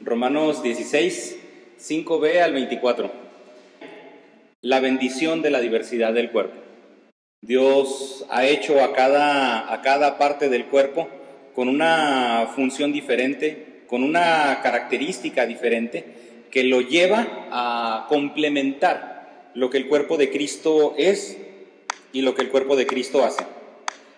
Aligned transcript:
Romanos 0.00 0.62
16, 0.62 1.38
5b 1.80 2.42
al 2.42 2.52
24. 2.52 3.10
La 4.60 4.80
bendición 4.80 5.40
de 5.40 5.50
la 5.50 5.60
diversidad 5.60 6.12
del 6.12 6.30
cuerpo. 6.30 6.60
Dios 7.40 8.26
ha 8.28 8.44
hecho 8.44 8.84
a 8.84 8.92
cada, 8.92 9.72
a 9.72 9.80
cada 9.80 10.18
parte 10.18 10.50
del 10.50 10.66
cuerpo 10.66 11.08
con 11.54 11.68
una 11.68 12.50
función 12.54 12.92
diferente, 12.92 13.84
con 13.86 14.02
una 14.02 14.60
característica 14.62 15.46
diferente, 15.46 16.04
que 16.50 16.64
lo 16.64 16.82
lleva 16.82 17.48
a 17.50 18.06
complementar 18.10 19.50
lo 19.54 19.70
que 19.70 19.78
el 19.78 19.88
cuerpo 19.88 20.18
de 20.18 20.30
Cristo 20.30 20.94
es 20.98 21.38
y 22.12 22.20
lo 22.20 22.34
que 22.34 22.42
el 22.42 22.50
cuerpo 22.50 22.76
de 22.76 22.86
Cristo 22.86 23.24
hace. 23.24 23.44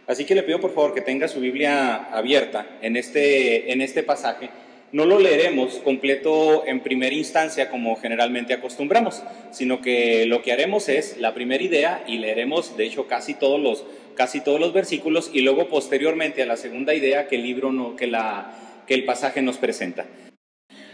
Así 0.09 0.25
que 0.25 0.35
le 0.35 0.43
pido 0.43 0.61
por 0.61 0.75
favor 0.75 0.93
que 0.93 1.03
tenga 1.03 1.29
su 1.29 1.39
Biblia 1.39 2.09
abierta 2.13 2.67
en 2.83 2.97
este, 2.97 3.71
en 3.73 3.81
este 3.81 4.03
pasaje 4.03 4.51
no 4.93 5.05
lo 5.05 5.19
leeremos 5.19 5.75
completo 5.85 6.65
en 6.67 6.81
primera 6.81 7.15
instancia 7.15 7.71
como 7.71 7.97
generalmente 7.97 8.55
acostumbramos, 8.55 9.23
sino 9.51 9.81
que 9.81 10.27
lo 10.27 10.43
que 10.43 10.53
haremos 10.53 10.89
es 10.89 11.19
la 11.19 11.35
primera 11.35 11.63
idea 11.63 12.05
y 12.07 12.19
leeremos, 12.19 12.77
de 12.77 12.87
hecho, 12.87 13.07
casi 13.07 13.35
todos 13.35 13.61
los, 13.61 13.85
casi 14.15 14.41
todos 14.41 14.59
los 14.61 14.73
versículos 14.73 15.31
y 15.33 15.43
luego 15.43 15.69
posteriormente 15.69 16.43
a 16.43 16.47
la 16.47 16.57
segunda 16.57 16.95
idea 16.95 17.29
que 17.29 17.37
el 17.37 17.43
libro 17.43 17.71
no, 17.71 17.97
que, 17.97 18.07
la, 18.07 18.55
que 18.87 18.95
el 18.95 19.05
pasaje 19.05 19.43
nos 19.43 19.59
presenta. 19.59 20.07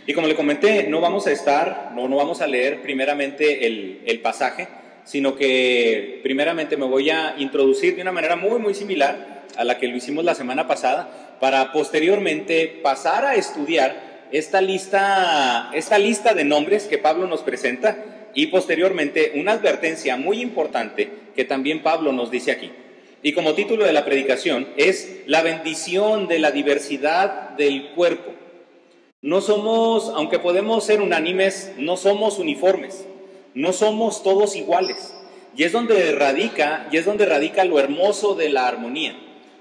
Y 0.07 0.13
como 0.13 0.27
le 0.27 0.35
comenté, 0.35 0.89
no 0.89 1.01
vamos 1.01 1.27
a 1.27 1.33
estar, 1.33 1.93
no, 1.95 2.09
no 2.09 2.17
vamos 2.17 2.43
a 2.43 2.47
leer 2.47 2.83
primeramente 2.83 3.67
el, 3.67 4.03
el 4.07 4.21
pasaje, 4.21 4.69
sino 5.05 5.37
que 5.37 6.21
primeramente 6.23 6.77
me 6.77 6.87
voy 6.87 7.11
a 7.11 7.37
introducir 7.39 7.95
de 7.95 8.03
una 8.03 8.13
manera 8.13 8.37
muy, 8.37 8.59
muy 8.59 8.75
similar 8.75 9.45
a 9.57 9.65
la 9.65 9.79
que 9.79 9.89
lo 9.89 9.97
hicimos 9.97 10.25
la 10.25 10.35
semana 10.35 10.67
pasada, 10.67 11.34
para 11.45 11.73
posteriormente 11.73 12.81
pasar 12.83 13.27
a 13.27 13.35
estudiar 13.35 14.29
esta 14.33 14.63
lista, 14.63 15.71
esta 15.75 15.99
lista 15.99 16.33
de 16.33 16.43
nombres 16.43 16.85
que 16.85 16.97
Pablo 16.97 17.27
nos 17.27 17.43
presenta 17.43 18.31
y 18.33 18.47
posteriormente 18.47 19.33
una 19.35 19.53
advertencia 19.53 20.17
muy 20.17 20.41
importante 20.41 21.11
que 21.37 21.45
también 21.45 21.83
Pablo 21.83 22.13
nos 22.13 22.31
dice 22.31 22.51
aquí. 22.51 22.71
Y 23.23 23.35
como 23.35 23.53
título 23.53 23.85
de 23.85 23.93
la 23.93 24.07
predicación 24.07 24.69
es 24.79 25.19
la 25.27 25.43
bendición 25.43 26.29
de 26.29 26.39
la 26.39 26.51
diversidad 26.51 27.51
del 27.59 27.91
cuerpo. 27.91 28.33
No 29.21 29.43
somos, 29.43 30.13
aunque 30.15 30.39
podemos 30.39 30.83
ser 30.83 31.03
unánimes, 31.03 31.73
no 31.77 31.99
somos 31.99 32.39
uniformes, 32.39 33.05
no 33.53 33.75
somos 33.75 34.23
todos 34.23 34.57
iguales. 34.57 35.13
Y 35.55 35.65
es 35.65 35.73
donde 35.73 36.11
radica, 36.13 36.89
y 36.91 36.97
es 36.97 37.05
donde 37.05 37.27
radica 37.27 37.67
lo 37.67 37.79
hermoso 37.79 38.35
de 38.35 38.49
la 38.49 38.67
armonía 38.67 39.15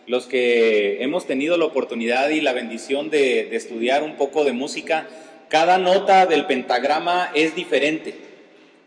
los 0.08 0.26
que 0.26 1.02
hemos 1.04 1.26
tenido 1.26 1.58
la 1.58 1.66
oportunidad 1.66 2.30
y 2.30 2.42
la 2.42 2.54
bendición 2.54 3.10
de, 3.10 3.56
estudiar 3.56 4.04
un 4.04 4.16
poco 4.16 4.44
de 4.44 4.52
música, 4.52 5.08
cada 5.50 5.78
nota 5.78 6.26
del 6.26 6.46
pentagrama 6.46 7.32
es 7.34 7.56
diferente. 7.56 8.16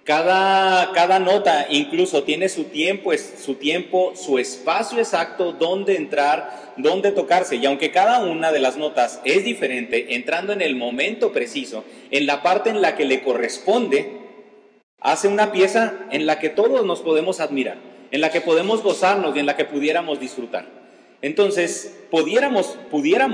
Cada, 0.05 0.92
cada 0.92 1.19
nota 1.19 1.67
incluso 1.69 2.22
tiene 2.22 2.48
su 2.48 2.64
tiempo, 2.64 3.11
su 3.17 3.55
tiempo, 3.55 4.12
su 4.14 4.39
espacio 4.39 4.98
exacto 4.98 5.53
donde 5.53 5.97
entrar, 5.97 6.75
donde 6.77 7.11
tocarse. 7.11 7.56
Y 7.56 7.67
aunque 7.67 7.91
cada 7.91 8.20
una 8.20 8.53
de 8.53 8.61
las 8.61 8.77
notas 8.77 9.20
es 9.25 9.44
diferente, 9.44 10.14
entrando 10.14 10.53
en 10.53 10.62
el 10.62 10.77
momento 10.77 11.33
preciso, 11.33 11.84
en 12.12 12.27
la 12.27 12.42
parte 12.42 12.70
en 12.70 12.83
la 12.83 12.94
que 12.94 13.05
le 13.05 13.22
corresponde, 13.22 14.12
hace 15.00 15.27
una 15.27 15.50
pieza 15.50 15.94
en 16.12 16.27
la 16.27 16.39
que 16.39 16.50
todos 16.50 16.87
nos 16.87 17.00
podemos 17.00 17.41
admirar, 17.41 17.78
en 18.12 18.20
la 18.20 18.31
que 18.31 18.41
podemos 18.41 18.84
gozarnos 18.84 19.34
y 19.34 19.41
en 19.41 19.47
la 19.47 19.56
que 19.56 19.64
pudiéramos 19.64 20.20
disfrutar. 20.20 20.75
Entonces, 21.27 21.92
pudiéramos, 22.08 22.78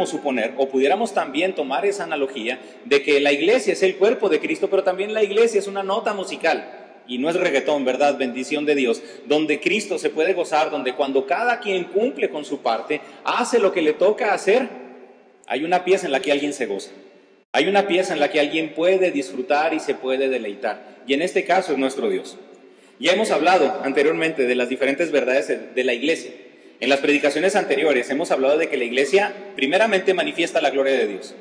suponer 0.09 0.55
o 0.57 0.71
pudiéramos 0.71 1.13
también 1.13 1.55
tomar 1.55 1.85
esa 1.85 2.05
analogía 2.05 2.59
de 2.87 3.03
que 3.03 3.21
la 3.21 3.33
iglesia 3.33 3.75
es 3.75 3.83
el 3.83 3.97
cuerpo 3.97 4.31
de 4.31 4.41
Cristo, 4.41 4.71
pero 4.71 4.83
también 4.83 5.13
la 5.13 5.23
iglesia 5.23 5.59
es 5.59 5.67
una 5.67 5.83
nota 5.83 6.15
musical. 6.15 7.03
Y 7.07 7.19
no 7.19 7.29
es 7.29 7.37
reggaetón, 7.37 7.85
¿verdad? 7.85 8.17
Bendición 8.17 8.65
de 8.65 8.77
Dios. 8.77 9.03
Donde 9.27 9.61
Cristo 9.61 9.99
se 9.99 10.09
puede 10.09 10.33
gozar, 10.33 10.71
donde 10.71 10.95
cuando 10.95 11.27
cada 11.27 11.61
quien 11.61 11.85
cumple 11.85 12.31
con 12.31 12.47
su 12.47 12.63
parte, 12.63 13.03
hace 13.25 13.59
lo 13.59 13.73
que 13.73 13.83
le 13.83 13.93
toca 13.93 14.33
hacer, 14.33 14.71
hay 15.47 15.63
una 15.63 15.85
pieza 15.85 16.07
en 16.07 16.13
la 16.13 16.21
que 16.21 16.33
alguien 16.33 16.55
se 16.55 16.65
goza. 16.65 16.93
Hay 17.53 17.69
una 17.69 17.87
pieza 17.87 18.15
en 18.15 18.21
la 18.21 18.31
que 18.31 18.41
alguien 18.41 18.73
puede 18.73 19.11
disfrutar 19.11 19.75
y 19.75 19.81
se 19.81 19.95
puede 19.95 20.31
deleitar. 20.31 21.03
Y 21.07 21.13
en 21.13 21.21
este 21.21 21.45
caso 21.45 21.73
es 21.73 21.79
nuestro 21.79 22.09
Dios. 22.09 22.39
Ya 22.99 23.13
hemos 23.13 23.31
hablado 23.33 23.83
anteriormente 23.85 24.47
de 24.47 24.55
las 24.55 24.71
diferentes 24.71 25.13
verdades 25.13 25.75
de 25.75 25.85
la 25.85 25.93
iglesia. 25.93 26.31
En 26.83 26.89
las 26.89 26.99
predicaciones 26.99 27.55
anteriores 27.55 28.11
hemos 28.11 28.33
hablado 28.33 28.59
de 28.59 28.69
que 28.69 28.77
la 28.77 28.83
iglesia 28.83 29.33
primeramente 29.55 30.15
manifiesta 30.15 30.61
la 30.61 30.71
gloria 30.71 30.95
de 30.95 31.07
Dios. 31.07 31.33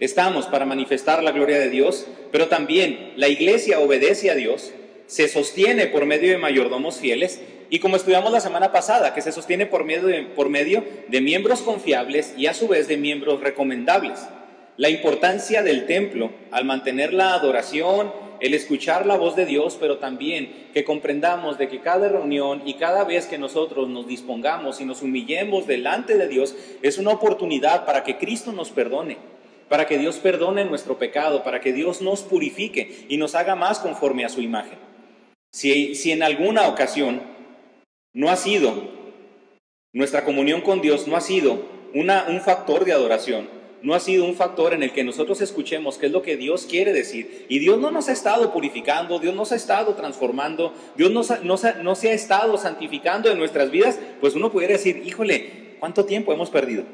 Estamos 0.00 0.46
para 0.46 0.66
manifestar 0.66 1.22
la 1.22 1.30
gloria 1.30 1.60
de 1.60 1.70
Dios, 1.70 2.08
pero 2.32 2.48
también 2.48 3.12
la 3.14 3.28
iglesia 3.28 3.78
obedece 3.78 4.32
a 4.32 4.34
Dios, 4.34 4.72
se 5.06 5.28
sostiene 5.28 5.86
por 5.86 6.06
medio 6.06 6.32
de 6.32 6.38
mayordomos 6.38 6.98
fieles 6.98 7.40
y 7.70 7.78
como 7.78 7.94
estudiamos 7.94 8.32
la 8.32 8.40
semana 8.40 8.72
pasada, 8.72 9.14
que 9.14 9.22
se 9.22 9.30
sostiene 9.30 9.64
por 9.64 9.84
medio 9.84 10.08
de, 10.08 10.22
por 10.22 10.48
medio 10.48 10.82
de 11.06 11.20
miembros 11.20 11.60
confiables 11.60 12.34
y 12.36 12.48
a 12.48 12.54
su 12.54 12.66
vez 12.66 12.88
de 12.88 12.96
miembros 12.96 13.40
recomendables. 13.42 14.18
La 14.76 14.88
importancia 14.88 15.62
del 15.62 15.86
templo 15.86 16.32
al 16.50 16.64
mantener 16.64 17.12
la 17.12 17.34
adoración, 17.34 18.12
el 18.40 18.54
escuchar 18.54 19.06
la 19.06 19.16
voz 19.16 19.36
de 19.36 19.46
Dios, 19.46 19.76
pero 19.78 19.98
también 19.98 20.68
que 20.72 20.84
comprendamos 20.84 21.58
de 21.58 21.68
que 21.68 21.80
cada 21.80 22.08
reunión 22.08 22.62
y 22.64 22.74
cada 22.74 23.04
vez 23.04 23.26
que 23.26 23.38
nosotros 23.38 23.88
nos 23.88 24.06
dispongamos 24.06 24.80
y 24.80 24.84
nos 24.84 25.02
humillemos 25.02 25.66
delante 25.66 26.16
de 26.16 26.26
Dios 26.26 26.56
es 26.82 26.98
una 26.98 27.10
oportunidad 27.10 27.84
para 27.84 28.02
que 28.02 28.18
Cristo 28.18 28.52
nos 28.52 28.70
perdone, 28.70 29.18
para 29.68 29.86
que 29.86 29.98
Dios 29.98 30.16
perdone 30.16 30.64
nuestro 30.64 30.98
pecado, 30.98 31.44
para 31.44 31.60
que 31.60 31.72
Dios 31.72 32.00
nos 32.00 32.22
purifique 32.22 33.06
y 33.08 33.18
nos 33.18 33.34
haga 33.34 33.54
más 33.54 33.78
conforme 33.78 34.24
a 34.24 34.30
su 34.30 34.40
imagen. 34.40 34.78
Si, 35.52 35.94
si 35.94 36.12
en 36.12 36.22
alguna 36.22 36.68
ocasión 36.68 37.22
no 38.12 38.30
ha 38.30 38.36
sido, 38.36 38.88
nuestra 39.92 40.24
comunión 40.24 40.62
con 40.62 40.80
Dios 40.80 41.06
no 41.06 41.16
ha 41.16 41.20
sido 41.20 41.62
una, 41.92 42.26
un 42.28 42.40
factor 42.40 42.84
de 42.84 42.92
adoración, 42.92 43.59
no 43.82 43.94
ha 43.94 44.00
sido 44.00 44.24
un 44.24 44.34
factor 44.34 44.74
en 44.74 44.82
el 44.82 44.92
que 44.92 45.04
nosotros 45.04 45.40
escuchemos 45.40 45.98
qué 45.98 46.06
es 46.06 46.12
lo 46.12 46.22
que 46.22 46.36
Dios 46.36 46.66
quiere 46.66 46.92
decir. 46.92 47.46
Y 47.48 47.58
Dios 47.58 47.78
no 47.78 47.90
nos 47.90 48.08
ha 48.08 48.12
estado 48.12 48.52
purificando, 48.52 49.18
Dios 49.18 49.34
nos 49.34 49.52
ha 49.52 49.56
estado 49.56 49.94
transformando, 49.94 50.74
Dios 50.96 51.10
no, 51.10 51.22
no 51.82 51.94
se 51.94 52.10
ha 52.10 52.12
estado 52.12 52.58
santificando 52.58 53.30
en 53.30 53.38
nuestras 53.38 53.70
vidas, 53.70 53.98
pues 54.20 54.34
uno 54.34 54.50
pudiera 54.50 54.74
decir, 54.74 55.02
híjole, 55.04 55.76
¿cuánto 55.80 56.04
tiempo 56.04 56.32
hemos 56.32 56.50
perdido? 56.50 56.84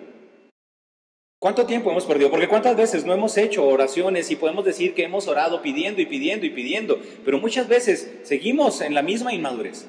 ¿Cuánto 1.39 1.67
tiempo 1.67 1.91
hemos 1.91 2.07
perdido? 2.07 2.31
Porque 2.31 2.49
cuántas 2.49 2.77
veces 2.77 3.05
no 3.05 3.13
hemos 3.13 3.37
hecho 3.37 3.67
oraciones 3.67 4.31
y 4.31 4.37
podemos 4.37 4.65
decir 4.65 4.95
que 4.95 5.05
hemos 5.05 5.29
orado 5.29 5.61
pidiendo 5.63 6.01
y 6.01 6.07
pidiendo 6.07 6.47
y 6.47 6.51
pidiendo, 6.51 6.99
pero 7.25 7.39
muchas 7.39 7.69
veces 7.69 8.11
seguimos 8.23 8.81
en 8.81 8.95
la 8.95 9.03
misma 9.03 9.35
inmadurez. 9.35 9.87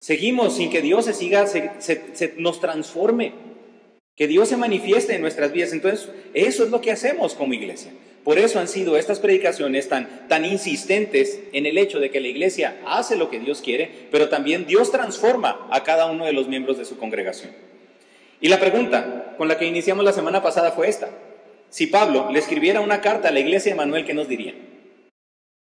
Seguimos 0.00 0.56
sin 0.56 0.70
que 0.70 0.82
Dios 0.82 1.04
se 1.04 1.12
siga, 1.12 1.46
se 1.46 2.34
nos 2.38 2.60
transforme 2.60 3.47
que 4.18 4.26
Dios 4.26 4.48
se 4.48 4.56
manifieste 4.56 5.14
en 5.14 5.20
nuestras 5.22 5.52
vidas. 5.52 5.72
Entonces, 5.72 6.08
eso 6.34 6.64
es 6.64 6.70
lo 6.70 6.80
que 6.80 6.90
hacemos 6.90 7.34
como 7.34 7.54
iglesia. 7.54 7.92
Por 8.24 8.36
eso 8.38 8.58
han 8.58 8.66
sido 8.66 8.96
estas 8.96 9.20
predicaciones 9.20 9.88
tan, 9.88 10.26
tan 10.28 10.44
insistentes 10.44 11.40
en 11.52 11.66
el 11.66 11.78
hecho 11.78 12.00
de 12.00 12.10
que 12.10 12.20
la 12.20 12.26
iglesia 12.26 12.76
hace 12.84 13.14
lo 13.16 13.30
que 13.30 13.38
Dios 13.38 13.62
quiere, 13.62 14.08
pero 14.10 14.28
también 14.28 14.66
Dios 14.66 14.90
transforma 14.90 15.68
a 15.70 15.84
cada 15.84 16.10
uno 16.10 16.26
de 16.26 16.32
los 16.32 16.48
miembros 16.48 16.76
de 16.76 16.84
su 16.84 16.98
congregación. 16.98 17.52
Y 18.40 18.48
la 18.48 18.58
pregunta 18.58 19.34
con 19.38 19.46
la 19.46 19.56
que 19.56 19.66
iniciamos 19.66 20.04
la 20.04 20.12
semana 20.12 20.42
pasada 20.42 20.72
fue 20.72 20.88
esta. 20.88 21.10
Si 21.70 21.86
Pablo 21.86 22.28
le 22.32 22.40
escribiera 22.40 22.80
una 22.80 23.00
carta 23.00 23.28
a 23.28 23.32
la 23.32 23.40
iglesia 23.40 23.70
de 23.70 23.76
Emanuel, 23.76 24.04
¿qué 24.04 24.14
nos 24.14 24.28
diría? 24.28 24.54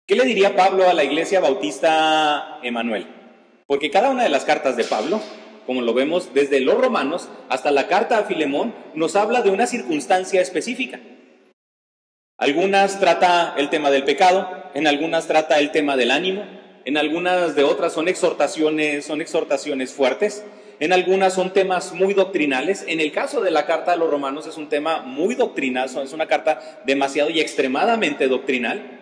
¿Qué 0.05 0.15
le 0.15 0.25
diría 0.25 0.55
Pablo 0.55 0.89
a 0.89 0.93
la 0.93 1.05
iglesia 1.05 1.39
bautista 1.39 2.59
Emanuel? 2.61 3.07
Porque 3.67 3.89
cada 3.89 4.09
una 4.09 4.23
de 4.23 4.29
las 4.29 4.43
cartas 4.43 4.75
de 4.75 4.83
Pablo 4.83 5.21
como 5.65 5.81
lo 5.81 5.93
vemos 5.93 6.33
desde 6.33 6.59
los 6.59 6.77
romanos 6.77 7.29
hasta 7.49 7.71
la 7.71 7.87
carta 7.87 8.17
a 8.17 8.23
Filemón, 8.23 8.73
nos 8.95 9.15
habla 9.15 9.41
de 9.41 9.49
una 9.49 9.67
circunstancia 9.67 10.41
específica. 10.41 10.99
Algunas 12.37 12.99
trata 12.99 13.53
el 13.57 13.69
tema 13.69 13.91
del 13.91 14.03
pecado, 14.03 14.49
en 14.73 14.87
algunas 14.87 15.27
trata 15.27 15.59
el 15.59 15.71
tema 15.71 15.95
del 15.95 16.11
ánimo, 16.11 16.45
en 16.85 16.97
algunas 16.97 17.55
de 17.55 17.63
otras 17.63 17.93
son 17.93 18.07
exhortaciones, 18.07 19.05
son 19.05 19.21
exhortaciones 19.21 19.93
fuertes, 19.93 20.43
en 20.79 20.91
algunas 20.91 21.33
son 21.33 21.53
temas 21.53 21.93
muy 21.93 22.13
doctrinales. 22.13 22.83
En 22.87 22.99
el 22.99 23.11
caso 23.11 23.41
de 23.41 23.51
la 23.51 23.65
carta 23.65 23.93
a 23.93 23.95
los 23.95 24.09
romanos 24.09 24.47
es 24.47 24.57
un 24.57 24.67
tema 24.67 25.01
muy 25.01 25.35
doctrinal, 25.35 25.89
es 26.03 26.13
una 26.13 26.27
carta 26.27 26.81
demasiado 26.85 27.29
y 27.29 27.39
extremadamente 27.39 28.27
doctrinal. 28.27 28.99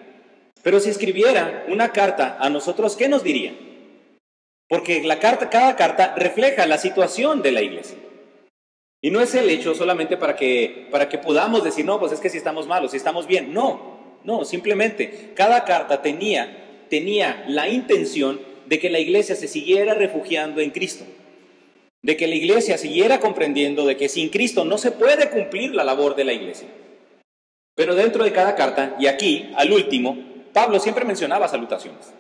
Pero 0.62 0.80
si 0.80 0.90
escribiera 0.90 1.66
una 1.70 1.92
carta 1.92 2.38
a 2.40 2.50
nosotros, 2.50 2.96
¿qué 2.96 3.08
nos 3.10 3.24
diría? 3.24 3.56
Porque 4.72 5.04
la 5.04 5.20
carta, 5.20 5.50
cada 5.50 5.76
carta 5.76 6.16
refleja 6.16 6.66
la 6.66 6.78
situación 6.78 7.42
de 7.42 7.52
la 7.52 7.62
iglesia. 7.62 7.98
Y 9.02 9.12
no 9.12 9.20
es 9.20 9.36
el 9.36 9.50
hecho 9.50 9.76
solamente 9.76 10.16
para 10.16 10.38
que, 10.38 10.88
para 10.90 11.10
que 11.10 11.18
podamos 11.18 11.66
decir, 11.66 11.84
no, 11.84 12.00
pues 12.00 12.14
es 12.14 12.22
que 12.22 12.30
si 12.30 12.38
estamos 12.38 12.68
malos, 12.68 12.92
si 12.92 12.98
estamos 12.98 13.28
bien. 13.28 13.54
No, 13.54 14.00
no, 14.24 14.46
simplemente 14.46 15.34
cada 15.36 15.66
carta 15.66 16.02
tenía, 16.02 16.86
tenía 16.90 17.44
la 17.50 17.68
intención 17.68 18.40
de 18.66 18.80
que 18.80 18.90
la 18.90 19.00
iglesia 19.00 19.36
se 19.36 19.50
siguiera 19.50 19.94
refugiando 19.94 20.62
en 20.62 20.70
Cristo. 20.70 21.04
De 22.02 22.16
que 22.16 22.28
la 22.28 22.36
iglesia 22.36 22.78
siguiera 22.78 23.20
comprendiendo 23.20 23.86
de 23.86 23.98
que 23.98 24.08
sin 24.08 24.30
Cristo 24.30 24.64
no 24.64 24.78
se 24.78 24.92
puede 24.92 25.32
cumplir 25.32 25.76
la 25.76 25.84
labor 25.84 26.16
de 26.16 26.24
la 26.24 26.32
iglesia. 26.32 26.70
Pero 27.76 27.94
dentro 27.94 28.24
de 28.24 28.32
cada 28.32 28.56
carta, 28.56 28.96
y 29.02 29.08
aquí, 29.08 29.52
al 29.58 29.74
último, 29.74 30.18
Pablo 30.54 30.80
siempre 30.80 31.04
mencionaba 31.04 31.50
salutaciones. 31.50 32.14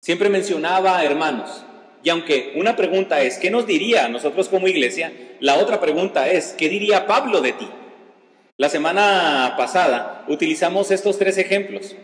Siempre 0.00 0.28
mencionaba 0.28 1.02
hermanos. 1.02 1.64
Y 2.02 2.10
aunque 2.10 2.52
una 2.56 2.76
pregunta 2.76 3.20
es, 3.22 3.38
¿qué 3.38 3.50
nos 3.50 3.66
diría 3.66 4.08
nosotros 4.08 4.48
como 4.48 4.68
iglesia? 4.68 5.12
La 5.40 5.58
otra 5.58 5.80
pregunta 5.80 6.28
es, 6.28 6.54
¿qué 6.56 6.68
diría 6.68 7.06
Pablo 7.06 7.40
de 7.40 7.52
ti? 7.52 7.68
La 8.56 8.68
semana 8.68 9.54
pasada 9.56 10.24
utilizamos 10.28 10.90
estos 10.90 11.18
tres 11.18 11.38
ejemplos. 11.38 11.96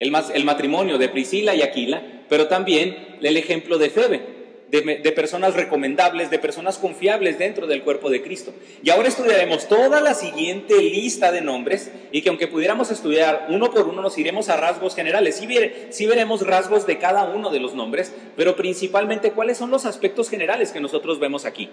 El, 0.00 0.12
el 0.34 0.44
matrimonio 0.44 0.98
de 0.98 1.08
Priscila 1.08 1.54
y 1.54 1.62
Aquila, 1.62 2.24
pero 2.28 2.46
también 2.46 3.18
el 3.20 3.36
ejemplo 3.36 3.78
de 3.78 3.90
Febe 3.90 4.37
de, 4.70 5.12
personas 5.12 5.54
recomendables, 5.54 6.30
de 6.30 6.38
personas 6.38 6.76
confiables 6.78 7.38
dentro 7.38 7.66
del 7.66 7.82
cuerpo 7.82 8.10
de 8.10 8.22
Cristo. 8.22 8.52
Y 8.82 8.90
ahora 8.90 9.08
estudiaremos 9.08 9.66
toda 9.66 10.00
la 10.00 10.14
siguiente 10.14 10.76
lista 10.82 11.32
de 11.32 11.40
nombres 11.40 11.90
y 12.12 12.20
que 12.22 12.28
aunque 12.28 12.48
pudiéramos 12.48 12.90
estudiar 12.90 13.46
uno 13.48 13.70
por 13.70 13.88
uno, 13.88 14.02
nos 14.02 14.18
iremos 14.18 14.48
a 14.48 14.56
rasgos 14.56 14.94
generales. 14.94 15.36
Sí, 15.36 15.48
sí 15.90 16.06
veremos 16.06 16.46
rasgos 16.46 16.86
de 16.86 16.98
cada 16.98 17.24
uno 17.24 17.50
de 17.50 17.60
los 17.60 17.74
nombres, 17.74 18.12
pero 18.36 18.56
principalmente 18.56 19.32
cuáles 19.32 19.56
son 19.56 19.70
los 19.70 19.86
aspectos 19.86 20.28
generales 20.28 20.70
que 20.70 20.80
nosotros 20.80 21.18
vemos 21.18 21.46
aquí. 21.46 21.70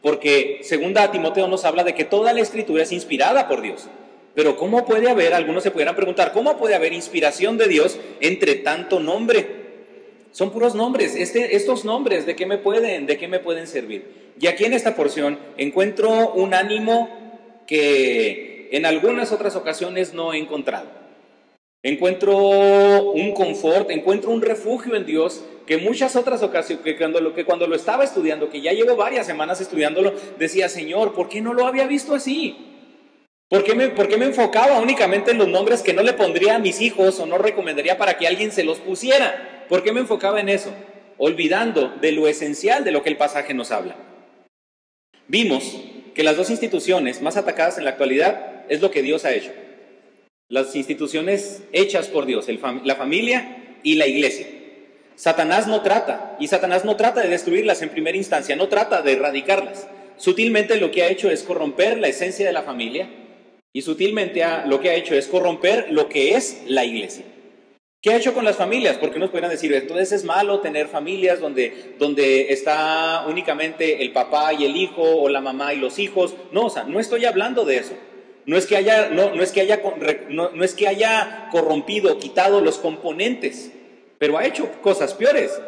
Porque 0.00 0.60
segunda 0.62 1.10
Timoteo 1.10 1.48
nos 1.48 1.64
habla 1.64 1.84
de 1.84 1.94
que 1.94 2.04
toda 2.04 2.32
la 2.32 2.40
escritura 2.40 2.82
es 2.82 2.92
inspirada 2.92 3.46
por 3.46 3.60
Dios. 3.60 3.88
Pero 4.34 4.56
¿cómo 4.56 4.86
puede 4.86 5.10
haber, 5.10 5.34
algunos 5.34 5.64
se 5.64 5.70
pudieran 5.70 5.96
preguntar, 5.96 6.32
¿cómo 6.32 6.56
puede 6.56 6.76
haber 6.76 6.92
inspiración 6.92 7.58
de 7.58 7.66
Dios 7.66 7.98
entre 8.20 8.54
tanto 8.54 9.00
nombre? 9.00 9.57
Son 10.38 10.52
puros 10.52 10.76
nombres. 10.76 11.16
Este, 11.16 11.56
estos 11.56 11.84
nombres, 11.84 12.24
¿de 12.24 12.36
qué 12.36 12.46
me 12.46 12.58
pueden, 12.58 13.06
de 13.06 13.18
qué 13.18 13.26
me 13.26 13.40
pueden 13.40 13.66
servir? 13.66 14.34
Y 14.40 14.46
aquí 14.46 14.66
en 14.66 14.72
esta 14.72 14.94
porción 14.94 15.36
encuentro 15.56 16.32
un 16.32 16.54
ánimo 16.54 17.08
que 17.66 18.68
en 18.70 18.86
algunas 18.86 19.32
otras 19.32 19.56
ocasiones 19.56 20.14
no 20.14 20.32
he 20.32 20.38
encontrado. 20.38 20.86
Encuentro 21.82 22.36
un 23.10 23.32
confort, 23.34 23.90
encuentro 23.90 24.30
un 24.30 24.40
refugio 24.40 24.94
en 24.94 25.06
Dios 25.06 25.44
que 25.66 25.76
muchas 25.76 26.14
otras 26.14 26.40
ocasiones, 26.44 26.84
que 26.84 26.96
cuando, 26.96 27.20
lo, 27.20 27.74
estaba 27.74 28.04
estudiando, 28.04 28.48
que 28.48 28.60
ya 28.60 28.72
llevo 28.72 28.94
varias 28.94 29.26
semanas 29.26 29.60
estudiándolo, 29.60 30.14
decía, 30.38 30.68
Señor, 30.68 31.14
¿por 31.14 31.28
qué 31.28 31.40
no 31.40 31.52
lo 31.52 31.66
había 31.66 31.88
visto 31.88 32.14
así? 32.14 32.56
¿Por 33.48 33.74
me, 33.74 33.88
¿Por 33.88 34.06
qué 34.06 34.16
me 34.16 34.26
enfocaba 34.26 34.78
únicamente 34.78 35.32
en 35.32 35.38
los 35.38 35.48
nombres 35.48 35.82
que 35.82 35.94
no 35.94 36.04
le 36.04 36.12
pondría 36.12 36.54
a 36.54 36.58
mis 36.60 36.80
hijos 36.80 37.18
o 37.18 37.26
no 37.26 37.38
recomendaría 37.38 37.98
para 37.98 38.16
que 38.16 38.28
alguien 38.28 38.52
se 38.52 38.62
los 38.62 38.78
pusiera? 38.78 39.57
¿Por 39.68 39.82
qué 39.82 39.92
me 39.92 40.00
enfocaba 40.00 40.40
en 40.40 40.48
eso? 40.48 40.72
Olvidando 41.18 41.88
de 42.00 42.12
lo 42.12 42.28
esencial 42.28 42.84
de 42.84 42.92
lo 42.92 43.02
que 43.02 43.10
el 43.10 43.16
pasaje 43.16 43.54
nos 43.54 43.70
habla. 43.70 43.96
Vimos 45.26 45.76
que 46.14 46.22
las 46.22 46.36
dos 46.36 46.50
instituciones 46.50 47.20
más 47.20 47.36
atacadas 47.36 47.78
en 47.78 47.84
la 47.84 47.90
actualidad 47.90 48.64
es 48.68 48.80
lo 48.80 48.90
que 48.90 49.02
Dios 49.02 49.24
ha 49.24 49.34
hecho. 49.34 49.52
Las 50.48 50.74
instituciones 50.74 51.62
hechas 51.72 52.08
por 52.08 52.24
Dios, 52.24 52.46
la 52.84 52.96
familia 52.96 53.76
y 53.82 53.96
la 53.96 54.06
iglesia. 54.06 54.46
Satanás 55.16 55.66
no 55.66 55.82
trata, 55.82 56.36
y 56.40 56.46
Satanás 56.46 56.84
no 56.84 56.96
trata 56.96 57.20
de 57.20 57.28
destruirlas 57.28 57.82
en 57.82 57.90
primera 57.90 58.16
instancia, 58.16 58.56
no 58.56 58.68
trata 58.68 59.02
de 59.02 59.12
erradicarlas. 59.12 59.88
Sutilmente 60.16 60.76
lo 60.76 60.90
que 60.90 61.02
ha 61.02 61.08
hecho 61.08 61.30
es 61.30 61.42
corromper 61.42 61.98
la 61.98 62.08
esencia 62.08 62.46
de 62.46 62.52
la 62.52 62.62
familia 62.62 63.08
y 63.72 63.82
sutilmente 63.82 64.44
lo 64.66 64.80
que 64.80 64.90
ha 64.90 64.94
hecho 64.94 65.14
es 65.14 65.26
corromper 65.26 65.88
lo 65.90 66.08
que 66.08 66.34
es 66.34 66.62
la 66.66 66.84
iglesia. 66.84 67.24
¿Qué 68.00 68.10
ha 68.10 68.16
hecho 68.16 68.32
con 68.32 68.44
las 68.44 68.56
familias? 68.56 68.96
Porque 68.96 69.18
nos 69.18 69.30
podrían 69.30 69.50
decir, 69.50 69.72
entonces 69.74 70.12
es 70.12 70.24
malo 70.24 70.60
tener 70.60 70.86
familias 70.86 71.40
donde, 71.40 71.96
donde 71.98 72.52
está 72.52 73.24
únicamente 73.26 74.02
el 74.02 74.12
papá 74.12 74.52
y 74.52 74.64
el 74.64 74.76
hijo 74.76 75.02
o 75.02 75.28
la 75.28 75.40
mamá 75.40 75.74
y 75.74 75.78
los 75.78 75.98
hijos. 75.98 76.36
No, 76.52 76.66
o 76.66 76.70
sea, 76.70 76.84
no 76.84 77.00
estoy 77.00 77.24
hablando 77.24 77.64
de 77.64 77.78
eso. 77.78 77.94
No 78.46 78.56
es 78.56 78.66
que 78.66 78.76
haya, 78.76 79.10
no, 79.10 79.34
no 79.34 79.42
es 79.42 79.50
que 79.50 79.60
haya, 79.60 79.82
no, 80.30 80.64
es 80.64 80.74
que 80.74 80.86
haya 80.86 81.48
corrompido, 81.50 82.18
quitado 82.18 82.60
los 82.60 82.78
componentes, 82.78 83.72
pero 84.18 84.38
ha 84.38 84.46
hecho 84.46 84.70
cosas 84.80 85.14
peores. 85.14 85.60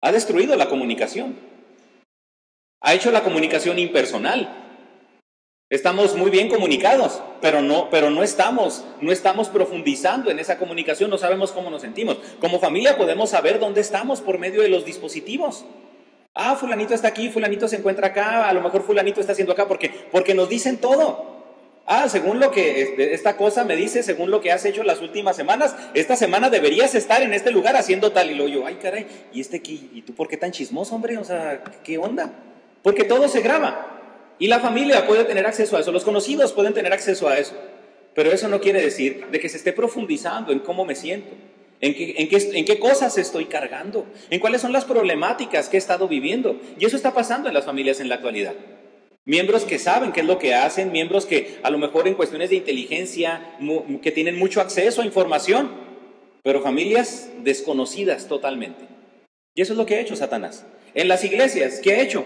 Ha 0.00 0.10
destruido 0.10 0.56
la 0.56 0.68
comunicación. 0.68 1.36
Ha 2.80 2.94
hecho 2.94 3.12
la 3.12 3.22
comunicación 3.22 3.78
impersonal. 3.78 4.67
Estamos 5.70 6.16
muy 6.16 6.30
bien 6.30 6.48
comunicados, 6.48 7.20
pero 7.42 7.60
no, 7.60 7.90
pero 7.90 8.08
no 8.08 8.22
estamos, 8.22 8.86
no 9.02 9.12
estamos 9.12 9.50
profundizando 9.50 10.30
en 10.30 10.38
esa 10.38 10.56
comunicación, 10.56 11.10
no 11.10 11.18
sabemos 11.18 11.52
cómo 11.52 11.68
nos 11.68 11.82
sentimos. 11.82 12.16
Como 12.40 12.58
familia 12.58 12.96
podemos 12.96 13.28
saber 13.28 13.60
dónde 13.60 13.82
estamos 13.82 14.22
por 14.22 14.38
medio 14.38 14.62
de 14.62 14.70
los 14.70 14.86
dispositivos. 14.86 15.66
Ah, 16.32 16.56
fulanito 16.56 16.94
está 16.94 17.08
aquí, 17.08 17.28
fulanito 17.28 17.68
se 17.68 17.76
encuentra 17.76 18.06
acá, 18.06 18.48
a 18.48 18.54
lo 18.54 18.62
mejor 18.62 18.82
fulanito 18.82 19.20
está 19.20 19.32
haciendo 19.32 19.52
acá, 19.52 19.68
porque, 19.68 19.90
porque 20.10 20.32
nos 20.32 20.48
dicen 20.48 20.78
todo. 20.78 21.36
Ah, 21.84 22.08
según 22.08 22.40
lo 22.40 22.50
que 22.50 22.80
este, 22.80 23.12
esta 23.12 23.36
cosa 23.36 23.64
me 23.64 23.76
dice, 23.76 24.02
según 24.02 24.30
lo 24.30 24.40
que 24.40 24.52
has 24.52 24.64
hecho 24.64 24.82
las 24.84 25.02
últimas 25.02 25.36
semanas, 25.36 25.76
esta 25.92 26.16
semana 26.16 26.48
deberías 26.48 26.94
estar 26.94 27.20
en 27.20 27.34
este 27.34 27.50
lugar 27.50 27.76
haciendo 27.76 28.10
tal 28.12 28.30
y 28.30 28.34
lo 28.34 28.48
yo, 28.48 28.66
ay 28.66 28.76
caray, 28.76 29.06
¿y 29.34 29.42
este 29.42 29.58
aquí? 29.58 29.90
¿Y 29.92 30.00
tú 30.00 30.14
por 30.14 30.28
qué 30.28 30.38
tan 30.38 30.50
chismoso, 30.50 30.94
hombre? 30.94 31.18
O 31.18 31.24
sea, 31.24 31.62
¿qué 31.84 31.98
onda? 31.98 32.32
Porque 32.82 33.04
todo 33.04 33.28
se 33.28 33.42
graba. 33.42 33.97
Y 34.38 34.46
la 34.46 34.60
familia 34.60 35.06
puede 35.06 35.24
tener 35.24 35.46
acceso 35.46 35.76
a 35.76 35.80
eso, 35.80 35.92
los 35.92 36.04
conocidos 36.04 36.52
pueden 36.52 36.74
tener 36.74 36.92
acceso 36.92 37.28
a 37.28 37.38
eso. 37.38 37.54
Pero 38.14 38.32
eso 38.32 38.48
no 38.48 38.60
quiere 38.60 38.80
decir 38.80 39.26
de 39.30 39.40
que 39.40 39.48
se 39.48 39.56
esté 39.56 39.72
profundizando 39.72 40.52
en 40.52 40.60
cómo 40.60 40.84
me 40.84 40.94
siento, 40.94 41.30
en 41.80 42.64
qué, 42.64 42.78
cosas 42.78 43.16
estoy 43.18 43.44
cargando, 43.44 44.06
en 44.30 44.40
cuáles 44.40 44.60
son 44.60 44.72
las 44.72 44.84
problemáticas 44.84 45.68
que 45.68 45.76
he 45.76 45.78
estado 45.78 46.08
viviendo. 46.08 46.60
Y 46.78 46.84
eso 46.84 46.96
está 46.96 47.14
pasando 47.14 47.48
en 47.48 47.54
las 47.54 47.64
familias 47.64 48.00
en 48.00 48.08
la 48.08 48.16
actualidad. 48.16 48.54
Miembros 49.24 49.64
que 49.64 49.78
saben 49.78 50.12
qué 50.12 50.20
es 50.20 50.26
lo 50.26 50.38
que 50.38 50.54
hacen, 50.54 50.90
miembros 50.90 51.26
que 51.26 51.58
a 51.62 51.70
lo 51.70 51.78
mejor 51.78 52.08
en 52.08 52.14
cuestiones 52.14 52.50
de 52.50 52.56
inteligencia, 52.56 53.56
que 54.02 54.10
tienen 54.10 54.38
mucho 54.38 54.60
acceso 54.60 55.02
a 55.02 55.06
información, 55.06 55.70
pero 56.42 56.62
familias 56.62 57.28
desconocidas 57.44 58.26
totalmente. 58.26 58.86
Y 59.54 59.62
eso 59.62 59.74
es 59.74 59.76
lo 59.76 59.86
que 59.86 59.96
ha 59.96 60.00
hecho 60.00 60.16
Satanás. 60.16 60.64
En 60.94 61.08
las 61.08 61.22
iglesias, 61.24 61.80
¿qué 61.82 61.92
ha 61.92 62.00
hecho? 62.00 62.24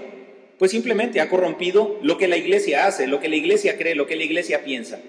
Pues 0.63 0.71
simplemente 0.71 1.21
ha 1.21 1.29
corrompido 1.29 1.99
lo 2.03 2.19
que 2.19 2.29
la 2.29 2.37
iglesia 2.37 2.87
hace, 2.87 3.09
lo 3.09 3.19
que 3.19 3.29
la 3.29 3.35
iglesia 3.35 3.77
cree, 3.77 3.97
lo 3.97 4.07
que 4.07 4.15
la 4.15 4.23
iglesia 4.23 4.63
piensa. 4.63 5.01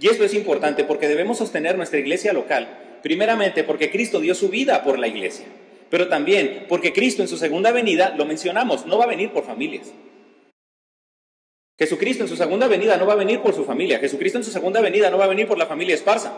Y 0.00 0.08
esto 0.08 0.24
es 0.24 0.32
importante 0.32 0.82
porque 0.82 1.08
debemos 1.08 1.36
sostener 1.36 1.76
nuestra 1.76 1.98
iglesia 1.98 2.32
local, 2.32 2.98
primeramente 3.02 3.64
porque 3.64 3.90
Cristo 3.90 4.18
dio 4.18 4.34
su 4.34 4.48
vida 4.48 4.82
por 4.84 4.98
la 4.98 5.06
iglesia, 5.06 5.44
pero 5.90 6.08
también 6.08 6.64
porque 6.70 6.94
Cristo 6.94 7.20
en 7.20 7.28
su 7.28 7.36
segunda 7.36 7.70
venida, 7.70 8.14
lo 8.16 8.24
mencionamos, 8.24 8.86
no 8.86 8.96
va 8.96 9.04
a 9.04 9.08
venir 9.08 9.30
por 9.30 9.44
familias. 9.44 9.92
Jesucristo 11.78 12.22
en 12.22 12.30
su 12.30 12.36
segunda 12.36 12.66
venida 12.66 12.96
no 12.96 13.04
va 13.04 13.12
a 13.12 13.16
venir 13.16 13.40
por 13.40 13.54
su 13.54 13.66
familia, 13.66 13.98
Jesucristo 13.98 14.38
en 14.38 14.44
su 14.44 14.52
segunda 14.52 14.80
venida 14.80 15.10
no 15.10 15.18
va 15.18 15.26
a 15.26 15.28
venir 15.28 15.46
por 15.46 15.58
la 15.58 15.66
familia 15.66 15.96
esparsa, 15.96 16.32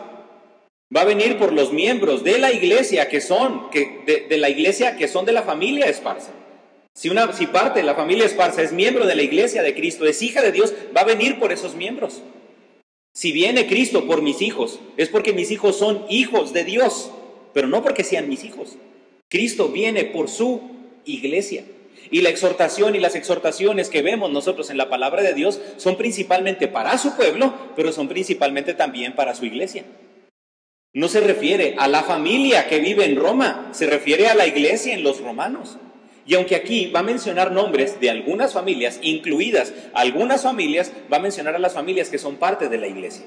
va 0.93 1.01
a 1.03 1.05
venir 1.05 1.37
por 1.37 1.53
los 1.53 1.71
miembros 1.71 2.25
de 2.25 2.37
la 2.37 2.51
iglesia 2.51 3.07
que 3.07 3.21
son, 3.21 3.69
que, 3.69 4.01
de, 4.05 4.25
de 4.27 4.37
la 4.37 4.49
iglesia 4.49 4.97
que 4.97 5.07
son 5.07 5.23
de 5.25 5.31
la 5.31 5.43
familia 5.43 5.85
esparsa. 5.85 6.33
Si, 6.93 7.09
una, 7.09 7.31
si 7.33 7.47
parte 7.47 7.79
de 7.79 7.85
la 7.85 7.95
familia 7.95 8.25
esparza 8.25 8.61
es 8.61 8.73
miembro 8.73 9.05
de 9.05 9.15
la 9.15 9.23
iglesia 9.23 9.63
de 9.63 9.73
Cristo, 9.73 10.05
es 10.05 10.21
hija 10.21 10.41
de 10.41 10.51
Dios, 10.51 10.73
va 10.95 11.01
a 11.01 11.05
venir 11.05 11.39
por 11.39 11.51
esos 11.51 11.75
miembros. 11.75 12.21
Si 13.13 13.31
viene 13.31 13.67
Cristo 13.67 14.05
por 14.05 14.21
mis 14.21 14.41
hijos, 14.41 14.79
es 14.97 15.09
porque 15.09 15.33
mis 15.33 15.51
hijos 15.51 15.77
son 15.77 16.05
hijos 16.09 16.53
de 16.53 16.63
Dios, 16.63 17.11
pero 17.53 17.67
no 17.67 17.81
porque 17.83 18.03
sean 18.03 18.29
mis 18.29 18.43
hijos. 18.43 18.77
Cristo 19.29 19.69
viene 19.69 20.05
por 20.05 20.29
su 20.29 20.61
iglesia. 21.05 21.65
Y 22.09 22.21
la 22.21 22.29
exhortación 22.29 22.95
y 22.95 22.99
las 22.99 23.15
exhortaciones 23.15 23.89
que 23.89 24.01
vemos 24.01 24.31
nosotros 24.31 24.69
en 24.69 24.77
la 24.77 24.89
palabra 24.89 25.21
de 25.21 25.33
Dios 25.33 25.61
son 25.77 25.97
principalmente 25.97 26.67
para 26.67 26.97
su 26.97 27.15
pueblo, 27.15 27.53
pero 27.75 27.91
son 27.91 28.07
principalmente 28.07 28.73
también 28.73 29.15
para 29.15 29.35
su 29.35 29.45
iglesia. 29.45 29.85
No 30.93 31.07
se 31.07 31.21
refiere 31.21 31.75
a 31.77 31.87
la 31.87 32.03
familia 32.03 32.67
que 32.67 32.79
vive 32.79 33.05
en 33.05 33.15
Roma, 33.15 33.69
se 33.71 33.87
refiere 33.87 34.27
a 34.27 34.35
la 34.35 34.47
iglesia 34.47 34.93
en 34.93 35.03
los 35.03 35.21
romanos. 35.21 35.77
Y 36.25 36.35
aunque 36.35 36.55
aquí 36.55 36.91
va 36.93 36.99
a 36.99 37.03
mencionar 37.03 37.51
nombres 37.51 37.99
de 37.99 38.09
algunas 38.09 38.53
familias, 38.53 38.99
incluidas 39.01 39.73
algunas 39.93 40.43
familias, 40.43 40.91
va 41.11 41.17
a 41.17 41.21
mencionar 41.21 41.55
a 41.55 41.59
las 41.59 41.73
familias 41.73 42.09
que 42.09 42.17
son 42.17 42.35
parte 42.35 42.69
de 42.69 42.77
la 42.77 42.87
iglesia. 42.87 43.25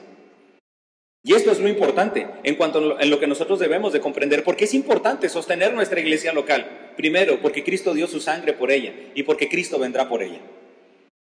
Y 1.26 1.32
esto 1.32 1.50
es 1.50 1.58
lo 1.58 1.68
importante 1.68 2.28
en 2.42 2.54
cuanto 2.54 2.98
a 2.98 3.04
lo 3.06 3.18
que 3.18 3.26
nosotros 3.26 3.58
debemos 3.58 3.94
de 3.94 4.00
comprender, 4.00 4.44
porque 4.44 4.64
es 4.64 4.74
importante 4.74 5.30
sostener 5.30 5.72
nuestra 5.72 5.98
iglesia 5.98 6.34
local. 6.34 6.92
Primero, 6.96 7.40
porque 7.40 7.64
Cristo 7.64 7.94
dio 7.94 8.06
su 8.06 8.20
sangre 8.20 8.52
por 8.52 8.70
ella 8.70 8.92
y 9.14 9.22
porque 9.22 9.48
Cristo 9.48 9.78
vendrá 9.78 10.08
por 10.08 10.22
ella. 10.22 10.40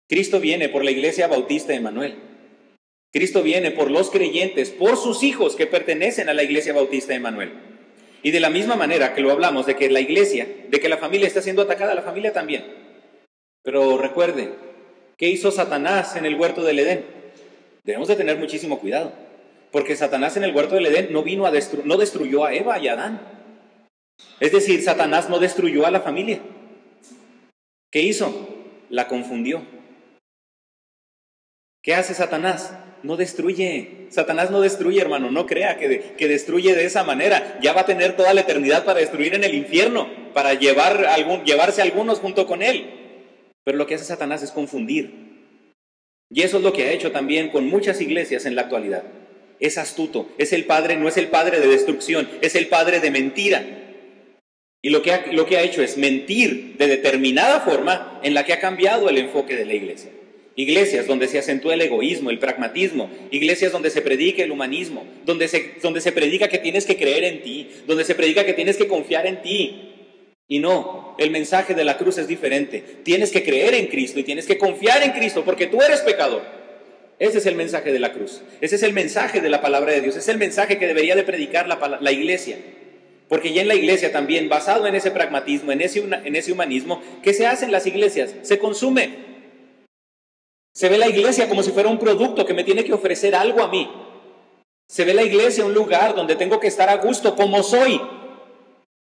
Cristo 0.10 0.42
viene 0.42 0.68
por 0.68 0.84
la 0.84 0.92
iglesia 0.92 1.28
bautista 1.28 1.72
de 1.72 1.80
Manuel. 1.80 2.16
Cristo 3.14 3.44
viene 3.44 3.72
por 3.72 3.92
los 3.92 4.10
creyentes, 4.10 4.72
por 4.72 4.98
sus 4.98 5.24
hijos 5.24 5.56
que 5.56 5.68
pertenecen 5.68 6.28
a 6.28 6.34
la 6.34 6.44
iglesia 6.44 6.74
bautista 6.74 7.14
de 7.14 7.20
Manuel. 7.20 7.73
Y 8.24 8.32
de 8.32 8.40
la 8.40 8.50
misma 8.50 8.76
manera 8.76 9.14
que 9.14 9.22
lo 9.22 9.32
hablamos 9.32 9.66
de 9.66 9.76
que 9.76 9.90
la 9.92 10.00
iglesia, 10.00 10.48
de 10.70 10.80
que 10.80 10.90
la 10.90 10.98
familia 10.98 11.28
está 11.28 11.42
siendo 11.42 11.62
atacada, 11.62 11.94
la 11.94 12.02
familia 12.02 12.32
también. 12.32 12.64
Pero 13.64 13.98
recuerde, 13.98 14.54
¿qué 15.18 15.30
hizo 15.30 15.52
Satanás 15.52 16.16
en 16.16 16.26
el 16.26 16.36
huerto 16.36 16.64
del 16.64 16.80
Edén? 16.80 17.06
Debemos 17.84 18.08
de 18.08 18.16
tener 18.16 18.38
muchísimo 18.38 18.80
cuidado, 18.80 19.12
porque 19.72 19.98
Satanás 19.98 20.38
en 20.38 20.46
el 20.46 20.56
huerto 20.56 20.76
del 20.76 20.86
Edén 20.86 21.12
no 21.12 21.22
vino 21.22 21.46
a 21.46 21.52
destruir, 21.52 21.86
no 21.86 21.98
destruyó 21.98 22.46
a 22.46 22.54
Eva 22.54 22.80
y 22.80 22.88
a 22.88 22.94
Adán. 22.94 23.22
Es 24.40 24.54
decir, 24.54 24.82
Satanás 24.82 25.30
no 25.30 25.40
destruyó 25.40 25.86
a 25.86 25.92
la 25.92 26.00
familia. 26.00 26.40
¿Qué 27.92 28.02
hizo? 28.02 28.50
La 28.90 29.10
confundió. 29.10 29.62
¿Qué 31.82 31.94
hace 31.94 32.14
Satanás? 32.14 32.74
No 33.04 33.18
destruye. 33.18 34.08
Satanás 34.10 34.50
no 34.50 34.62
destruye, 34.62 35.02
hermano. 35.02 35.30
No 35.30 35.46
crea 35.46 35.78
que, 35.78 36.16
que, 36.18 36.28
destruye 36.28 36.74
de 36.74 36.86
esa 36.86 37.04
manera. 37.04 37.60
Ya 37.62 37.74
va 37.74 37.82
a 37.82 37.86
tener 37.86 38.16
toda 38.16 38.34
la 38.34 38.42
eternidad 38.42 38.86
para 38.86 39.00
destruir 39.00 39.36
en 39.36 39.44
el 39.44 39.54
infierno, 39.54 40.08
para 40.34 40.54
llevar 40.54 41.06
algún, 41.06 41.44
llevarse 41.44 41.82
a 41.82 41.84
algunos 41.84 42.20
junto 42.20 42.48
con 42.48 42.64
él. 42.64 42.90
Pero 43.64 43.78
lo 43.78 43.86
que 43.86 43.96
hace 43.96 44.06
Satanás 44.06 44.42
es 44.42 44.52
confundir. 44.52 45.12
Y 46.30 46.42
eso 46.42 46.58
es 46.58 46.64
lo 46.64 46.74
que 46.74 46.84
ha 46.84 46.92
hecho 46.92 47.12
también 47.12 47.50
con 47.50 47.68
muchas 47.68 48.02
iglesias 48.02 48.46
en 48.46 48.56
la 48.56 48.64
actualidad. 48.64 49.04
Es 49.60 49.78
astuto. 49.78 50.30
Es 50.38 50.52
el 50.54 50.66
padre, 50.66 50.96
no 50.96 51.08
es 51.08 51.18
el 51.18 51.28
padre 51.28 51.60
de 51.60 51.68
destrucción, 51.68 52.28
es 52.42 52.56
el 52.56 52.68
padre 52.68 53.00
de 53.00 53.12
mentira. 53.12 53.64
Y 54.82 54.90
lo 54.90 55.02
que, 55.02 55.32
lo 55.32 55.46
que 55.46 55.58
ha 55.58 55.62
hecho 55.62 55.82
es 55.82 55.98
mentir 55.98 56.76
de 56.78 56.88
determinada 56.88 57.62
forma 57.62 58.20
en 58.24 58.34
la 58.34 58.46
que 58.46 58.54
ha 58.54 58.60
cambiado 58.60 59.10
el 59.10 59.18
enfoque 59.18 59.56
de 59.56 59.66
la 59.66 59.74
iglesia. 59.74 60.12
Iglesias 60.56 61.08
donde 61.08 61.28
se 61.28 61.40
acentúa 61.40 61.74
el 61.74 61.82
egoísmo, 61.82 62.30
el 62.30 62.38
pragmatismo, 62.38 63.10
iglesias 63.32 63.72
donde 63.72 63.90
se 63.90 64.02
predica 64.02 64.44
el 64.44 64.52
humanismo, 64.52 65.04
donde 65.26 65.48
se, 65.48 65.74
donde 65.82 66.00
se 66.00 66.12
predica 66.12 66.48
que 66.48 66.60
tienes 66.60 66.86
que 66.86 66.96
creer 66.96 67.24
en 67.24 67.42
ti, 67.42 67.70
donde 67.88 68.04
se 68.04 68.14
predica 68.14 68.46
que 68.46 68.54
tienes 68.54 68.78
que 68.78 68.88
confiar 68.88 69.26
en 69.26 69.42
ti. 69.42 69.90
Y 70.48 70.60
no, 70.60 71.16
el 71.18 71.32
mensaje 71.32 71.74
de 71.74 71.84
la 71.84 71.98
cruz 71.98 72.20
es 72.20 72.28
diferente. 72.28 72.84
Tienes 73.04 73.32
que 73.32 73.44
creer 73.44 73.74
en 73.74 73.88
Cristo 73.88 74.20
y 74.20 74.24
tienes 74.24 74.46
que 74.46 74.60
confiar 74.60 75.02
en 75.02 75.12
Cristo 75.12 75.44
porque 75.44 75.66
tú 75.66 75.82
eres 75.82 76.02
pecador. 76.02 76.44
Ese 77.18 77.40
es 77.40 77.46
el 77.48 77.56
mensaje 77.56 77.92
de 77.92 78.00
la 78.00 78.12
cruz. 78.12 78.42
Ese 78.62 78.76
es 78.76 78.84
el 78.84 78.94
mensaje 78.94 79.42
de 79.42 79.50
la 79.50 79.62
palabra 79.62 79.92
de 79.92 80.02
Dios. 80.02 80.16
Ese 80.16 80.20
es 80.20 80.30
el 80.30 80.38
mensaje 80.38 80.78
que 80.78 80.86
debería 80.86 81.16
de 81.16 81.24
predicar 81.24 81.68
la, 81.68 81.98
la 82.00 82.12
iglesia. 82.12 82.58
Porque 83.28 83.54
ya 83.54 83.62
en 83.62 83.68
la 83.68 83.76
iglesia 83.76 84.12
también, 84.12 84.50
basado 84.50 84.86
en 84.86 84.94
ese 84.94 85.10
pragmatismo, 85.10 85.72
en 85.72 85.82
ese, 85.82 86.00
en 86.00 86.36
ese 86.36 86.52
humanismo, 86.52 87.02
¿qué 87.24 87.34
se 87.34 87.48
hace 87.48 87.66
en 87.66 87.72
las 87.72 87.88
iglesias? 87.88 88.36
Se 88.44 88.60
consume. 88.60 89.33
Se 90.74 90.90
ve 90.90 90.98
la 90.98 91.08
iglesia 91.08 91.48
como 91.48 91.62
si 91.62 91.72
fuera 91.72 91.90
un 91.90 92.00
producto 92.00 92.46
que 92.46 92.56
me 92.56 92.64
tiene 92.64 92.84
que 92.84 92.94
ofrecer 92.94 93.36
algo 93.36 93.62
a 93.62 93.68
mí. 93.68 93.90
Se 94.88 95.06
ve 95.06 95.14
la 95.14 95.24
iglesia 95.24 95.66
un 95.66 95.74
lugar 95.74 96.16
donde 96.16 96.36
tengo 96.36 96.60
que 96.60 96.68
estar 96.68 96.90
a 96.90 96.98
gusto 96.98 97.36
como 97.36 97.62
soy. 97.62 98.02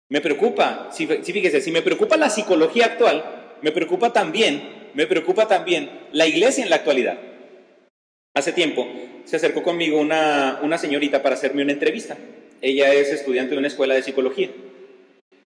Me 0.09 0.21
preocupa, 0.21 0.89
si, 0.91 1.07
fíjese, 1.07 1.61
si 1.61 1.71
me 1.71 1.83
preocupa 1.83 2.17
la 2.17 2.29
psicología 2.29 2.87
actual, 2.87 3.57
me 3.63 3.71
preocupa 3.71 4.13
también, 4.13 4.91
me 4.95 5.07
preocupa 5.07 5.47
también 5.47 6.09
la 6.13 6.27
iglesia 6.27 6.65
en 6.65 6.71
la 6.71 6.77
actualidad. 6.77 7.19
Hace 8.35 8.53
tiempo 8.53 8.89
se 9.25 9.37
acercó 9.37 9.63
conmigo 9.63 10.01
una, 10.01 10.59
una 10.63 10.79
señorita 10.79 11.23
para 11.23 11.37
hacerme 11.37 11.63
una 11.63 11.73
entrevista. 11.73 12.17
Ella 12.61 12.93
es 12.93 13.13
estudiante 13.13 13.55
de 13.55 13.59
una 13.59 13.69
escuela 13.69 13.95
de 13.95 14.03
psicología. 14.03 14.51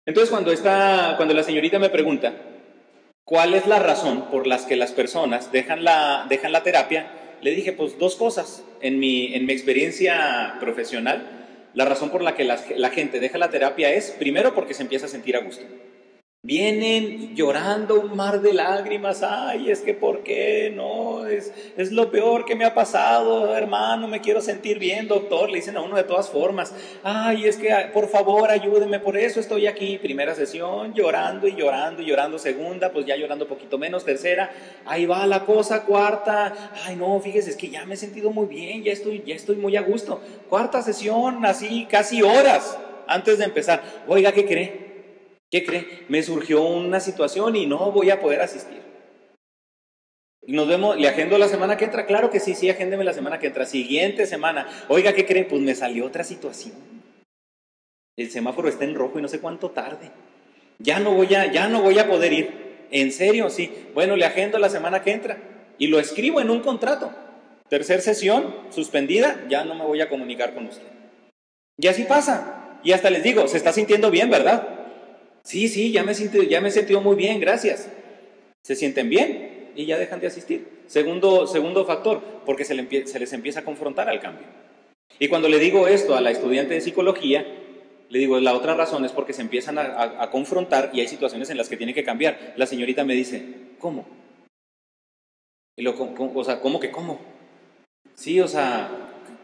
Entonces 0.06 0.30
cuando, 0.30 0.52
está, 0.52 1.14
cuando 1.16 1.34
la 1.34 1.42
señorita 1.42 1.78
me 1.78 1.90
pregunta, 1.90 2.34
¿Cuál 3.24 3.54
es 3.54 3.66
la 3.66 3.78
razón 3.78 4.26
por 4.30 4.46
las 4.46 4.66
que 4.66 4.76
las 4.76 4.92
personas 4.92 5.50
dejan 5.50 5.82
la, 5.82 6.26
dejan 6.28 6.52
la 6.52 6.62
terapia? 6.62 7.10
Le 7.40 7.52
dije, 7.52 7.72
pues 7.72 7.98
dos 7.98 8.16
cosas. 8.16 8.62
En 8.82 8.98
mi, 8.98 9.34
en 9.34 9.46
mi 9.46 9.54
experiencia 9.54 10.56
profesional, 10.60 11.70
la 11.72 11.86
razón 11.86 12.10
por 12.10 12.22
la 12.22 12.34
que 12.34 12.44
la, 12.44 12.62
la 12.76 12.90
gente 12.90 13.20
deja 13.20 13.38
la 13.38 13.48
terapia 13.48 13.94
es, 13.94 14.10
primero, 14.10 14.54
porque 14.54 14.74
se 14.74 14.82
empieza 14.82 15.06
a 15.06 15.08
sentir 15.08 15.36
a 15.36 15.40
gusto. 15.40 15.64
Vienen 16.46 17.34
llorando 17.34 17.98
un 17.98 18.14
mar 18.14 18.42
de 18.42 18.52
lágrimas, 18.52 19.22
ay, 19.22 19.70
es 19.70 19.80
que 19.80 19.94
¿por 19.94 20.22
qué? 20.22 20.70
No, 20.76 21.24
es, 21.24 21.54
es 21.78 21.90
lo 21.90 22.10
peor 22.10 22.44
que 22.44 22.54
me 22.54 22.66
ha 22.66 22.74
pasado, 22.74 23.56
hermano, 23.56 24.08
me 24.08 24.20
quiero 24.20 24.42
sentir 24.42 24.78
bien, 24.78 25.08
doctor, 25.08 25.48
le 25.48 25.56
dicen 25.56 25.78
a 25.78 25.80
uno 25.80 25.96
de 25.96 26.04
todas 26.04 26.28
formas, 26.28 26.74
ay, 27.02 27.46
es 27.46 27.56
que 27.56 27.70
por 27.94 28.08
favor 28.08 28.50
ayúdeme, 28.50 29.00
por 29.00 29.16
eso 29.16 29.40
estoy 29.40 29.66
aquí, 29.66 29.96
primera 29.96 30.34
sesión, 30.34 30.92
llorando 30.92 31.48
y 31.48 31.56
llorando 31.56 32.02
y 32.02 32.04
llorando, 32.04 32.38
segunda, 32.38 32.92
pues 32.92 33.06
ya 33.06 33.16
llorando 33.16 33.48
poquito 33.48 33.78
menos, 33.78 34.04
tercera, 34.04 34.50
ahí 34.84 35.06
va 35.06 35.26
la 35.26 35.46
cosa, 35.46 35.84
cuarta, 35.84 36.52
ay 36.84 36.96
no, 36.96 37.18
fíjese, 37.20 37.48
es 37.48 37.56
que 37.56 37.70
ya 37.70 37.86
me 37.86 37.94
he 37.94 37.96
sentido 37.96 38.30
muy 38.32 38.48
bien, 38.48 38.82
ya 38.82 38.92
estoy, 38.92 39.22
ya 39.24 39.34
estoy 39.34 39.56
muy 39.56 39.78
a 39.78 39.80
gusto, 39.80 40.20
cuarta 40.50 40.82
sesión, 40.82 41.46
así 41.46 41.86
casi 41.90 42.20
horas 42.20 42.76
antes 43.06 43.38
de 43.38 43.44
empezar, 43.44 43.82
oiga, 44.06 44.32
¿qué 44.32 44.44
cree? 44.44 44.83
¿Qué 45.54 45.64
cree? 45.64 45.86
Me 46.08 46.20
surgió 46.24 46.62
una 46.62 46.98
situación 46.98 47.54
y 47.54 47.64
no 47.64 47.92
voy 47.92 48.10
a 48.10 48.18
poder 48.18 48.40
asistir. 48.40 48.82
Nos 50.48 50.66
vemos, 50.66 50.96
le 50.96 51.06
agendo 51.06 51.38
la 51.38 51.46
semana 51.46 51.76
que 51.76 51.84
entra, 51.84 52.06
claro 52.06 52.28
que 52.28 52.40
sí, 52.40 52.56
sí, 52.56 52.68
agéndeme 52.68 53.04
la 53.04 53.12
semana 53.12 53.38
que 53.38 53.46
entra. 53.46 53.64
Siguiente 53.64 54.26
semana, 54.26 54.66
oiga, 54.88 55.12
¿qué 55.12 55.24
cree? 55.24 55.44
Pues 55.44 55.62
me 55.62 55.76
salió 55.76 56.06
otra 56.06 56.24
situación. 56.24 56.74
El 58.16 58.32
semáforo 58.32 58.68
está 58.68 58.82
en 58.82 58.96
rojo 58.96 59.20
y 59.20 59.22
no 59.22 59.28
sé 59.28 59.38
cuánto 59.38 59.70
tarde. 59.70 60.10
Ya 60.80 60.98
no 60.98 61.14
voy 61.14 61.32
a, 61.36 61.46
ya 61.52 61.68
no 61.68 61.82
voy 61.82 62.00
a 62.00 62.08
poder 62.08 62.32
ir. 62.32 62.86
En 62.90 63.12
serio, 63.12 63.48
sí. 63.48 63.72
Bueno, 63.94 64.16
le 64.16 64.24
agendo 64.24 64.58
la 64.58 64.70
semana 64.70 65.04
que 65.04 65.12
entra 65.12 65.38
y 65.78 65.86
lo 65.86 66.00
escribo 66.00 66.40
en 66.40 66.50
un 66.50 66.62
contrato. 66.62 67.12
Tercer 67.68 68.00
sesión, 68.00 68.52
suspendida, 68.70 69.44
ya 69.48 69.64
no 69.64 69.76
me 69.76 69.84
voy 69.84 70.00
a 70.00 70.08
comunicar 70.08 70.52
con 70.52 70.66
usted. 70.66 70.88
Y 71.78 71.86
así 71.86 72.02
pasa. 72.02 72.80
Y 72.82 72.90
hasta 72.90 73.08
les 73.08 73.22
digo, 73.22 73.46
se 73.46 73.56
está 73.56 73.72
sintiendo 73.72 74.10
bien, 74.10 74.30
¿verdad? 74.30 74.73
Sí, 75.44 75.68
sí, 75.68 75.92
ya 75.92 76.02
me, 76.02 76.14
siento, 76.14 76.42
ya 76.42 76.60
me 76.60 76.68
he 76.68 76.72
sentido 76.72 77.02
muy 77.02 77.16
bien, 77.16 77.38
gracias. 77.38 77.88
Se 78.62 78.74
sienten 78.74 79.10
bien 79.10 79.72
y 79.76 79.84
ya 79.84 79.98
dejan 79.98 80.20
de 80.20 80.26
asistir. 80.26 80.66
Segundo, 80.86 81.46
segundo 81.46 81.84
factor, 81.84 82.22
porque 82.46 82.64
se, 82.64 82.74
les 82.74 83.32
empieza 83.32 83.60
a 83.60 83.64
confrontar 83.64 84.08
al 84.08 84.20
cambio. 84.20 84.46
Y 85.18 85.28
cuando 85.28 85.48
le 85.48 85.58
digo 85.58 85.86
esto 85.86 86.16
a 86.16 86.22
la 86.22 86.30
estudiante 86.30 86.74
de 86.74 86.80
psicología, 86.80 87.46
le 88.08 88.18
digo, 88.18 88.40
la 88.40 88.54
otra 88.54 88.74
razón 88.74 89.04
es 89.04 89.12
porque 89.12 89.34
se 89.34 89.42
empiezan 89.42 89.78
a, 89.78 90.30
confrontar 90.30 90.90
y 90.94 91.00
hay 91.00 91.08
situaciones 91.08 91.50
en 91.50 91.58
las 91.58 91.68
que 91.68 91.76
tiene 91.76 91.94
que 91.94 92.04
cambiar. 92.04 92.54
La 92.56 92.66
señorita 92.66 93.04
me 93.04 93.14
dice, 93.14 93.44
¿cómo? 93.78 94.06
Y 95.76 95.82
lo, 95.82 95.94
o 95.98 96.44
sea, 96.44 96.60
¿cómo 96.60 96.80
que 96.80 96.90
cómo? 96.90 97.20
Sí, 98.14 98.40
o 98.40 98.48
sea, 98.48 98.90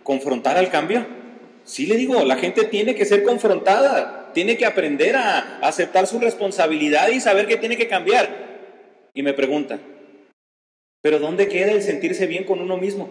confrontar 0.03 0.57
al 0.57 0.71
cambio. 0.71 1.07
Sí 1.71 1.87
le 1.87 1.95
digo, 1.95 2.25
la 2.25 2.37
gente 2.37 2.65
tiene 2.65 2.97
que 2.97 3.05
ser 3.05 3.23
confrontada 3.23 4.21
tiene 4.33 4.57
que 4.57 4.67
aprender 4.67 5.17
a 5.17 5.59
aceptar 5.61 6.07
su 6.07 6.19
responsabilidad 6.19 7.09
y 7.09 7.21
saber 7.21 7.47
que 7.47 7.57
tiene 7.57 7.77
que 7.77 7.89
cambiar. 7.89 8.51
Y 9.15 9.23
me 9.23 9.35
pregunta, 9.35 9.79
¿pero 11.03 11.19
dónde 11.19 11.49
queda 11.49 11.73
el 11.73 11.83
sentirse 11.83 12.27
bien 12.27 12.45
con 12.45 12.61
uno 12.61 12.77
mismo? 12.77 13.09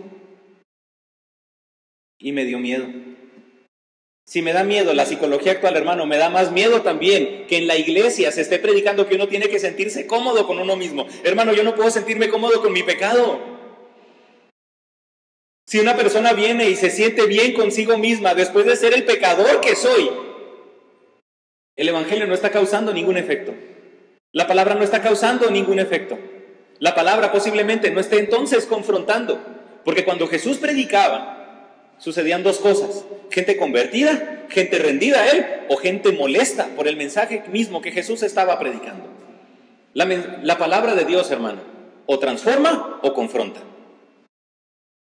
Y 2.19 2.31
me 2.31 2.45
dio 2.45 2.59
miedo. 2.59 2.85
Si 4.25 4.41
me 4.41 4.53
da 4.53 4.63
miedo 4.63 4.93
la 4.93 5.05
psicología 5.05 5.53
actual, 5.53 5.75
hermano, 5.75 6.05
me 6.05 6.17
da 6.17 6.29
más 6.29 6.51
miedo 6.51 6.83
también 6.83 7.47
que 7.47 7.57
en 7.57 7.67
la 7.67 7.77
iglesia 7.77 8.31
se 8.31 8.41
esté 8.41 8.59
predicando 8.59 9.07
que 9.07 9.15
uno 9.15 9.27
tiene 9.27 9.49
que 9.49 9.57
sentirse 9.57 10.05
cómodo 10.05 10.45
con 10.45 10.59
uno 10.59 10.75
mismo. 10.75 11.07
Hermano, 11.23 11.53
yo 11.53 11.63
no 11.63 11.75
puedo 11.75 11.89
sentirme 11.89 12.29
cómodo 12.29 12.61
con 12.61 12.71
mi 12.71 12.83
pecado. 12.83 13.48
Si 15.69 15.77
una 15.77 15.95
persona 15.95 16.33
viene 16.33 16.67
y 16.67 16.75
se 16.75 16.89
siente 16.89 17.27
bien 17.27 17.53
consigo 17.53 17.95
misma 17.99 18.33
después 18.33 18.65
de 18.65 18.75
ser 18.75 18.95
el 18.95 19.03
pecador 19.03 19.61
que 19.61 19.75
soy, 19.75 20.09
el 21.75 21.89
Evangelio 21.89 22.25
no 22.25 22.33
está 22.33 22.49
causando 22.49 22.91
ningún 22.91 23.17
efecto. 23.17 23.53
La 24.31 24.47
palabra 24.47 24.73
no 24.73 24.83
está 24.83 25.03
causando 25.03 25.51
ningún 25.51 25.77
efecto. 25.77 26.17
La 26.79 26.95
palabra 26.95 27.31
posiblemente 27.31 27.91
no 27.91 27.99
esté 27.99 28.17
entonces 28.17 28.65
confrontando. 28.65 29.39
Porque 29.85 30.05
cuando 30.05 30.27
Jesús 30.27 30.57
predicaba, 30.57 31.93
sucedían 31.99 32.41
dos 32.41 32.57
cosas. 32.57 33.05
Gente 33.29 33.55
convertida, 33.55 34.47
gente 34.49 34.79
rendida 34.79 35.21
a 35.21 35.29
Él 35.29 35.45
o 35.69 35.77
gente 35.77 36.11
molesta 36.11 36.65
por 36.75 36.87
el 36.87 36.97
mensaje 36.97 37.43
mismo 37.51 37.79
que 37.79 37.91
Jesús 37.91 38.23
estaba 38.23 38.57
predicando. 38.57 39.05
La, 39.93 40.05
la 40.41 40.57
palabra 40.57 40.95
de 40.95 41.05
Dios, 41.05 41.29
hermano, 41.29 41.61
o 42.07 42.17
transforma 42.17 42.99
o 43.03 43.13
confronta. 43.13 43.61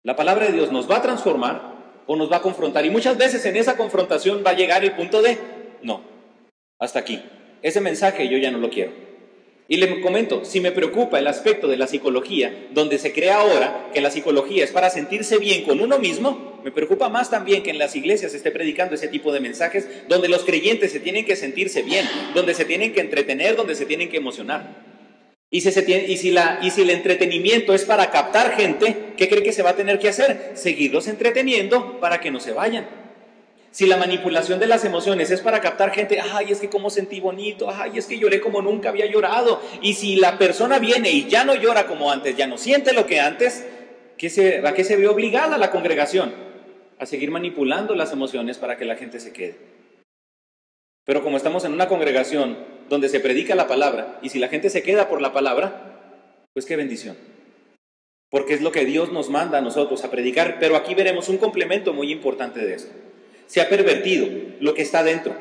La 0.05 0.17
palabra 0.17 0.47
de 0.47 0.53
Dios 0.53 0.73
nos 0.73 0.91
va 0.91 0.97
a 0.97 1.03
transformar 1.03 2.03
o 2.07 2.17
nos 2.17 2.31
va 2.31 2.39
a 2.39 2.43
confrontar. 2.43 2.85
Y 2.85 2.91
muchas 2.91 3.17
veces 3.17 3.45
en 3.47 3.57
esa 3.57 3.77
confrontación 3.77 4.43
va 4.45 4.51
a 4.51 4.57
llegar 4.57 4.85
el 4.85 4.93
punto 4.93 5.23
de, 5.23 5.39
no, 5.83 6.03
hasta 6.81 6.99
aquí. 6.99 7.23
Ese 7.63 7.81
mensaje 7.81 8.29
yo 8.29 8.37
ya 8.39 8.51
no 8.51 8.59
lo 8.59 8.69
quiero. 8.69 8.91
Y 9.69 9.77
le 9.77 10.01
comento, 10.01 10.45
si 10.45 10.61
me 10.61 10.73
preocupa 10.73 11.21
el 11.21 11.29
aspecto 11.29 11.69
de 11.69 11.77
la 11.77 11.87
psicología, 11.87 12.67
donde 12.73 12.99
se 12.99 13.13
cree 13.13 13.31
ahora 13.31 13.91
que 13.95 14.01
la 14.01 14.11
psicología 14.11 14.65
es 14.65 14.73
para 14.73 14.91
sentirse 14.91 15.39
bien 15.39 15.63
con 15.63 15.81
uno 15.81 16.01
mismo, 16.01 16.61
me 16.65 16.73
preocupa 16.73 17.09
más 17.09 17.31
también 17.31 17.63
que 17.63 17.71
en 17.71 17.79
las 17.79 17.95
iglesias 17.95 18.33
se 18.33 18.39
esté 18.39 18.51
predicando 18.51 18.97
ese 18.97 19.07
tipo 19.07 19.33
de 19.33 19.39
mensajes 19.39 19.89
donde 20.09 20.29
los 20.29 20.45
creyentes 20.45 20.91
se 20.91 20.99
tienen 20.99 21.25
que 21.25 21.37
sentirse 21.37 21.83
bien, 21.83 22.07
donde 22.35 22.55
se 22.55 22.65
tienen 22.65 22.93
que 22.93 23.01
entretener, 23.01 23.55
donde 23.55 23.77
se 23.77 23.87
tienen 23.87 24.11
que 24.11 24.17
emocionar. 24.17 24.92
Y 25.55 25.61
si, 25.61 26.81
el 26.81 26.91
entretenimiento 26.91 27.75
es 27.75 27.85
para 27.85 28.11
captar 28.11 28.57
gente, 28.57 29.13
¿qué 29.19 29.29
cree 29.29 29.43
que 29.43 29.53
se 29.53 29.63
va 29.63 29.71
a 29.71 29.77
tener 29.77 29.99
que 29.99 30.09
hacer? 30.09 30.53
Seguirlos 30.55 31.09
entreteniendo 31.09 32.01
para 32.01 32.21
que 32.21 32.31
no 32.31 32.41
se 32.41 32.53
vayan. 32.53 32.87
Si 33.71 33.85
la 33.85 33.99
manipulación 33.99 34.59
de 34.59 34.67
las 34.67 34.87
emociones 34.87 35.31
es 35.31 35.43
para 35.43 35.61
captar 35.61 35.91
gente, 35.91 36.19
ay, 36.21 36.47
es 36.53 36.61
que 36.61 36.71
como 36.71 36.89
sentí 36.89 37.21
bonito, 37.21 37.71
ay, 37.71 37.99
es 37.99 38.07
que 38.07 38.19
lloré 38.19 38.41
como 38.41 38.63
nunca 38.63 38.89
había 38.89 39.05
llorado. 39.05 39.61
Y 39.83 39.93
si 39.93 40.17
la 40.17 40.39
persona 40.39 40.79
viene 40.79 41.11
y 41.11 41.29
ya 41.29 41.45
no 41.45 41.55
llora 41.55 41.87
como 41.87 42.11
antes, 42.11 42.35
ya 42.35 42.47
no 42.47 42.57
siente 42.57 42.95
lo 42.95 43.07
que 43.07 43.21
antes, 43.21 43.67
¿qué 44.17 44.31
se, 44.31 44.67
¿a 44.67 44.73
qué 44.73 44.85
se 44.85 44.97
ve 44.97 45.07
obligada 45.07 45.59
la 45.59 45.71
congregación? 45.71 46.33
A 46.99 47.05
seguir 47.05 47.31
manipulando 47.31 47.95
las 47.95 48.11
emociones 48.11 48.57
para 48.57 48.79
que 48.79 48.87
la 48.87 48.97
gente 48.97 49.21
se 49.21 49.35
quede. 49.35 49.59
Pero 51.05 51.23
como 51.23 51.37
estamos 51.37 51.67
en 51.67 51.75
una 51.75 51.89
congregación 51.89 52.72
donde 52.93 53.09
se 53.09 53.21
predica 53.21 53.55
la 53.55 53.69
palabra, 53.69 54.19
y 54.21 54.29
si 54.29 54.39
la 54.39 54.49
gente 54.49 54.69
se 54.69 54.83
queda 54.83 55.09
por 55.09 55.23
la 55.23 55.33
palabra, 55.33 56.51
pues 56.53 56.67
qué 56.67 56.77
bendición. 56.77 57.17
porque 58.29 58.55
es 58.55 58.63
lo 58.63 58.73
que 58.73 58.87
Dios 58.87 59.13
nos 59.13 59.29
manda 59.29 59.59
a 59.59 59.61
nosotros 59.61 60.05
a 60.05 60.11
predicar. 60.11 60.59
Pero 60.59 60.77
aquí 60.77 60.95
veremos 60.95 61.29
un 61.29 61.37
complemento 61.37 61.93
muy 61.93 62.11
importante 62.11 62.61
de 62.61 62.75
esto. 62.75 62.91
Se 63.47 63.61
ha 63.61 63.69
pervertido 63.69 64.27
lo 64.59 64.73
que 64.73 64.81
está 64.81 65.03
dentro. 65.03 65.35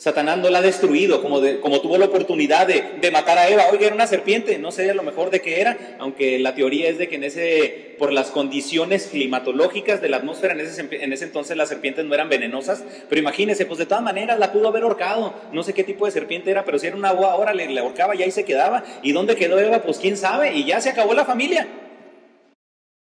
Satanás 0.00 0.38
no 0.38 0.48
la 0.48 0.60
ha 0.60 0.62
destruido, 0.62 1.20
como, 1.20 1.42
tuvo 1.82 1.98
la 1.98 2.06
oportunidad 2.06 2.66
de, 2.66 3.10
matar 3.10 3.36
a 3.36 3.50
Eva. 3.50 3.64
Oiga, 3.70 3.84
era 3.84 3.94
una 3.94 4.06
serpiente, 4.06 4.58
no 4.58 4.72
sé 4.72 4.90
a 4.90 4.94
lo 4.94 5.02
mejor 5.02 5.28
de 5.28 5.42
qué 5.42 5.60
era, 5.60 5.76
aunque 5.98 6.38
la 6.38 6.54
teoría 6.54 6.88
es 6.88 6.96
de 6.96 7.06
que 7.06 7.16
en 7.16 7.24
ese, 7.24 7.96
por 7.98 8.10
las 8.10 8.30
condiciones 8.30 9.08
climatológicas 9.08 10.00
de 10.00 10.08
la 10.08 10.16
atmósfera, 10.16 10.54
en 10.54 10.60
ese, 10.60 10.88
en 10.90 11.12
ese 11.12 11.26
entonces 11.26 11.54
las 11.54 11.68
serpientes 11.68 12.06
no 12.06 12.14
eran 12.14 12.30
venenosas. 12.30 12.82
Pero 13.10 13.20
imagínese, 13.20 13.66
pues 13.66 13.78
de 13.78 13.84
todas 13.84 14.02
maneras 14.02 14.38
la 14.38 14.52
pudo 14.52 14.68
haber 14.68 14.84
ahorcado. 14.84 15.34
No 15.52 15.62
sé 15.62 15.74
qué 15.74 15.84
tipo 15.84 16.06
de 16.06 16.12
serpiente 16.12 16.50
era, 16.50 16.64
pero 16.64 16.78
si 16.78 16.86
era 16.86 16.96
una 16.96 17.10
agua, 17.10 17.32
ahora 17.32 17.52
le, 17.52 17.68
le 17.68 17.80
ahorcaba 17.80 18.14
y 18.14 18.22
ahí 18.22 18.30
se 18.30 18.46
quedaba. 18.46 18.82
¿Y 19.02 19.12
dónde 19.12 19.36
quedó 19.36 19.58
Eva? 19.58 19.82
Pues 19.82 19.98
quién 19.98 20.16
sabe, 20.16 20.54
y 20.54 20.64
ya 20.64 20.80
se 20.80 20.88
acabó 20.88 21.12
la 21.12 21.26
familia. 21.26 21.68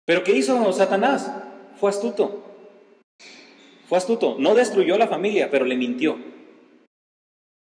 Pero 0.06 0.24
¿qué 0.24 0.32
hizo 0.32 0.74
Satanás? 0.74 1.32
Fue 1.80 1.92
astuto. 1.92 2.44
Fue 3.88 4.00
astuto. 4.00 4.38
No 4.40 4.56
destruyó 4.56 4.98
la 4.98 5.06
familia, 5.06 5.52
pero 5.52 5.66
le 5.66 5.76
mintió. 5.76 6.32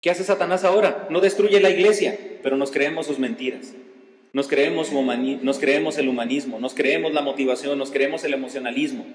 ¿Qué 0.03 0.11
hace 0.11 0.25
Satanás 0.25 0.65
ahora? 0.65 1.07
No 1.11 1.21
destruye 1.21 1.61
la 1.61 1.71
iglesia, 1.71 2.19
pero 2.43 2.57
nos 2.57 2.73
creemos 2.73 3.07
sus 3.07 3.21
mentiras. 3.21 3.73
Nos 4.33 4.49
creemos, 4.49 4.89
el 4.91 4.97
humanismo, 6.09 6.59
nos 6.59 6.75
creemos 6.75 7.13
la 7.13 7.23
motivación, 7.23 7.79
nos 7.79 7.93
creemos 7.93 8.25
el 8.25 8.35
emocionalismo. 8.35 9.07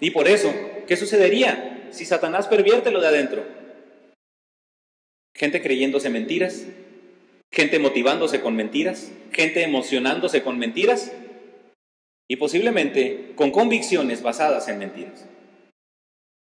Y 0.00 0.10
por 0.10 0.26
eso, 0.26 0.52
¿qué 0.88 0.96
sucedería 0.96 1.88
si 1.92 2.04
Satanás 2.06 2.48
pervierte 2.48 2.90
lo 2.90 3.00
de 3.00 3.06
adentro? 3.06 3.44
Gente 5.36 5.62
creyéndose 5.62 6.10
mentiras, 6.10 6.66
gente 7.52 7.78
motivándose 7.78 8.40
con 8.40 8.56
mentiras, 8.56 9.12
gente 9.30 9.62
emocionándose 9.62 10.42
con 10.42 10.58
mentiras 10.58 11.12
y 12.26 12.36
posiblemente 12.36 13.32
con 13.36 13.52
convicciones 13.52 14.22
basadas 14.22 14.66
en 14.66 14.78
mentiras. 14.78 15.28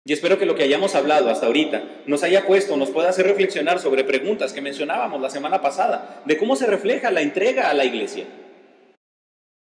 Y 0.07 0.13
espero 0.13 0.37
que 0.37 0.45
lo 0.45 0.53
que 0.53 0.61
hayamos 0.61 0.93
hablado 0.93 1.31
hasta 1.31 1.47
ahorita 1.47 1.83
nos 2.05 2.21
haya 2.21 2.45
puesto, 2.45 2.77
nos 2.77 2.91
pueda 2.91 3.09
hacer 3.09 3.25
reflexionar 3.25 3.79
sobre 3.79 4.03
preguntas 4.03 4.53
que 4.53 4.61
mencionábamos 4.61 5.19
la 5.19 5.31
semana 5.31 5.61
pasada, 5.61 6.21
de 6.25 6.37
cómo 6.37 6.55
se 6.55 6.67
refleja 6.67 7.09
la 7.09 7.21
entrega 7.21 7.71
a 7.71 7.73
la 7.73 7.85
iglesia. 7.85 8.25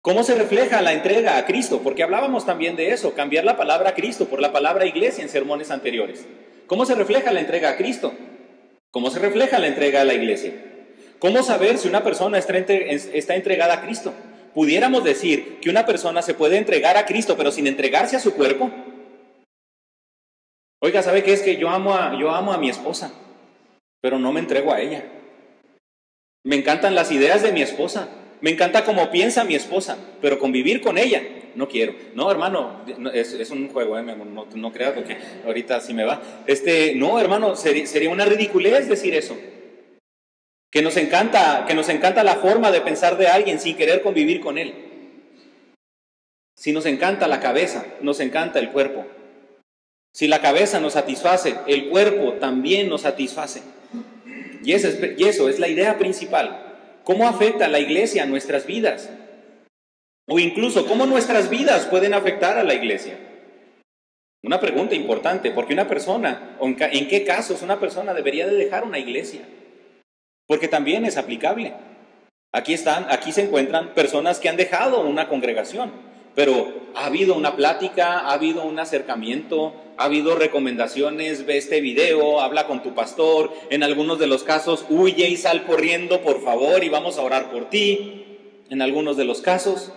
¿Cómo 0.01 0.25
se 0.25 0.35
refleja 0.35 0.81
la 0.81 0.95
entrega 0.95 1.37
a 1.37 1.45
Cristo? 1.45 1.83
Porque 1.85 2.03
hablábamos 2.03 2.47
también 2.47 2.75
de 2.75 2.93
eso, 2.93 3.13
cambiar 3.13 3.45
la 3.45 3.59
palabra 3.59 3.95
Cristo 3.95 4.29
por 4.29 4.41
la 4.41 4.51
palabra 4.51 4.87
iglesia 4.87 5.23
en 5.23 5.29
sermones 5.29 5.71
anteriores. 5.71 6.27
¿Cómo 6.67 6.87
se 6.87 6.95
refleja 6.95 7.33
la 7.33 7.41
entrega 7.41 7.69
a 7.69 7.77
Cristo? 7.77 8.15
¿Cómo 8.91 9.11
se 9.11 9.19
refleja 9.19 9.59
la 9.59 9.67
entrega 9.67 10.01
a 10.01 10.05
la 10.07 10.15
iglesia? 10.15 10.55
¿Cómo 11.19 11.43
saber 11.43 11.77
si 11.77 11.87
una 11.87 12.03
persona 12.03 12.39
está 12.39 13.35
entregada 13.35 13.75
a 13.75 13.81
Cristo? 13.83 14.15
pudiéramos 14.55 15.05
decir 15.05 15.59
que 15.61 15.71
una 15.71 15.87
persona 15.87 16.23
se 16.23 16.35
puede 16.35 16.57
entregar 16.57 16.97
a 16.97 17.07
Cristo, 17.07 17.37
pero 17.37 17.53
sin 17.53 17.67
entregarse 17.67 18.17
a 18.17 18.21
su 18.21 18.35
cuerpo. 18.35 18.71
Oiga, 20.81 21.03
¿sabe 21.03 21.23
qué 21.23 21.33
es 21.33 21.43
que 21.43 21.57
yo 21.57 21.69
amo 21.69 21.95
a, 21.95 22.19
yo 22.19 22.31
amo 22.31 22.53
a 22.53 22.59
mi 22.59 22.69
esposa, 22.69 23.13
pero 24.01 24.19
no 24.19 24.33
me 24.33 24.41
entrego 24.41 24.73
a 24.73 24.81
ella? 24.81 25.05
Me 26.43 26.57
encantan 26.57 26.95
las 26.95 27.13
ideas 27.13 27.43
de 27.43 27.53
mi 27.53 27.63
esposa, 27.63 28.09
me 28.41 28.51
encanta 28.51 28.85
cómo 28.85 29.11
piensa 29.11 29.45
mi 29.45 29.55
esposa, 29.55 29.99
pero 30.23 30.39
convivir 30.39 30.81
con 30.81 30.97
ella 30.97 31.23
no 31.55 31.69
quiero. 31.69 31.95
No, 32.15 32.31
hermano, 32.31 32.85
es, 33.13 33.51
un 33.51 33.69
juego, 33.69 33.99
¿eh? 33.99 34.03
no, 34.03 34.47
no 34.55 34.73
creas 34.73 34.93
porque 34.93 35.19
ahorita 35.45 35.81
sí 35.81 35.93
me 35.93 36.05
va. 36.05 36.23
Este, 36.47 36.95
no, 36.95 37.21
hermano, 37.21 37.57
sería 37.57 38.11
una 38.11 38.25
ridiculez 38.25 38.89
decir 38.89 39.15
eso 39.15 39.37
que 40.71 40.83
nos 40.83 40.97
encanta, 40.97 41.65
que 41.67 41.75
nos 41.75 41.89
encanta 41.89 42.23
la 42.23 42.37
forma 42.37 42.71
de 42.71 42.81
pensar 42.81 43.19
de 43.19 43.29
alguien 43.29 43.59
sin 43.59 43.77
querer 43.77 44.03
convivir 44.03 44.41
con 44.41 44.57
él. 44.57 44.73
Si 46.55 46.73
nos 46.73 46.87
encanta 46.87 47.27
la 47.27 47.41
cabeza, 47.41 47.85
nos 48.01 48.21
encanta 48.21 48.61
el 48.61 48.71
cuerpo. 48.71 49.05
Si 50.13 50.27
la 50.27 50.41
cabeza 50.41 50.81
nos 50.81 50.95
satisface, 50.95 51.55
el 51.67 51.89
cuerpo 51.89 52.35
también 52.35 52.89
nos 52.89 53.03
satisface. 53.03 53.63
Y 54.65 54.73
eso 54.73 55.49
es, 55.49 55.59
la 55.59 55.69
idea 55.69 55.99
principal. 55.99 57.01
¿Cómo 57.05 57.27
afecta 57.29 57.69
la 57.69 57.79
iglesia 57.79 58.25
a 58.25 58.27
nuestras 58.27 58.67
vidas? 58.67 59.09
O 60.29 60.39
incluso, 60.39 60.87
¿cómo 60.87 61.07
nuestras 61.07 61.49
vidas 61.49 61.87
pueden 61.87 62.15
afectar 62.15 62.59
a 62.59 62.65
la 62.65 62.75
iglesia? 62.75 63.19
Una 64.43 64.61
pregunta 64.61 64.95
importante, 64.95 65.51
porque 65.51 65.75
una 65.75 65.89
persona, 65.89 66.57
en 66.61 67.09
qué 67.09 67.25
casos 67.25 67.63
una 67.63 67.81
persona 67.81 68.15
debería 68.15 68.47
de 68.47 68.57
dejar 68.57 68.85
una 68.85 68.99
iglesia 68.99 69.43
porque 70.51 70.67
también 70.67 71.05
es 71.05 71.17
aplicable. 71.17 71.75
Aquí 72.53 72.75
están, 72.75 73.07
aquí 73.09 73.31
se 73.31 73.43
encuentran 73.43 73.95
personas 73.95 74.41
que 74.41 74.49
han 74.49 74.57
dejado 74.57 75.01
una 75.03 75.29
congregación, 75.29 75.93
pero 76.35 76.91
ha 76.97 77.07
habido 77.07 77.37
una 77.37 77.55
plática, 77.55 78.19
ha 78.19 78.33
habido 78.33 78.65
un 78.65 78.81
acercamiento, 78.81 79.77
ha 80.01 80.05
habido 80.05 80.35
recomendaciones, 80.35 81.45
ve 81.45 81.59
este 81.59 81.83
video, 81.83 82.41
habla 82.41 82.67
con 82.67 82.83
tu 82.83 82.95
pastor, 82.95 83.53
en 83.69 83.83
algunos 83.83 84.19
de 84.19 84.27
los 84.27 84.45
casos 84.45 84.87
huye 84.89 85.29
y 85.29 85.37
sal 85.37 85.67
corriendo, 85.67 86.23
por 86.23 86.43
favor, 86.43 86.83
y 86.83 86.89
vamos 86.89 87.19
a 87.19 87.23
orar 87.23 87.51
por 87.51 87.69
ti, 87.69 88.25
en 88.71 88.81
algunos 88.81 89.19
de 89.19 89.27
los 89.27 89.43
casos. 89.43 89.93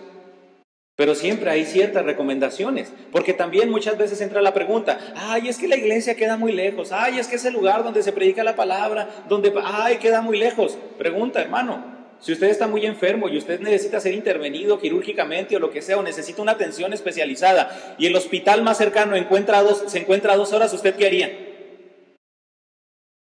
Pero 0.94 1.14
siempre 1.14 1.50
hay 1.50 1.64
ciertas 1.64 2.04
recomendaciones, 2.04 2.92
porque 3.12 3.32
también 3.32 3.70
muchas 3.70 3.96
veces 3.96 4.20
entra 4.20 4.42
la 4.42 4.52
pregunta, 4.52 4.98
ay, 5.16 5.48
es 5.48 5.56
que 5.56 5.68
la 5.68 5.76
iglesia 5.76 6.16
queda 6.16 6.36
muy 6.36 6.52
lejos, 6.52 6.92
ay, 6.92 7.18
es 7.18 7.26
que 7.26 7.36
es 7.36 7.44
el 7.46 7.54
lugar 7.54 7.82
donde 7.82 8.02
se 8.02 8.12
predica 8.12 8.44
la 8.44 8.56
palabra, 8.56 9.24
donde, 9.30 9.54
ay, 9.64 9.96
queda 9.96 10.20
muy 10.20 10.36
lejos. 10.36 10.76
Pregunta, 10.98 11.40
hermano, 11.40 11.93
si 12.24 12.32
usted 12.32 12.48
está 12.48 12.66
muy 12.66 12.86
enfermo 12.86 13.28
y 13.28 13.36
usted 13.36 13.60
necesita 13.60 14.00
ser 14.00 14.14
intervenido 14.14 14.80
quirúrgicamente 14.80 15.56
o 15.56 15.58
lo 15.58 15.70
que 15.70 15.82
sea, 15.82 15.98
o 15.98 16.02
necesita 16.02 16.40
una 16.40 16.52
atención 16.52 16.94
especializada 16.94 17.96
y 17.98 18.06
el 18.06 18.16
hospital 18.16 18.62
más 18.62 18.78
cercano 18.78 19.14
encuentra 19.14 19.62
dos, 19.62 19.84
se 19.88 19.98
encuentra 19.98 20.32
a 20.32 20.36
dos 20.38 20.54
horas, 20.54 20.72
¿usted 20.72 20.94
qué 20.94 21.04
haría? 21.04 21.30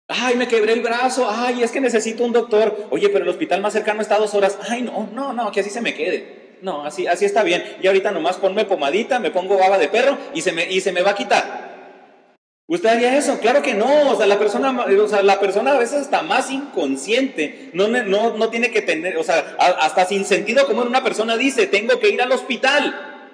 Ay, 0.08 0.36
me 0.36 0.48
quebré 0.48 0.72
el 0.72 0.80
brazo, 0.80 1.28
ay, 1.28 1.62
es 1.62 1.70
que 1.70 1.82
necesito 1.82 2.24
un 2.24 2.32
doctor. 2.32 2.88
Oye, 2.88 3.10
pero 3.10 3.24
el 3.24 3.28
hospital 3.28 3.60
más 3.60 3.74
cercano 3.74 4.00
está 4.00 4.14
a 4.14 4.20
dos 4.20 4.32
horas. 4.32 4.58
Ay, 4.70 4.80
no, 4.80 5.06
no, 5.12 5.34
no, 5.34 5.52
que 5.52 5.60
así 5.60 5.68
se 5.68 5.82
me 5.82 5.92
quede. 5.92 6.56
No, 6.62 6.82
así, 6.86 7.06
así 7.06 7.26
está 7.26 7.42
bien. 7.42 7.62
Y 7.82 7.88
ahorita 7.88 8.10
nomás 8.10 8.36
ponme 8.36 8.64
pomadita, 8.64 9.18
me 9.18 9.30
pongo 9.30 9.58
baba 9.58 9.76
de 9.76 9.88
perro 9.88 10.16
y 10.32 10.40
se 10.40 10.52
me, 10.52 10.72
y 10.72 10.80
se 10.80 10.92
me 10.92 11.02
va 11.02 11.10
a 11.10 11.14
quitar. 11.14 11.57
¿Usted 12.68 12.90
haría 12.90 13.16
eso? 13.16 13.40
Claro 13.40 13.62
que 13.62 13.74
no. 13.74 14.10
O 14.10 14.16
sea, 14.16 14.26
la 14.26 14.38
persona, 14.38 14.86
o 14.86 15.08
sea, 15.08 15.22
la 15.22 15.40
persona 15.40 15.72
a 15.72 15.78
veces 15.78 16.02
está 16.02 16.22
más 16.22 16.50
inconsciente. 16.50 17.70
No, 17.72 17.88
no, 17.88 18.36
no 18.36 18.50
tiene 18.50 18.70
que 18.70 18.82
tener, 18.82 19.16
o 19.16 19.24
sea, 19.24 19.56
hasta 19.58 20.04
sin 20.04 20.24
sentido 20.24 20.66
como 20.66 20.82
una 20.82 21.02
persona 21.02 21.36
dice, 21.36 21.66
tengo 21.66 21.98
que 21.98 22.10
ir 22.10 22.22
al 22.22 22.30
hospital. 22.30 23.30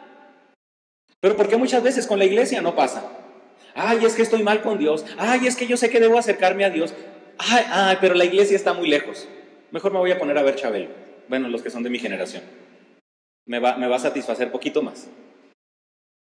Pero 1.21 1.37
¿por 1.37 1.49
qué 1.49 1.57
muchas 1.57 1.83
veces 1.83 2.07
con 2.07 2.19
la 2.19 2.25
iglesia 2.25 2.63
no 2.63 2.75
pasa? 2.75 3.03
Ay, 3.75 4.05
es 4.05 4.15
que 4.15 4.23
estoy 4.23 4.43
mal 4.43 4.63
con 4.63 4.79
Dios. 4.79 5.05
Ay, 5.19 5.47
es 5.47 5.57
que 5.57 5.67
yo 5.67 5.77
sé 5.77 5.91
que 5.91 6.01
debo 6.01 6.19
acercarme 6.19 6.65
a 6.65 6.71
Dios. 6.71 6.95
Ay, 7.39 7.65
ay, 7.71 7.99
pero 8.01 8.15
la 8.15 8.25
iglesia 8.25 8.57
está 8.57 8.73
muy 8.73 8.89
lejos. 8.89 9.29
Mejor 9.73 9.93
me 9.93 9.99
voy 9.99 10.13
a 10.13 10.19
poner 10.19 10.39
a 10.39 10.43
ver 10.43 10.55
Chabelo. 10.55 10.91
Bueno, 11.29 11.49
los 11.49 11.63
que 11.63 11.71
son 11.71 11.83
de 11.83 11.91
mi 11.91 11.99
generación 11.99 12.43
me 13.47 13.59
va, 13.59 13.95
a 13.95 13.99
satisfacer 13.99 14.51
poquito 14.51 14.83
más. 14.83 15.09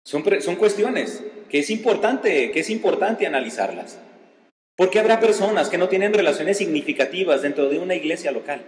Son, 0.10 0.24
son 0.42 0.56
cuestiones 0.56 1.24
que 1.52 1.60
es 1.60 1.70
importante, 1.70 2.50
que 2.50 2.62
es 2.62 2.72
importante 2.72 3.28
analizarlas. 3.28 4.00
Porque 4.76 4.98
habrá 4.98 5.20
personas 5.20 5.70
que 5.70 5.78
no 5.78 5.88
tienen 5.88 6.16
relaciones 6.16 6.58
significativas 6.58 7.44
dentro 7.44 7.70
de 7.70 7.78
una 7.78 7.94
iglesia 7.94 8.32
local. 8.32 8.66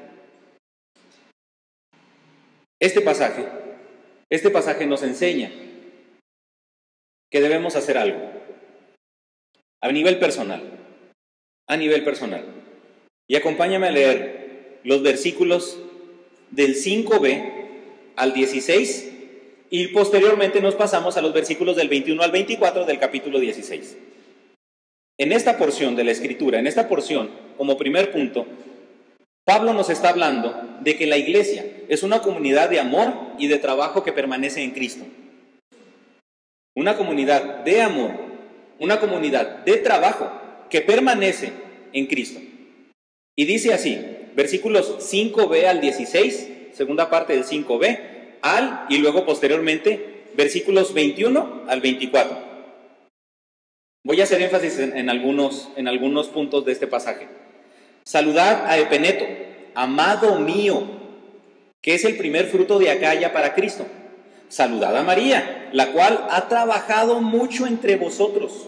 Este 2.80 3.02
pasaje, 3.02 3.48
este 4.30 4.52
pasaje 4.52 4.86
nos 4.86 5.02
enseña 5.02 5.52
que 7.32 7.42
debemos 7.42 7.76
hacer 7.76 7.98
algo 7.98 8.22
a 9.82 9.92
nivel 9.92 10.20
personal, 10.20 10.62
a 11.68 11.76
nivel 11.76 12.04
personal. 12.04 12.46
Y 13.28 13.36
acompáñame 13.36 13.88
a 13.88 13.92
leer 13.92 14.80
los 14.84 15.02
versículos 15.02 15.80
del 16.52 16.76
5b 16.76 17.52
al 18.16 18.34
16 18.34 19.21
y 19.74 19.88
posteriormente 19.88 20.60
nos 20.60 20.76
pasamos 20.76 21.16
a 21.16 21.22
los 21.22 21.34
versículos 21.34 21.78
del 21.78 21.88
21 21.88 22.22
al 22.22 22.32
24 22.32 22.86
del 22.86 23.00
capítulo 23.00 23.40
16. 23.40 23.98
En 25.18 25.32
esta 25.32 25.58
porción 25.58 25.96
de 25.96 26.04
la 26.04 26.12
escritura, 26.12 26.60
en 26.60 26.68
esta 26.68 26.90
porción, 26.90 27.30
como 27.58 27.78
primer 27.78 28.12
punto, 28.12 28.46
Pablo 29.46 29.74
nos 29.74 29.90
está 29.90 30.10
hablando 30.10 30.62
de 30.82 30.98
que 30.98 31.08
la 31.08 31.16
iglesia 31.16 31.66
es 31.88 32.04
una 32.04 32.22
comunidad 32.22 32.70
de 32.70 32.82
amor 32.82 33.14
y 33.40 33.48
de 33.48 33.60
trabajo 33.60 34.04
que 34.04 34.12
permanece 34.12 34.62
en 34.62 34.72
Cristo. 34.72 35.06
Una 36.76 36.98
comunidad 36.98 37.64
de 37.64 37.82
amor, 37.82 38.12
una 38.78 39.00
comunidad 39.00 39.60
de 39.64 39.78
trabajo 39.78 40.30
que 40.70 40.82
permanece 40.82 41.54
en 41.94 42.08
Cristo. 42.08 42.42
Y 43.38 43.46
dice 43.46 43.74
así, 43.74 44.00
versículos 44.36 44.98
5b 45.00 45.66
al 45.66 45.80
16, 45.80 46.50
segunda 46.74 47.10
parte 47.10 47.34
del 47.34 47.46
5b, 47.46 48.11
al 48.42 48.86
y 48.90 48.98
luego 48.98 49.26
posteriormente 49.26 50.26
versículos 50.36 50.94
21 50.94 51.64
al 51.68 51.82
24. 51.82 52.52
Voy 54.04 54.20
a 54.20 54.24
hacer 54.24 54.42
énfasis 54.42 54.80
en, 54.80 55.10
algunos, 55.10 55.70
en 55.76 55.88
algunos 55.88 56.28
puntos 56.28 56.66
de 56.66 56.72
este 56.72 56.88
pasaje. 56.88 57.28
Saludad 58.04 58.66
a 58.66 58.80
Epeneto, 58.80 59.26
amado 59.76 60.40
mío, 60.40 60.84
que 61.82 61.94
es 61.94 62.06
el 62.06 62.18
primer 62.18 62.48
fruto 62.48 62.80
de 62.80 62.90
Acaya 62.90 63.32
para 63.32 63.54
Cristo. 63.54 63.86
Saludad 64.50 64.98
a 64.98 65.04
María, 65.04 65.70
la 65.72 65.92
cual 65.92 66.26
ha 66.32 66.48
trabajado 66.48 67.22
mucho 67.22 67.68
entre 67.68 67.96
vosotros. 67.96 68.68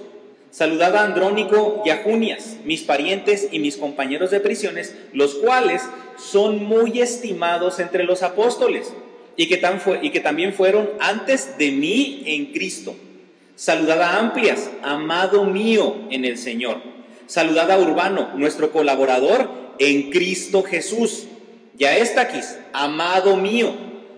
Saludad 0.52 0.96
a 0.96 1.04
Andrónico 1.04 1.82
y 1.84 1.90
a 1.90 2.04
Junias, 2.04 2.58
mis 2.64 2.84
parientes 2.84 3.50
y 3.52 3.58
mis 3.58 3.78
compañeros 3.78 4.30
de 4.30 4.40
prisiones, 4.40 4.96
los 5.14 5.34
cuales 5.34 5.82
son 6.16 6.64
muy 6.64 7.02
estimados 7.02 7.80
entre 7.80 8.04
los 8.04 8.22
apóstoles 8.22 8.94
y 9.36 9.48
que, 9.48 10.20
también 10.20 10.54
fueron 10.54 10.90
antes 11.00 11.58
de 11.58 11.72
mí 11.72 12.24
en 12.26 12.48
Cristo. 12.48 12.96
Saludad 13.56 14.02
a 14.02 14.20
Amplias, 14.20 14.70
amado 14.84 15.46
mío 15.46 15.96
en 16.12 16.26
el 16.26 16.38
Señor. 16.38 16.82
Saludad 17.26 17.72
a 17.72 17.80
Urbano, 17.80 18.32
nuestro 18.36 18.72
colaborador 18.72 19.50
en 19.80 20.12
Cristo 20.12 20.64
Jesús. 20.64 21.26
Y 21.78 21.86
a 21.86 21.98
Estaquis, 21.98 22.58
amado 22.74 23.36
mío. 23.38 23.74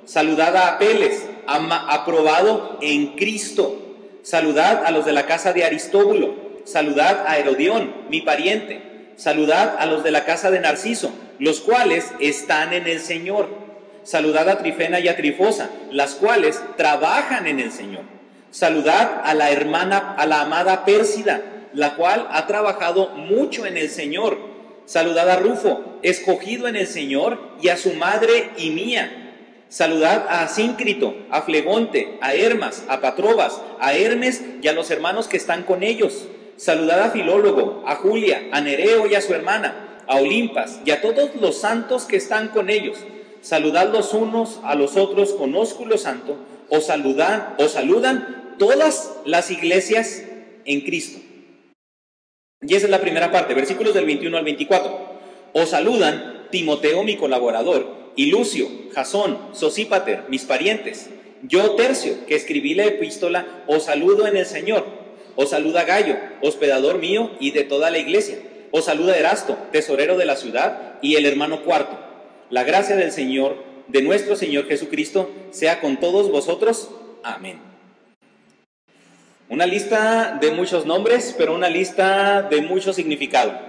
Saludad 0.05 0.55
a 0.57 0.75
Apeles, 0.75 1.25
aprobado 1.47 2.77
en 2.81 3.15
Cristo. 3.15 3.81
Saludad 4.23 4.83
a 4.85 4.91
los 4.91 5.05
de 5.05 5.13
la 5.13 5.25
casa 5.25 5.53
de 5.53 5.63
Aristóbulo. 5.63 6.35
Saludad 6.65 7.25
a 7.27 7.37
Herodión, 7.37 7.93
mi 8.09 8.21
pariente. 8.21 9.13
Saludad 9.15 9.75
a 9.79 9.85
los 9.85 10.03
de 10.03 10.11
la 10.11 10.25
casa 10.25 10.51
de 10.51 10.59
Narciso, 10.59 11.13
los 11.39 11.61
cuales 11.61 12.11
están 12.19 12.73
en 12.73 12.87
el 12.87 12.99
Señor. 12.99 13.47
Saludad 14.05 14.47
a 14.47 14.57
Trifena 14.57 15.01
y 15.01 15.09
a 15.09 15.17
Trifosa, 15.17 15.69
las 15.91 16.15
cuales 16.15 16.61
trabajan 16.77 17.45
en 17.47 17.59
el 17.59 17.73
Señor. 17.73 18.03
Saludad 18.51 19.21
a 19.25 19.33
la 19.33 19.51
hermana, 19.51 20.15
a 20.17 20.25
la 20.25 20.41
amada 20.41 20.85
Pérsida, 20.85 21.41
la 21.73 21.95
cual 21.95 22.29
ha 22.31 22.47
trabajado 22.47 23.09
mucho 23.09 23.65
en 23.65 23.75
el 23.75 23.89
Señor. 23.89 24.37
Saludad 24.85 25.29
a 25.29 25.35
Rufo, 25.35 25.99
escogido 26.03 26.69
en 26.69 26.77
el 26.77 26.87
Señor, 26.87 27.57
y 27.61 27.67
a 27.67 27.75
su 27.75 27.93
madre 27.95 28.51
y 28.55 28.69
mía 28.69 29.23
Saludad 29.75 30.27
a 30.29 30.43
Asíncrito, 30.43 31.15
a 31.31 31.41
Flegonte, 31.41 32.17
a 32.21 32.33
Hermas, 32.33 32.85
a 32.87 33.01
Patrobas, 33.01 33.61
a 33.79 33.93
Hermes 33.93 34.41
y 34.61 34.67
a 34.67 34.73
los 34.73 34.91
hermanos 34.91 35.27
que 35.27 35.37
están 35.37 35.63
con 35.63 35.83
ellos. 35.83 36.27
Saludad 36.55 37.01
a 37.01 37.09
Filólogo, 37.09 37.83
a 37.85 37.95
Julia, 37.95 38.47
a 38.51 38.61
Nereo 38.61 39.07
y 39.07 39.15
a 39.15 39.21
su 39.21 39.33
hermana, 39.33 40.03
a 40.07 40.17
Olimpas 40.17 40.79
y 40.85 40.91
a 40.91 41.01
todos 41.01 41.31
los 41.41 41.59
santos 41.59 42.05
que 42.05 42.15
están 42.15 42.49
con 42.49 42.69
ellos. 42.69 42.99
Saludad 43.45 43.93
los 43.93 44.15
unos 44.15 44.59
a 44.63 44.73
los 44.73 44.97
otros 44.97 45.33
con 45.33 45.53
ósculo 45.53 45.99
santo, 45.99 46.35
o 46.69 46.81
saludan, 46.81 47.53
o 47.59 47.67
saludan 47.67 48.55
todas 48.57 49.19
las 49.23 49.51
iglesias 49.51 50.23
en 50.65 50.81
Cristo. 50.81 51.19
Y 52.63 52.73
esa 52.73 52.87
es 52.87 52.89
la 52.89 53.01
primera 53.01 53.31
parte, 53.31 53.53
versículos 53.53 53.93
del 53.93 54.07
21 54.07 54.35
al 54.35 54.45
24. 54.45 54.99
Os 55.53 55.69
saludan 55.69 56.47
Timoteo, 56.49 57.03
mi 57.03 57.17
colaborador, 57.17 58.13
y 58.15 58.31
Lucio, 58.31 58.67
Jasón, 58.95 59.37
Sosípater, 59.51 60.23
mis 60.27 60.45
parientes. 60.45 61.11
Yo, 61.43 61.75
Tercio, 61.75 62.25
que 62.25 62.33
escribí 62.33 62.73
la 62.73 62.85
epístola, 62.85 63.63
os 63.67 63.83
saludo 63.83 64.25
en 64.25 64.37
el 64.37 64.47
Señor. 64.47 64.87
Os 65.35 65.51
saluda 65.51 65.83
Gallo, 65.83 66.17
hospedador 66.41 66.97
mío 66.97 67.29
y 67.39 67.51
de 67.51 67.63
toda 67.63 67.91
la 67.91 67.99
iglesia. 67.99 68.39
Os 68.71 68.85
saluda 68.85 69.15
Erasto, 69.15 69.55
tesorero 69.71 70.17
de 70.17 70.25
la 70.25 70.35
ciudad, 70.35 70.97
y 71.03 71.15
el 71.17 71.27
hermano 71.27 71.61
cuarto. 71.61 72.04
La 72.49 72.63
gracia 72.63 72.95
del 72.95 73.11
Señor, 73.11 73.63
de 73.87 74.01
nuestro 74.01 74.35
Señor 74.35 74.67
Jesucristo, 74.67 75.29
sea 75.51 75.79
con 75.81 75.99
todos 75.99 76.31
vosotros. 76.31 76.89
Amén. 77.23 77.59
Una 79.49 79.65
lista 79.65 80.37
de 80.39 80.51
muchos 80.51 80.85
nombres, 80.85 81.35
pero 81.37 81.53
una 81.53 81.69
lista 81.69 82.43
de 82.43 82.61
mucho 82.61 82.93
significado. 82.93 83.59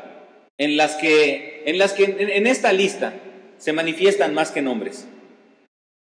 En 0.59 0.77
las 0.77 0.97
que, 0.97 1.63
en 1.67 1.79
las 1.79 1.93
que 1.93 2.05
en 2.05 2.47
esta 2.47 2.73
lista 2.73 3.15
se 3.59 3.73
manifiestan 3.73 4.35
más 4.35 4.51
que 4.51 4.63
nombres. 4.63 5.07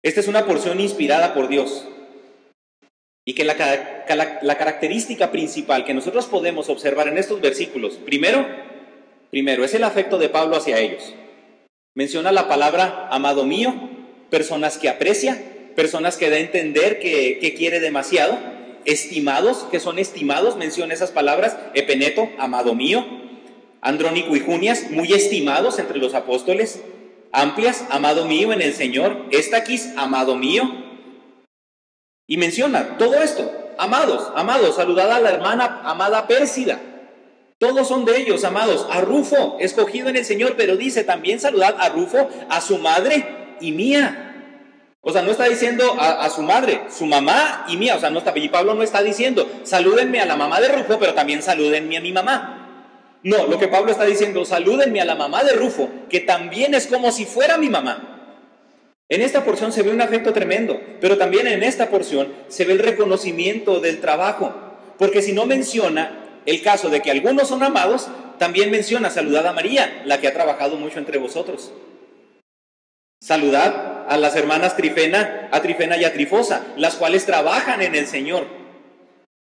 Esta 0.02 0.20
es 0.20 0.28
una 0.28 0.46
porción 0.46 0.80
inspirada 0.80 1.34
por 1.34 1.48
Dios 1.48 1.86
y 3.24 3.34
que 3.34 3.44
la, 3.44 3.56
característica 3.56 5.30
principal 5.30 5.84
que 5.84 5.94
nosotros 5.94 6.26
podemos 6.26 6.68
observar 6.68 7.08
en 7.08 7.18
estos 7.18 7.40
versículos, 7.40 7.94
primero, 7.94 8.46
primero, 9.30 9.62
es 9.62 9.74
el 9.74 9.84
afecto 9.84 10.18
de 10.18 10.28
Pablo 10.28 10.56
hacia 10.56 10.78
ellos. 10.78 11.14
Menciona 11.94 12.30
la 12.30 12.46
palabra 12.46 13.08
amado 13.10 13.44
mío, 13.44 13.74
personas 14.30 14.78
que 14.78 14.88
aprecia, 14.88 15.72
personas 15.74 16.16
que 16.16 16.30
da 16.30 16.36
a 16.36 16.40
entender 16.40 17.00
que, 17.00 17.54
quiere 17.56 17.80
demasiado, 17.80 18.38
estimados, 18.84 19.66
que 19.72 19.80
son 19.80 19.98
estimados, 19.98 20.56
menciona 20.56 20.94
esas 20.94 21.10
palabras, 21.10 21.56
epeneto, 21.74 22.28
amado 22.38 22.74
mío, 22.74 23.04
Andrónico 23.82 24.36
y 24.36 24.40
Junias, 24.40 24.90
muy 24.90 25.12
estimados 25.12 25.78
entre 25.78 25.98
los 25.98 26.14
apóstoles, 26.14 26.80
amplias, 27.32 27.84
amado 27.90 28.24
mío 28.24 28.52
en 28.52 28.62
el 28.62 28.74
Señor, 28.74 29.26
estaquis, 29.30 29.92
amado 29.96 30.36
mío. 30.36 30.70
Y 32.28 32.36
menciona 32.36 32.98
todo 32.98 33.20
esto, 33.20 33.50
amados, 33.78 34.30
amados, 34.36 34.76
saludad 34.76 35.10
a 35.10 35.18
la 35.18 35.30
hermana 35.30 35.80
amada 35.84 36.28
Pérsida. 36.28 36.78
Todos 37.60 37.88
son 37.88 38.06
de 38.06 38.16
ellos, 38.16 38.42
amados. 38.44 38.86
A 38.90 39.02
Rufo, 39.02 39.58
escogido 39.60 40.08
en 40.08 40.16
el 40.16 40.24
Señor, 40.24 40.54
pero 40.56 40.78
dice 40.78 41.04
también 41.04 41.40
saludad 41.40 41.76
a 41.78 41.90
Rufo, 41.90 42.26
a 42.48 42.62
su 42.62 42.78
madre 42.78 43.56
y 43.60 43.72
mía. 43.72 44.96
O 45.02 45.12
sea, 45.12 45.20
no 45.20 45.30
está 45.30 45.44
diciendo 45.44 45.94
a, 46.00 46.30
su 46.30 46.40
madre, 46.40 46.80
su 46.88 47.04
mamá 47.04 47.66
y 47.68 47.76
mía. 47.76 47.96
O 47.96 48.00
sea, 48.00 48.08
no 48.08 48.20
está, 48.20 48.32
y 48.34 48.48
Pablo 48.48 48.72
no 48.74 48.82
está 48.82 49.02
diciendo, 49.02 49.46
salúdenme 49.64 50.20
a 50.20 50.24
la 50.24 50.36
mamá 50.36 50.58
de 50.58 50.68
Rufo, 50.68 50.98
pero 50.98 51.12
también 51.12 51.42
salúdenme 51.42 51.98
a 51.98 52.00
mi 52.00 52.12
mamá. 52.12 53.18
No, 53.22 53.46
lo 53.46 53.58
que 53.58 53.68
Pablo 53.68 53.92
está 53.92 54.06
diciendo, 54.06 54.46
salúdenme 54.46 55.02
a 55.02 55.04
la 55.04 55.14
mamá 55.14 55.44
de 55.44 55.52
Rufo, 55.52 55.90
que 56.08 56.20
también 56.20 56.74
es 56.74 56.86
como 56.86 57.12
si 57.12 57.26
fuera 57.26 57.58
mi 57.58 57.68
mamá. 57.68 58.46
En 59.10 59.20
esta 59.20 59.44
porción 59.44 59.70
se 59.70 59.82
ve 59.82 59.90
un 59.90 60.00
afecto 60.00 60.32
tremendo, 60.32 60.80
pero 60.98 61.18
también 61.18 61.46
en 61.46 61.62
esta 61.62 61.90
porción 61.90 62.32
se 62.48 62.64
ve 62.64 62.72
el 62.72 62.78
reconocimiento 62.78 63.80
del 63.80 64.00
trabajo, 64.00 64.54
porque 64.96 65.20
si 65.20 65.34
no 65.34 65.44
menciona 65.44 66.29
el 66.46 66.62
caso 66.62 66.88
de 66.88 67.00
que 67.02 67.10
algunos 67.10 67.48
son 67.48 67.62
amados, 67.62 68.08
también 68.38 68.70
menciona 68.70 69.10
saludad 69.10 69.46
a 69.46 69.52
María, 69.52 70.02
la 70.04 70.20
que 70.20 70.28
ha 70.28 70.32
trabajado 70.32 70.76
mucho 70.76 70.98
entre 70.98 71.18
vosotros. 71.18 71.72
Saludad 73.20 74.06
a 74.08 74.16
las 74.16 74.34
hermanas 74.34 74.76
Trifena, 74.76 75.50
a 75.52 75.60
Trifena 75.60 75.98
y 75.98 76.04
a 76.04 76.12
Trifosa, 76.12 76.64
las 76.76 76.96
cuales 76.96 77.26
trabajan 77.26 77.82
en 77.82 77.94
el 77.94 78.06
Señor. 78.06 78.46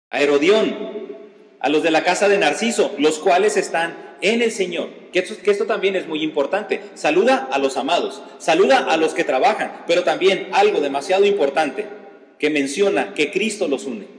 A 0.09 0.21
Herodión, 0.21 0.75
a 1.61 1.69
los 1.69 1.81
de 1.81 1.91
la 1.91 2.03
casa 2.03 2.27
de 2.27 2.37
Narciso, 2.37 2.93
los 2.97 3.19
cuales 3.19 3.55
están 3.55 4.17
en 4.21 4.41
el 4.41 4.51
Señor. 4.51 4.89
Que 5.13 5.19
esto, 5.19 5.41
que 5.41 5.51
esto, 5.51 5.65
también 5.65 5.95
es 5.95 6.07
muy 6.07 6.21
importante. 6.21 6.81
Saluda 6.95 7.47
a 7.51 7.57
los 7.57 7.77
amados, 7.77 8.21
saluda 8.37 8.79
a 8.79 8.97
los 8.97 9.13
que 9.13 9.23
trabajan, 9.23 9.83
pero 9.87 10.03
también 10.03 10.49
algo 10.51 10.81
demasiado 10.81 11.25
importante, 11.25 11.87
que 12.37 12.49
menciona 12.49 13.13
que 13.13 13.31
Cristo 13.31 13.69
los 13.69 13.85
une. 13.85 14.18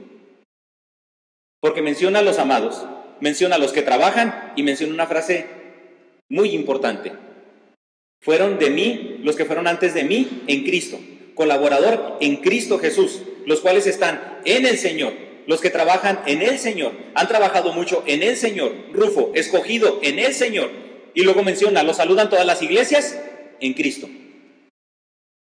Porque 1.61 1.81
menciona 1.81 2.19
a 2.19 2.23
los 2.23 2.37
amados, 2.37 2.85
menciona 3.21 3.55
a 3.55 3.59
los 3.59 3.71
que 3.71 3.81
trabajan 3.81 4.51
y 4.57 4.63
menciona 4.63 4.93
una 4.93 5.07
frase 5.07 5.45
muy 6.27 6.49
importante. 6.49 7.13
Fueron 8.19 8.59
de 8.59 8.69
mí 8.69 9.21
los 9.23 9.37
que 9.37 9.45
fueron 9.45 9.67
antes 9.67 9.93
de 9.93 10.03
mí 10.03 10.43
en 10.47 10.65
Cristo, 10.65 10.99
colaborador 11.35 12.17
en 12.19 12.35
Cristo 12.37 12.77
Jesús, 12.79 13.21
los 13.45 13.61
cuales 13.61 13.87
están 13.87 14.39
en 14.43 14.65
el 14.65 14.77
Señor 14.77 15.31
los 15.47 15.61
que 15.61 15.69
trabajan 15.69 16.21
en 16.27 16.41
el 16.41 16.59
Señor, 16.59 16.93
han 17.15 17.27
trabajado 17.27 17.73
mucho 17.73 18.03
en 18.05 18.23
el 18.23 18.37
Señor. 18.37 18.73
Rufo, 18.93 19.31
escogido 19.35 19.99
en 20.01 20.19
el 20.19 20.33
Señor. 20.33 20.69
Y 21.13 21.23
luego 21.23 21.43
menciona, 21.43 21.83
los 21.83 21.97
saludan 21.97 22.29
todas 22.29 22.45
las 22.45 22.61
iglesias 22.61 23.19
en 23.59 23.73
Cristo. 23.73 24.09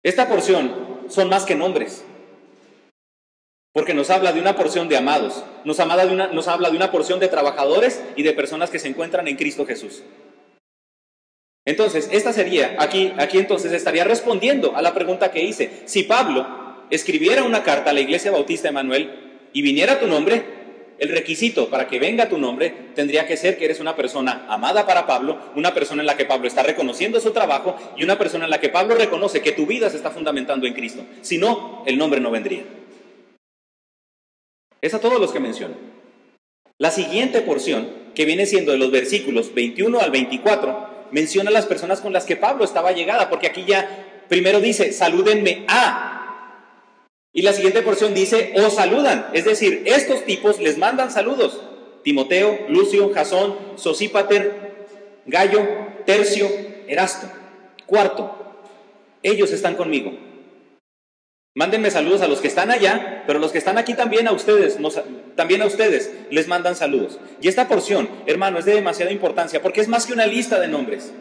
Esta 0.02 0.28
porción 0.28 1.04
son 1.08 1.28
más 1.28 1.44
que 1.44 1.54
nombres, 1.54 2.04
porque 3.74 3.92
nos 3.92 4.08
habla 4.08 4.32
de 4.32 4.40
una 4.40 4.56
porción 4.56 4.88
de 4.88 4.96
amados, 4.96 5.44
nos, 5.64 5.76
de 5.76 6.06
una, 6.10 6.28
nos 6.28 6.48
habla 6.48 6.70
de 6.70 6.76
una 6.76 6.92
porción 6.92 7.20
de 7.20 7.28
trabajadores 7.28 8.02
y 8.16 8.22
de 8.22 8.32
personas 8.32 8.70
que 8.70 8.78
se 8.78 8.88
encuentran 8.88 9.28
en 9.28 9.36
Cristo 9.36 9.66
Jesús. 9.66 10.02
Entonces, 11.66 12.08
esta 12.12 12.32
sería, 12.32 12.76
aquí, 12.78 13.12
aquí 13.18 13.38
entonces 13.38 13.72
estaría 13.72 14.04
respondiendo 14.04 14.76
a 14.76 14.82
la 14.82 14.94
pregunta 14.94 15.32
que 15.32 15.42
hice. 15.42 15.82
Si 15.86 16.04
Pablo 16.04 16.46
escribiera 16.90 17.42
una 17.42 17.64
carta 17.64 17.90
a 17.90 17.92
la 17.92 18.00
Iglesia 18.00 18.30
Bautista 18.30 18.68
Emanuel, 18.68 19.24
y 19.52 19.62
viniera 19.62 19.98
tu 19.98 20.06
nombre, 20.06 20.44
el 20.98 21.08
requisito 21.08 21.68
para 21.68 21.88
que 21.88 21.98
venga 21.98 22.28
tu 22.28 22.38
nombre 22.38 22.72
tendría 22.94 23.26
que 23.26 23.36
ser 23.36 23.56
que 23.56 23.64
eres 23.64 23.80
una 23.80 23.96
persona 23.96 24.46
amada 24.48 24.86
para 24.86 25.06
Pablo, 25.06 25.38
una 25.56 25.74
persona 25.74 26.02
en 26.02 26.06
la 26.06 26.16
que 26.16 26.24
Pablo 26.24 26.46
está 26.46 26.62
reconociendo 26.62 27.18
su 27.20 27.32
trabajo 27.32 27.76
y 27.96 28.04
una 28.04 28.18
persona 28.18 28.44
en 28.44 28.50
la 28.50 28.60
que 28.60 28.68
Pablo 28.68 28.94
reconoce 28.94 29.42
que 29.42 29.52
tu 29.52 29.66
vida 29.66 29.90
se 29.90 29.96
está 29.96 30.10
fundamentando 30.10 30.66
en 30.66 30.74
Cristo. 30.74 31.04
Si 31.22 31.38
no, 31.38 31.82
el 31.86 31.98
nombre 31.98 32.20
no 32.20 32.30
vendría. 32.30 32.62
Es 34.84 34.92
a 34.92 35.00
todos 35.00 35.18
los 35.18 35.32
que 35.32 35.40
menciono. 35.40 35.76
La 36.76 36.90
siguiente 36.90 37.40
porción, 37.40 37.88
que 38.14 38.26
viene 38.26 38.44
siendo 38.44 38.72
de 38.72 38.76
los 38.76 38.90
versículos 38.90 39.54
21 39.54 39.98
al 39.98 40.10
24, 40.10 41.06
menciona 41.10 41.48
a 41.48 41.54
las 41.54 41.64
personas 41.64 42.02
con 42.02 42.12
las 42.12 42.26
que 42.26 42.36
Pablo 42.36 42.66
estaba 42.66 42.92
llegada, 42.92 43.30
porque 43.30 43.46
aquí 43.46 43.64
ya 43.66 44.24
primero 44.28 44.60
dice, 44.60 44.92
salúdenme 44.92 45.64
a, 45.68 46.14
y 47.32 47.40
la 47.40 47.54
siguiente 47.54 47.80
porción 47.80 48.12
dice, 48.12 48.52
os 48.58 48.74
saludan, 48.74 49.28
es 49.32 49.46
decir, 49.46 49.84
estos 49.86 50.26
tipos 50.26 50.60
les 50.60 50.76
mandan 50.76 51.10
saludos. 51.10 51.62
Timoteo, 52.02 52.66
Lucio, 52.68 53.10
Jasón, 53.14 53.56
Sosípater, 53.76 54.86
Gallo, 55.24 55.66
Tercio, 56.04 56.46
Erasto. 56.88 57.26
Cuarto, 57.86 58.36
ellos 59.22 59.50
están 59.50 59.76
conmigo. 59.76 60.12
Mándenme 61.56 61.92
saludos 61.92 62.20
a 62.20 62.26
los 62.26 62.40
que 62.40 62.48
están 62.48 62.72
allá, 62.72 63.22
pero 63.28 63.38
los 63.38 63.52
que 63.52 63.58
están 63.58 63.78
aquí 63.78 63.94
también 63.94 64.26
a 64.26 64.32
ustedes, 64.32 64.76
también 65.36 65.62
a 65.62 65.66
ustedes 65.66 66.12
les 66.28 66.48
mandan 66.48 66.74
saludos. 66.74 67.20
Y 67.40 67.46
esta 67.46 67.68
porción, 67.68 68.08
hermano, 68.26 68.58
es 68.58 68.64
de 68.64 68.74
demasiada 68.74 69.12
importancia 69.12 69.62
porque 69.62 69.80
es 69.80 69.86
más 69.86 70.04
que 70.04 70.12
una 70.12 70.26
lista 70.26 70.58
de 70.58 70.66
nombres, 70.66 71.12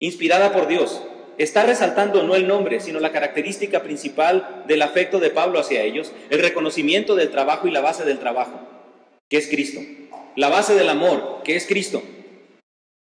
inspirada 0.00 0.52
por 0.52 0.66
Dios. 0.66 1.02
Está 1.38 1.62
resaltando 1.62 2.24
no 2.24 2.34
el 2.34 2.48
nombre, 2.48 2.80
sino 2.80 2.98
la 2.98 3.12
característica 3.12 3.84
principal 3.84 4.64
del 4.66 4.82
afecto 4.82 5.20
de 5.20 5.30
Pablo 5.30 5.60
hacia 5.60 5.82
ellos, 5.82 6.12
el 6.30 6.40
reconocimiento 6.40 7.14
del 7.14 7.30
trabajo 7.30 7.68
y 7.68 7.70
la 7.70 7.80
base 7.80 8.04
del 8.04 8.18
trabajo, 8.18 8.60
que 9.28 9.36
es 9.36 9.46
Cristo. 9.46 9.80
La 10.34 10.48
base 10.48 10.74
del 10.74 10.88
amor, 10.88 11.42
que 11.44 11.54
es 11.54 11.66
Cristo. 11.66 12.02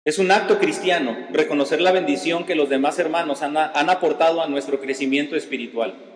Es 0.04 0.18
un 0.18 0.32
acto 0.32 0.58
cristiano 0.58 1.16
reconocer 1.30 1.80
la 1.80 1.92
bendición 1.92 2.44
que 2.44 2.56
los 2.56 2.68
demás 2.68 2.98
hermanos 2.98 3.42
han, 3.42 3.56
han 3.56 3.88
aportado 3.88 4.42
a 4.42 4.48
nuestro 4.48 4.80
crecimiento 4.80 5.36
espiritual. 5.36 6.09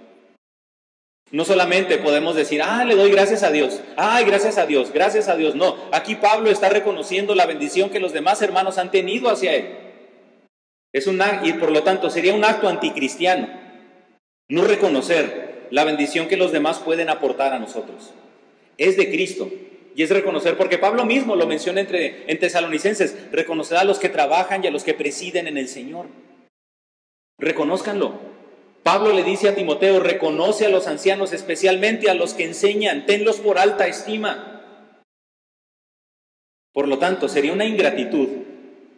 No 1.35 1.45
solamente 1.45 1.99
podemos 1.99 2.37
decir, 2.37 2.63
ah, 2.63 2.85
le 2.85 2.95
doy 2.95 3.11
gracias 3.11 3.43
a 3.43 3.51
Dios, 3.51 3.81
ay, 3.97 4.25
gracias 4.25 4.57
a 4.57 4.67
Dios, 4.67 4.93
gracias 4.93 5.29
a 5.29 5.35
Dios. 5.35 5.57
No, 5.57 5.77
aquí 5.91 6.15
Pablo 6.15 6.49
está 6.49 6.69
reconociendo 6.69 7.35
la 7.35 7.45
bendición 7.45 7.91
que 7.91 7.99
los 7.99 8.13
demás 8.13 8.41
hermanos 8.41 8.79
han 8.79 8.93
tenido 8.93 9.29
hacia 9.29 9.53
él. 9.53 9.77
Es 10.93 11.09
un, 11.09 11.21
y 11.43 11.55
por 11.55 11.73
lo 11.73 11.83
tanto 11.83 12.09
sería 12.09 12.35
un 12.35 12.45
acto 12.45 12.69
anticristiano 12.69 13.49
no 14.49 14.63
reconocer 14.63 15.67
la 15.73 15.83
bendición 15.83 16.29
que 16.29 16.37
los 16.37 16.53
demás 16.53 16.79
pueden 16.79 17.09
aportar 17.09 17.53
a 17.53 17.59
nosotros. 17.59 18.13
Es 18.79 18.97
de 18.97 19.11
Cristo 19.11 19.51
y 19.97 20.05
es 20.05 20.11
reconocer, 20.11 20.57
porque 20.57 20.79
Pablo 20.79 21.05
mismo 21.05 21.35
lo 21.35 21.49
menciona 21.49 21.81
entre, 21.81 22.31
en 22.31 22.39
Tesalonicenses, 22.39 23.33
reconocer 23.33 23.79
a 23.79 23.85
los 23.85 23.99
que 23.99 24.09
trabajan 24.09 24.63
y 24.63 24.69
a 24.69 24.71
los 24.71 24.85
que 24.85 24.95
presiden 24.95 25.49
en 25.49 25.59
el 25.59 25.67
Señor. 25.67 26.07
Reconózcanlo. 27.39 28.34
Pablo 28.85 29.15
le 29.15 29.25
dice 29.25 29.49
a 29.49 29.55
Timoteo, 29.55 29.99
reconoce 29.99 30.67
a 30.67 30.69
los 30.69 30.87
ancianos, 30.87 31.33
especialmente 31.33 32.11
a 32.11 32.15
los 32.15 32.35
que 32.35 32.45
enseñan, 32.45 33.07
tenlos 33.07 33.41
por 33.41 33.59
alta 33.59 33.89
estima. 33.89 34.63
Por 36.73 36.87
lo 36.87 36.99
tanto, 36.99 37.29
sería 37.31 37.55
una 37.55 37.65
ingratitud 37.65 38.29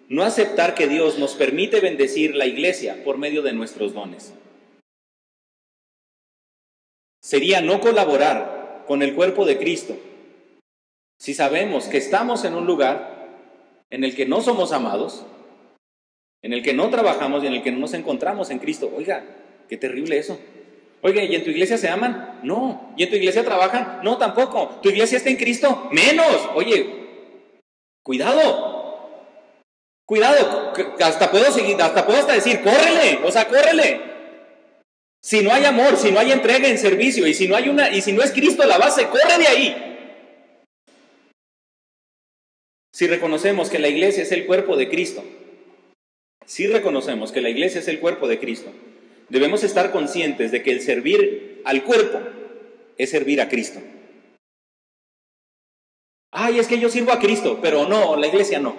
no 0.08 0.24
aceptar 0.24 0.74
que 0.74 0.88
Dios 0.88 1.18
nos 1.18 1.34
permite 1.34 1.80
bendecir 1.80 2.34
la 2.34 2.46
iglesia 2.46 3.04
por 3.04 3.16
medio 3.16 3.42
de 3.42 3.52
nuestros 3.52 3.94
dones. 3.94 4.34
Sería 7.22 7.60
no 7.60 7.80
colaborar 7.80 8.84
con 8.88 9.02
el 9.02 9.14
cuerpo 9.14 9.44
de 9.46 9.56
Cristo 9.56 9.96
si 11.18 11.32
sabemos 11.32 11.86
que 11.86 11.98
estamos 11.98 12.44
en 12.44 12.54
un 12.54 12.66
lugar 12.66 13.28
en 13.90 14.02
el 14.02 14.16
que 14.16 14.26
no 14.26 14.40
somos 14.42 14.72
amados, 14.72 15.24
en 16.42 16.52
el 16.52 16.62
que 16.62 16.74
no 16.74 16.90
trabajamos 16.90 17.42
y 17.42 17.46
en 17.46 17.54
el 17.54 17.62
que 17.62 17.72
no 17.72 17.78
nos 17.78 17.94
encontramos 17.94 18.50
en 18.50 18.58
Cristo. 18.58 18.92
Oiga, 18.94 19.24
Qué 19.68 19.76
terrible 19.76 20.18
eso. 20.18 20.38
Oye, 21.02 21.24
¿y 21.26 21.34
en 21.34 21.44
tu 21.44 21.50
iglesia 21.50 21.78
se 21.78 21.88
aman? 21.88 22.40
No. 22.42 22.94
¿Y 22.96 23.04
en 23.04 23.10
tu 23.10 23.16
iglesia 23.16 23.44
trabajan? 23.44 24.00
No, 24.02 24.18
tampoco. 24.18 24.80
¿Tu 24.82 24.90
iglesia 24.90 25.18
está 25.18 25.30
en 25.30 25.36
Cristo? 25.36 25.88
Menos. 25.92 26.48
Oye, 26.54 26.86
cuidado. 28.02 28.76
Cuidado, 30.06 30.72
hasta 31.00 31.32
puedo 31.32 31.50
seguir, 31.50 31.82
hasta 31.82 32.06
puedo 32.06 32.20
hasta 32.20 32.34
decir, 32.34 32.60
córrele, 32.62 33.18
o 33.24 33.32
sea, 33.32 33.48
córrele. 33.48 34.00
Si 35.20 35.42
no 35.42 35.52
hay 35.52 35.64
amor, 35.64 35.96
si 35.96 36.12
no 36.12 36.20
hay 36.20 36.30
entrega 36.30 36.68
en 36.68 36.78
servicio 36.78 37.26
y 37.26 37.34
si 37.34 37.48
no 37.48 37.56
hay 37.56 37.68
una 37.68 37.90
y 37.90 38.00
si 38.00 38.12
no 38.12 38.22
es 38.22 38.30
Cristo 38.30 38.64
la 38.64 38.78
base, 38.78 39.08
corre 39.08 39.36
de 39.36 39.48
ahí. 39.48 39.96
Si 42.92 43.08
reconocemos 43.08 43.68
que 43.68 43.80
la 43.80 43.88
iglesia 43.88 44.22
es 44.22 44.30
el 44.30 44.46
cuerpo 44.46 44.76
de 44.76 44.88
Cristo, 44.88 45.24
si 46.46 46.68
reconocemos 46.68 47.32
que 47.32 47.40
la 47.40 47.50
iglesia 47.50 47.80
es 47.80 47.88
el 47.88 47.98
cuerpo 47.98 48.28
de 48.28 48.38
Cristo, 48.38 48.70
debemos 49.28 49.64
estar 49.64 49.90
conscientes 49.92 50.52
de 50.52 50.62
que 50.62 50.72
el 50.72 50.80
servir 50.80 51.62
al 51.64 51.84
cuerpo 51.84 52.20
es 52.96 53.10
servir 53.10 53.40
a 53.40 53.48
Cristo. 53.48 53.80
Ay, 56.30 56.58
es 56.58 56.66
que 56.66 56.78
yo 56.78 56.88
sirvo 56.88 57.12
a 57.12 57.18
Cristo, 57.18 57.58
pero 57.62 57.88
no, 57.88 58.16
la 58.16 58.26
iglesia 58.26 58.58
no. 58.58 58.76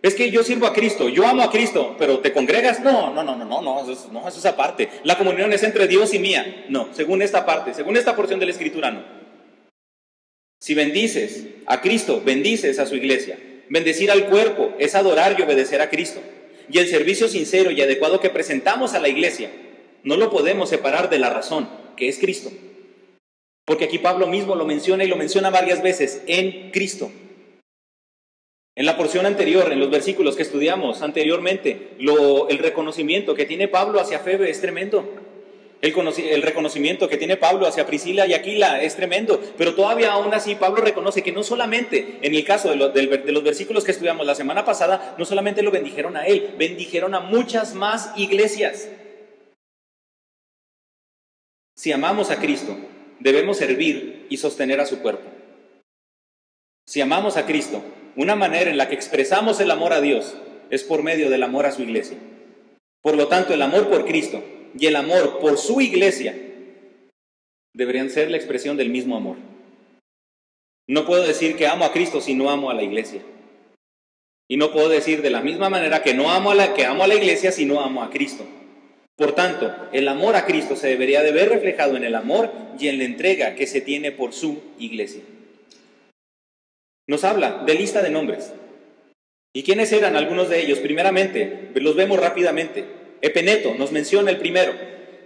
Es 0.00 0.14
que 0.14 0.30
yo 0.30 0.44
sirvo 0.44 0.66
a 0.66 0.72
Cristo, 0.72 1.08
yo 1.08 1.26
amo 1.26 1.42
a 1.42 1.50
Cristo, 1.50 1.96
pero 1.98 2.20
¿te 2.20 2.32
congregas? 2.32 2.80
No, 2.80 3.12
no, 3.12 3.22
no, 3.24 3.36
no, 3.36 3.44
no, 3.44 3.60
no, 3.60 3.82
eso 3.82 3.92
es, 3.92 4.12
no, 4.12 4.28
eso 4.28 4.38
es 4.38 4.46
aparte. 4.46 4.88
La 5.02 5.18
comunión 5.18 5.52
es 5.52 5.64
entre 5.64 5.88
Dios 5.88 6.14
y 6.14 6.18
mía. 6.18 6.66
No, 6.68 6.88
según 6.94 7.20
esta 7.20 7.44
parte, 7.44 7.74
según 7.74 7.96
esta 7.96 8.14
porción 8.14 8.38
de 8.38 8.46
la 8.46 8.52
Escritura, 8.52 8.90
no. 8.90 9.02
Si 10.60 10.74
bendices 10.74 11.46
a 11.66 11.80
Cristo, 11.80 12.22
bendices 12.24 12.78
a 12.78 12.86
su 12.86 12.94
iglesia. 12.94 13.38
Bendecir 13.68 14.10
al 14.10 14.26
cuerpo 14.26 14.72
es 14.78 14.94
adorar 14.94 15.36
y 15.38 15.42
obedecer 15.42 15.80
a 15.80 15.90
Cristo. 15.90 16.20
Y 16.70 16.78
el 16.78 16.86
servicio 16.86 17.28
sincero 17.28 17.70
y 17.70 17.82
adecuado 17.82 18.20
que 18.20 18.30
presentamos 18.30 18.94
a 18.94 19.00
la 19.00 19.08
iglesia 19.08 19.50
no 20.04 20.16
lo 20.16 20.30
podemos 20.30 20.68
separar 20.68 21.10
de 21.10 21.18
la 21.18 21.30
razón, 21.30 21.68
que 21.96 22.08
es 22.08 22.18
Cristo. 22.18 22.50
Porque 23.64 23.84
aquí 23.84 23.98
Pablo 23.98 24.26
mismo 24.26 24.54
lo 24.54 24.64
menciona 24.64 25.04
y 25.04 25.08
lo 25.08 25.16
menciona 25.16 25.50
varias 25.50 25.82
veces, 25.82 26.22
en 26.26 26.70
Cristo. 26.70 27.10
En 28.74 28.86
la 28.86 28.96
porción 28.96 29.26
anterior, 29.26 29.72
en 29.72 29.80
los 29.80 29.90
versículos 29.90 30.36
que 30.36 30.42
estudiamos 30.42 31.02
anteriormente, 31.02 31.96
el 31.98 32.58
reconocimiento 32.58 33.34
que 33.34 33.44
tiene 33.44 33.66
Pablo 33.66 34.00
hacia 34.00 34.20
Febe 34.20 34.50
es 34.50 34.60
tremendo. 34.60 35.04
El, 35.80 36.42
reconocimiento 36.42 37.08
que 37.08 37.16
tiene 37.16 37.36
Pablo 37.36 37.66
hacia 37.66 37.86
Priscila 37.86 38.26
y 38.26 38.34
Aquila 38.34 38.82
es 38.82 38.96
tremendo, 38.96 39.40
pero 39.56 39.74
todavía 39.74 40.12
aún 40.12 40.34
así 40.34 40.56
Pablo 40.56 40.80
reconoce 40.82 41.22
que 41.22 41.30
no 41.30 41.44
solamente, 41.44 42.18
en 42.22 42.34
el 42.34 42.44
caso 42.44 42.70
de, 42.70 43.06
de 43.06 43.32
los 43.32 43.44
versículos 43.44 43.84
que 43.84 43.92
estudiamos 43.92 44.26
la 44.26 44.34
semana 44.34 44.64
pasada, 44.64 45.14
no 45.18 45.24
solamente 45.24 45.62
lo 45.62 45.70
bendijeron 45.70 46.16
a 46.16 46.26
él, 46.26 46.54
bendijeron 46.58 47.14
a 47.14 47.20
muchas 47.20 47.74
más 47.74 48.12
iglesias. 48.16 48.88
Si 51.88 51.92
amamos 51.92 52.30
a 52.30 52.38
Cristo, 52.38 52.76
debemos 53.18 53.56
servir 53.56 54.26
y 54.28 54.36
sostener 54.36 54.78
a 54.78 54.84
su 54.84 55.00
cuerpo. 55.00 55.26
Si 56.86 57.00
amamos 57.00 57.38
a 57.38 57.46
Cristo, 57.46 57.82
una 58.14 58.36
manera 58.36 58.70
en 58.70 58.76
la 58.76 58.90
que 58.90 58.94
expresamos 58.94 59.58
el 59.60 59.70
amor 59.70 59.94
a 59.94 60.02
Dios 60.02 60.36
es 60.68 60.84
por 60.84 61.02
medio 61.02 61.30
del 61.30 61.42
amor 61.42 61.64
a 61.64 61.72
su 61.72 61.80
iglesia. 61.80 62.18
Por 63.00 63.16
lo 63.16 63.28
tanto, 63.28 63.54
el 63.54 63.62
amor 63.62 63.88
por 63.88 64.04
Cristo 64.04 64.44
y 64.78 64.84
el 64.84 64.96
amor 64.96 65.38
por 65.38 65.56
su 65.56 65.80
iglesia 65.80 66.36
deberían 67.72 68.10
ser 68.10 68.30
la 68.30 68.36
expresión 68.36 68.76
del 68.76 68.90
mismo 68.90 69.16
amor. 69.16 69.38
No 70.86 71.06
puedo 71.06 71.26
decir 71.26 71.56
que 71.56 71.68
amo 71.68 71.86
a 71.86 71.92
Cristo 71.92 72.20
si 72.20 72.34
no 72.34 72.50
amo 72.50 72.68
a 72.68 72.74
la 72.74 72.82
iglesia. 72.82 73.22
Y 74.46 74.58
no 74.58 74.72
puedo 74.72 74.90
decir 74.90 75.22
de 75.22 75.30
la 75.30 75.40
misma 75.40 75.70
manera 75.70 76.02
que 76.02 76.12
no 76.12 76.30
amo 76.30 76.50
a 76.50 76.54
la 76.54 76.74
que 76.74 76.84
amo 76.84 77.04
a 77.04 77.08
la 77.08 77.14
iglesia 77.14 77.50
si 77.50 77.64
no 77.64 77.80
amo 77.80 78.02
a 78.02 78.10
Cristo. 78.10 78.44
Por 79.18 79.32
tanto, 79.32 79.74
el 79.90 80.06
amor 80.06 80.36
a 80.36 80.46
Cristo 80.46 80.76
se 80.76 80.86
debería 80.86 81.24
de 81.24 81.32
ver 81.32 81.48
reflejado 81.48 81.96
en 81.96 82.04
el 82.04 82.14
amor 82.14 82.52
y 82.78 82.86
en 82.86 82.98
la 82.98 83.04
entrega 83.04 83.56
que 83.56 83.66
se 83.66 83.80
tiene 83.80 84.12
por 84.12 84.32
su 84.32 84.62
iglesia. 84.78 85.22
Nos 87.08 87.24
habla 87.24 87.64
de 87.66 87.74
lista 87.74 88.00
de 88.00 88.10
nombres. 88.10 88.52
¿Y 89.52 89.64
quiénes 89.64 89.90
eran 89.90 90.14
algunos 90.14 90.48
de 90.48 90.60
ellos? 90.60 90.78
Primeramente, 90.78 91.70
los 91.74 91.96
vemos 91.96 92.20
rápidamente. 92.20 92.84
Epeneto 93.20 93.74
nos 93.74 93.90
menciona 93.90 94.30
el 94.30 94.36
primero, 94.36 94.72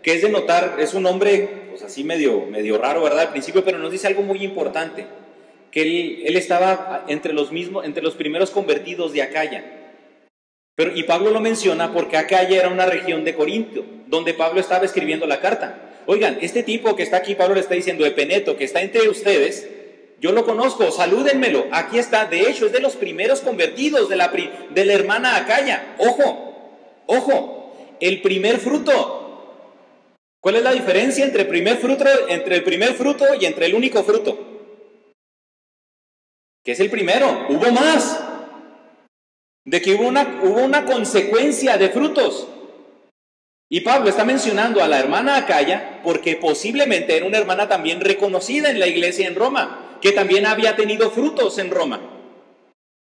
que 0.03 0.15
es 0.15 0.23
de 0.23 0.31
notar, 0.31 0.77
es 0.81 0.95
un 0.95 1.05
hombre, 1.05 1.47
pues 1.69 1.83
así 1.83 2.03
medio, 2.03 2.47
medio 2.47 2.79
raro, 2.79 3.03
¿verdad? 3.03 3.21
Al 3.21 3.33
principio, 3.33 3.63
pero 3.63 3.77
nos 3.77 3.93
dice 3.93 4.07
algo 4.07 4.23
muy 4.23 4.43
importante, 4.43 5.05
que 5.71 5.83
él, 5.83 6.23
él 6.25 6.37
estaba 6.37 7.05
entre 7.09 7.35
los 7.35 7.53
mismos, 7.53 7.85
entre 7.85 8.03
los 8.03 8.15
primeros 8.15 8.53
convertidos 8.53 9.13
de 9.13 9.21
Acaya 9.21 9.82
y 10.77 11.03
Pablo 11.03 11.31
lo 11.31 11.41
menciona 11.41 11.93
porque 11.93 12.17
acá 12.17 12.49
ya 12.49 12.57
era 12.57 12.69
una 12.69 12.87
región 12.87 13.25
de 13.25 13.35
Corinto, 13.35 13.85
donde 14.07 14.35
Pablo 14.35 14.61
estaba 14.61 14.85
escribiendo 14.85 15.27
la 15.27 15.41
carta. 15.41 15.91
Oigan, 16.07 16.39
este 16.41 16.63
tipo 16.63 16.97
que 16.97 17.03
está 17.03 17.19
aquí, 17.19 17.35
Pablo 17.35 17.55
le 17.55 17.61
está 17.61 17.75
diciendo, 17.75 18.07
Epeneto, 18.07 18.57
que 18.57 18.65
está 18.65 18.81
entre 18.81 19.09
ustedes, 19.09 19.69
yo 20.19 20.33
lo 20.33 20.45
conozco, 20.45 20.91
salúdenmelo, 20.91 21.67
aquí 21.73 21.99
está, 21.99 22.27
de 22.27 22.43
hecho 22.43 22.67
es 22.67 22.73
de 22.73 22.81
los 22.81 22.97
primeros 22.97 23.41
convertidos 23.41 24.09
de 24.09 24.17
la, 24.17 24.29
de 24.29 24.85
la 24.85 24.93
hermana 24.93 25.37
Acaya. 25.37 25.95
Ojo, 25.99 27.05
ojo, 27.07 27.97
el 28.01 28.23
primer 28.23 28.59
fruto. 28.59 29.19
¿Cuál 30.41 30.57
es 30.57 30.63
la 30.63 30.73
diferencia 30.73 31.25
entre, 31.25 31.45
primer 31.45 31.77
fruto, 31.77 32.05
entre 32.29 32.57
el 32.57 32.65
primer 32.65 32.95
fruto 32.95 33.27
y 33.39 33.45
entre 33.47 33.67
el 33.67 33.75
único 33.75 34.03
fruto? 34.03 34.39
Que 36.65 36.73
es 36.73 36.81
el 36.81 36.91
primero, 36.91 37.47
hubo 37.49 37.71
más 37.71 38.32
de 39.65 39.81
que 39.81 39.95
hubo 39.95 40.07
una, 40.09 40.41
hubo 40.43 40.63
una 40.63 40.85
consecuencia 40.85 41.79
de 41.79 41.89
frutos. 41.89 42.49
Y 43.69 43.81
Pablo 43.81 44.11
está 44.11 44.25
mencionando 44.25 44.83
a 44.83 44.89
la 44.89 44.99
hermana 44.99 45.37
Acaya 45.37 46.01
porque 46.03 46.37
posiblemente 46.37 47.17
era 47.17 47.27
una 47.27 47.39
hermana 47.39 47.69
también 47.69 48.01
reconocida 48.01 48.71
en 48.71 48.79
la 48.79 48.87
iglesia 48.87 49.27
en 49.27 49.35
Roma, 49.35 49.99
que 50.03 50.13
también 50.13 50.47
había 50.47 50.77
tenido 50.77 51.11
frutos 51.11 51.59
en 51.59 51.71
Roma. 51.71 52.01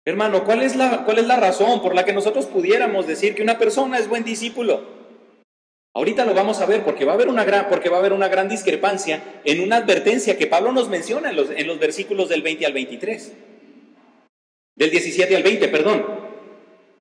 Hermano, 0.05 0.45
¿cuál 0.45 0.63
es 0.63 0.77
la, 0.77 1.05
cuál 1.05 1.19
es 1.19 1.27
la 1.27 1.37
razón 1.37 1.81
por 1.81 1.95
la 1.95 2.05
que 2.05 2.13
nosotros 2.13 2.47
pudiéramos 2.47 3.07
decir 3.07 3.35
que 3.35 3.43
una 3.43 3.57
persona 3.57 3.99
es 3.99 4.09
buen 4.09 4.25
discípulo? 4.25 5.01
Ahorita 5.95 6.25
lo 6.25 6.35
vamos 6.35 6.61
a 6.61 6.67
ver 6.67 6.85
porque 6.85 7.05
va 7.05 7.13
a 7.13 7.15
haber 7.15 7.29
una 7.29 7.45
gran, 7.45 7.69
porque 7.69 7.89
va 7.89 7.97
a 7.97 8.01
haber 8.01 8.13
una 8.13 8.29
gran 8.29 8.49
discrepancia 8.49 9.23
en 9.45 9.61
una 9.61 9.77
advertencia 9.77 10.37
que 10.37 10.47
Pablo 10.47 10.73
nos 10.73 10.89
menciona 10.89 11.31
en 11.31 11.37
los, 11.37 11.51
en 11.51 11.67
los 11.67 11.79
versículos 11.79 12.29
del 12.29 12.43
20 12.43 12.67
al 12.67 12.73
23. 12.73 13.33
Del 14.75 14.91
17 14.91 15.37
al 15.37 15.43
20, 15.43 15.69
perdón. 15.69 16.22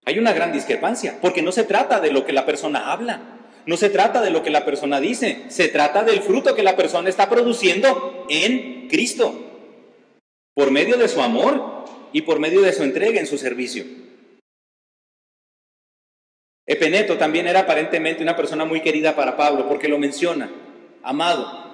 Hay 0.06 0.18
una 0.18 0.34
gran 0.34 0.52
discrepancia, 0.52 1.20
porque 1.22 1.42
no 1.42 1.52
se 1.52 1.64
trata 1.64 2.00
de 2.00 2.12
lo 2.12 2.26
que 2.26 2.34
la 2.34 2.46
persona 2.46 2.92
habla, 2.92 3.38
No 3.64 3.78
se 3.78 3.92
trata 3.92 4.22
de 4.22 4.32
lo 4.32 4.42
que 4.42 4.50
la 4.50 4.66
persona 4.66 5.00
dice, 5.00 5.46
se 5.50 5.68
trata 5.68 6.04
del 6.04 6.22
fruto 6.22 6.56
que 6.56 6.64
la 6.64 6.76
persona 6.76 7.10
está 7.10 7.30
produciendo 7.30 8.26
en 8.28 8.88
Cristo, 8.90 9.36
por 10.56 10.72
medio 10.72 10.98
de 10.98 11.08
su 11.08 11.22
amor 11.22 11.86
y 12.12 12.24
por 12.24 12.40
medio 12.40 12.62
de 12.62 12.74
su 12.74 12.82
entrega 12.82 13.20
en 13.20 13.28
su 13.28 13.38
servicio. 13.38 13.86
Epeneto 16.66 17.18
también 17.18 17.48
era 17.48 17.62
aparentemente 17.62 18.24
una 18.24 18.36
persona 18.36 18.66
muy 18.66 18.82
querida 18.82 19.16
para 19.16 19.38
Pablo 19.38 19.68
porque 19.68 19.88
lo 19.88 20.00
menciona, 20.00 20.50
amado. 21.04 21.72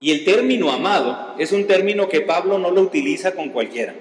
Y 0.00 0.12
el 0.12 0.24
término 0.24 0.70
amado 0.70 1.34
es 1.38 1.50
un 1.50 1.66
término 1.66 2.08
que 2.08 2.20
Pablo 2.20 2.58
no 2.58 2.70
lo 2.70 2.82
utiliza 2.82 3.34
con 3.34 3.48
cualquiera. 3.48 3.94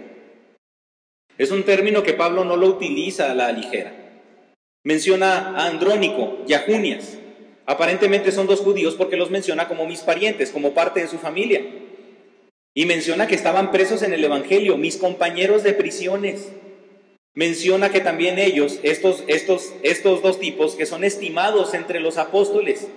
Es 1.37 1.51
un 1.51 1.63
término 1.63 2.03
que 2.03 2.13
Pablo 2.13 2.45
no 2.45 2.57
lo 2.57 2.67
utiliza 2.67 3.31
a 3.31 3.35
la 3.35 3.51
ligera. 3.51 3.93
Menciona 4.83 5.55
a 5.55 5.67
Andrónico 5.67 6.39
y 6.47 6.53
a 6.53 6.59
Junias. 6.59 7.17
Aparentemente 7.65 8.31
son 8.31 8.47
dos 8.47 8.59
judíos 8.59 8.95
porque 8.95 9.17
los 9.17 9.31
menciona 9.31 9.67
como 9.67 9.87
mis 9.87 10.01
parientes, 10.01 10.51
como 10.51 10.73
parte 10.73 10.99
de 10.99 11.07
su 11.07 11.17
familia. 11.17 11.61
Y 12.75 12.85
menciona 12.85 13.27
que 13.27 13.35
estaban 13.35 13.71
presos 13.71 14.03
en 14.03 14.13
el 14.13 14.23
Evangelio, 14.23 14.77
mis 14.77 14.97
compañeros 14.97 15.63
de 15.63 15.73
prisiones. 15.73 16.51
Menciona 17.33 17.89
que 17.89 18.01
también 18.01 18.37
ellos, 18.37 18.79
estos, 18.83 19.23
estos, 19.27 19.73
estos 19.81 20.21
dos 20.21 20.39
tipos, 20.39 20.75
que 20.75 20.85
son 20.85 21.03
estimados 21.03 21.73
entre 21.73 21.99
los 21.99 22.17
apóstoles, 22.17 22.87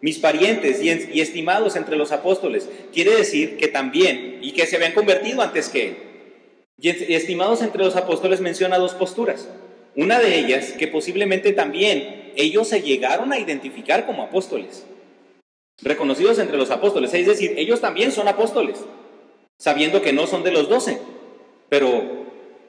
mis 0.00 0.18
parientes 0.18 0.82
y, 0.82 0.90
y 0.90 1.20
estimados 1.20 1.74
entre 1.74 1.96
los 1.96 2.12
apóstoles, 2.12 2.68
quiere 2.92 3.16
decir 3.16 3.56
que 3.56 3.68
también, 3.68 4.40
y 4.42 4.52
que 4.52 4.66
se 4.66 4.76
habían 4.76 4.92
convertido 4.92 5.40
antes 5.40 5.68
que 5.70 5.86
él. 5.88 6.07
Y 6.80 6.90
estimados 6.90 7.60
entre 7.62 7.84
los 7.84 7.96
apóstoles 7.96 8.40
menciona 8.40 8.78
dos 8.78 8.94
posturas. 8.94 9.48
Una 9.96 10.20
de 10.20 10.38
ellas, 10.38 10.72
que 10.72 10.86
posiblemente 10.86 11.52
también 11.52 12.32
ellos 12.36 12.68
se 12.68 12.82
llegaron 12.82 13.32
a 13.32 13.38
identificar 13.40 14.06
como 14.06 14.22
apóstoles, 14.22 14.86
reconocidos 15.82 16.38
entre 16.38 16.56
los 16.56 16.70
apóstoles, 16.70 17.12
es 17.14 17.26
decir, 17.26 17.54
ellos 17.56 17.80
también 17.80 18.12
son 18.12 18.28
apóstoles, 18.28 18.78
sabiendo 19.58 20.02
que 20.02 20.12
no 20.12 20.28
son 20.28 20.44
de 20.44 20.52
los 20.52 20.68
doce, 20.68 21.00
pero 21.68 22.00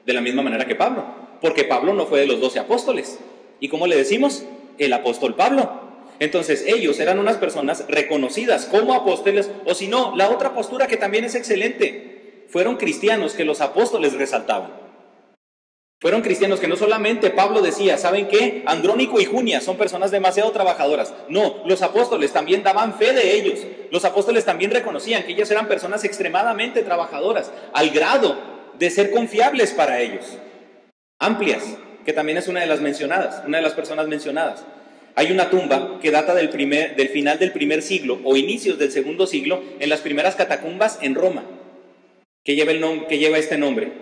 de 0.04 0.12
la 0.12 0.20
misma 0.20 0.42
manera 0.42 0.66
que 0.66 0.74
Pablo, 0.74 1.04
porque 1.40 1.62
Pablo 1.62 1.94
no 1.94 2.06
fue 2.06 2.18
de 2.18 2.26
los 2.26 2.40
doce 2.40 2.58
apóstoles. 2.58 3.20
¿Y 3.60 3.68
cómo 3.68 3.86
le 3.86 3.96
decimos? 3.96 4.44
El 4.78 4.92
apóstol 4.92 5.36
Pablo. 5.36 5.70
Entonces 6.18 6.64
ellos 6.66 6.98
eran 6.98 7.20
unas 7.20 7.36
personas 7.36 7.84
reconocidas 7.88 8.66
como 8.66 8.92
apóstoles, 8.92 9.50
o 9.66 9.74
si 9.74 9.86
no, 9.86 10.16
la 10.16 10.30
otra 10.30 10.52
postura 10.52 10.88
que 10.88 10.96
también 10.96 11.24
es 11.24 11.36
excelente, 11.36 12.09
fueron 12.50 12.76
cristianos 12.76 13.34
que 13.34 13.44
los 13.44 13.60
apóstoles 13.60 14.14
resaltaban. 14.14 14.80
Fueron 16.00 16.22
cristianos 16.22 16.60
que 16.60 16.68
no 16.68 16.76
solamente 16.76 17.28
Pablo 17.28 17.60
decía, 17.60 17.98
¿saben 17.98 18.26
qué? 18.26 18.62
Andrónico 18.64 19.20
y 19.20 19.26
Junia 19.26 19.60
son 19.60 19.76
personas 19.76 20.10
demasiado 20.10 20.50
trabajadoras. 20.50 21.12
No, 21.28 21.62
los 21.66 21.82
apóstoles 21.82 22.32
también 22.32 22.62
daban 22.62 22.94
fe 22.94 23.12
de 23.12 23.34
ellos. 23.34 23.66
Los 23.90 24.06
apóstoles 24.06 24.46
también 24.46 24.70
reconocían 24.70 25.24
que 25.24 25.32
ellos 25.32 25.50
eran 25.50 25.68
personas 25.68 26.02
extremadamente 26.04 26.82
trabajadoras, 26.82 27.52
al 27.74 27.90
grado 27.90 28.38
de 28.78 28.88
ser 28.88 29.10
confiables 29.10 29.72
para 29.72 30.00
ellos. 30.00 30.38
Amplias, 31.18 31.76
que 32.06 32.14
también 32.14 32.38
es 32.38 32.48
una 32.48 32.60
de 32.60 32.66
las 32.66 32.80
mencionadas, 32.80 33.42
una 33.46 33.58
de 33.58 33.62
las 33.62 33.74
personas 33.74 34.08
mencionadas. 34.08 34.64
Hay 35.16 35.30
una 35.30 35.50
tumba 35.50 35.98
que 36.00 36.10
data 36.10 36.34
del, 36.34 36.50
del 36.50 37.08
final 37.10 37.38
del 37.38 37.52
primer 37.52 37.82
siglo 37.82 38.20
o 38.24 38.38
inicios 38.38 38.78
del 38.78 38.90
segundo 38.90 39.26
siglo 39.26 39.62
en 39.80 39.90
las 39.90 40.00
primeras 40.00 40.34
catacumbas 40.34 40.98
en 41.02 41.14
Roma, 41.14 41.44
que 42.44 42.54
lleva, 42.54 42.72
el 42.72 43.06
que 43.06 43.18
lleva 43.18 43.38
este 43.38 43.58
nombre. 43.58 43.92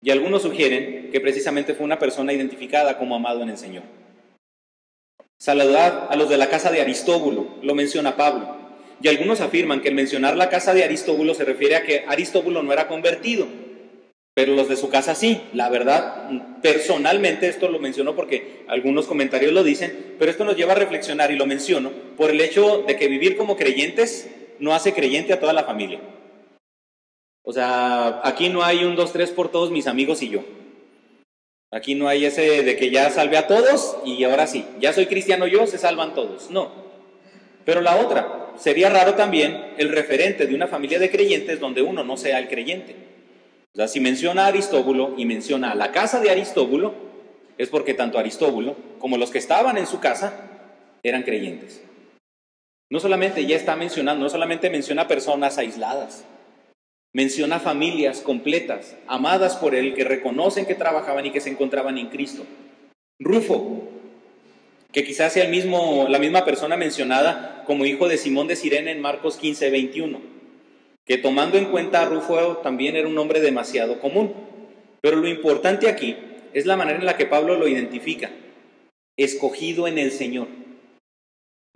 Y 0.00 0.10
algunos 0.10 0.42
sugieren 0.42 1.10
que 1.10 1.20
precisamente 1.20 1.74
fue 1.74 1.84
una 1.84 1.98
persona 1.98 2.32
identificada 2.32 2.98
como 2.98 3.16
amado 3.16 3.42
en 3.42 3.50
el 3.50 3.58
Señor. 3.58 3.82
Saludad 5.38 6.08
a 6.10 6.16
los 6.16 6.28
de 6.28 6.36
la 6.36 6.48
casa 6.48 6.70
de 6.70 6.80
Aristóbulo, 6.80 7.48
lo 7.62 7.74
menciona 7.74 8.16
Pablo. 8.16 8.56
Y 9.00 9.08
algunos 9.08 9.40
afirman 9.40 9.80
que 9.80 9.88
el 9.88 9.94
mencionar 9.94 10.36
la 10.36 10.48
casa 10.48 10.74
de 10.74 10.84
Aristóbulo 10.84 11.34
se 11.34 11.44
refiere 11.44 11.76
a 11.76 11.82
que 11.82 12.04
Aristóbulo 12.08 12.62
no 12.62 12.72
era 12.72 12.88
convertido, 12.88 13.46
pero 14.34 14.54
los 14.54 14.68
de 14.68 14.76
su 14.76 14.88
casa 14.88 15.14
sí. 15.14 15.40
La 15.52 15.68
verdad, 15.68 16.28
personalmente 16.62 17.48
esto 17.48 17.68
lo 17.68 17.78
menciono 17.78 18.16
porque 18.16 18.64
algunos 18.66 19.06
comentarios 19.06 19.52
lo 19.52 19.62
dicen, 19.62 20.16
pero 20.18 20.30
esto 20.30 20.44
nos 20.44 20.56
lleva 20.56 20.72
a 20.72 20.76
reflexionar 20.76 21.30
y 21.30 21.36
lo 21.36 21.46
menciono 21.46 21.90
por 22.16 22.30
el 22.30 22.40
hecho 22.40 22.82
de 22.86 22.96
que 22.96 23.08
vivir 23.08 23.36
como 23.36 23.56
creyentes 23.56 24.28
no 24.58 24.74
hace 24.74 24.92
creyente 24.92 25.32
a 25.32 25.40
toda 25.40 25.52
la 25.52 25.64
familia. 25.64 26.00
O 27.48 27.52
sea, 27.54 28.20
aquí 28.24 28.50
no 28.50 28.62
hay 28.62 28.84
un 28.84 28.94
dos, 28.94 29.10
tres 29.10 29.30
por 29.30 29.50
todos 29.50 29.70
mis 29.70 29.86
amigos 29.86 30.20
y 30.20 30.28
yo. 30.28 30.40
Aquí 31.70 31.94
no 31.94 32.06
hay 32.06 32.26
ese 32.26 32.62
de 32.62 32.76
que 32.76 32.90
ya 32.90 33.08
salve 33.08 33.38
a 33.38 33.46
todos 33.46 33.96
y 34.04 34.22
ahora 34.24 34.46
sí, 34.46 34.66
ya 34.80 34.92
soy 34.92 35.06
cristiano 35.06 35.46
yo, 35.46 35.66
se 35.66 35.78
salvan 35.78 36.12
todos. 36.14 36.50
No. 36.50 36.70
Pero 37.64 37.80
la 37.80 37.96
otra, 37.96 38.50
sería 38.58 38.90
raro 38.90 39.14
también 39.14 39.72
el 39.78 39.88
referente 39.88 40.46
de 40.46 40.54
una 40.54 40.66
familia 40.66 40.98
de 40.98 41.10
creyentes 41.10 41.58
donde 41.58 41.80
uno 41.80 42.04
no 42.04 42.18
sea 42.18 42.38
el 42.38 42.48
creyente. 42.48 42.96
O 43.72 43.76
sea, 43.76 43.88
si 43.88 43.98
menciona 43.98 44.44
a 44.44 44.48
Aristóbulo 44.48 45.14
y 45.16 45.24
menciona 45.24 45.70
a 45.70 45.74
la 45.74 45.90
casa 45.90 46.20
de 46.20 46.28
Aristóbulo, 46.28 46.92
es 47.56 47.70
porque 47.70 47.94
tanto 47.94 48.18
Aristóbulo 48.18 48.76
como 48.98 49.16
los 49.16 49.30
que 49.30 49.38
estaban 49.38 49.78
en 49.78 49.86
su 49.86 50.00
casa 50.00 50.34
eran 51.02 51.22
creyentes. 51.22 51.82
No 52.90 53.00
solamente 53.00 53.46
ya 53.46 53.56
está 53.56 53.74
mencionando, 53.74 54.22
no 54.22 54.28
solamente 54.28 54.68
menciona 54.68 55.08
personas 55.08 55.56
aisladas, 55.56 56.26
Menciona 57.14 57.58
familias 57.58 58.20
completas, 58.20 58.96
amadas 59.06 59.56
por 59.56 59.74
Él, 59.74 59.94
que 59.94 60.04
reconocen 60.04 60.66
que 60.66 60.74
trabajaban 60.74 61.24
y 61.26 61.30
que 61.30 61.40
se 61.40 61.50
encontraban 61.50 61.96
en 61.96 62.08
Cristo. 62.08 62.44
Rufo, 63.18 63.88
que 64.92 65.04
quizás 65.04 65.32
sea 65.32 65.44
el 65.44 65.50
mismo, 65.50 66.06
la 66.08 66.18
misma 66.18 66.44
persona 66.44 66.76
mencionada 66.76 67.64
como 67.66 67.86
hijo 67.86 68.08
de 68.08 68.18
Simón 68.18 68.46
de 68.46 68.56
Sirene 68.56 68.92
en 68.92 69.00
Marcos 69.00 69.36
15, 69.36 69.70
21, 69.70 70.20
que 71.06 71.18
tomando 71.18 71.58
en 71.58 71.66
cuenta 71.66 72.02
a 72.02 72.04
Rufo 72.06 72.58
también 72.58 72.94
era 72.94 73.08
un 73.08 73.18
hombre 73.18 73.40
demasiado 73.40 74.00
común. 74.00 74.34
Pero 75.00 75.16
lo 75.16 75.28
importante 75.28 75.88
aquí 75.88 76.16
es 76.52 76.66
la 76.66 76.76
manera 76.76 76.98
en 76.98 77.06
la 77.06 77.16
que 77.16 77.26
Pablo 77.26 77.56
lo 77.56 77.68
identifica, 77.68 78.30
escogido 79.16 79.88
en 79.88 79.98
el 79.98 80.12
Señor. 80.12 80.48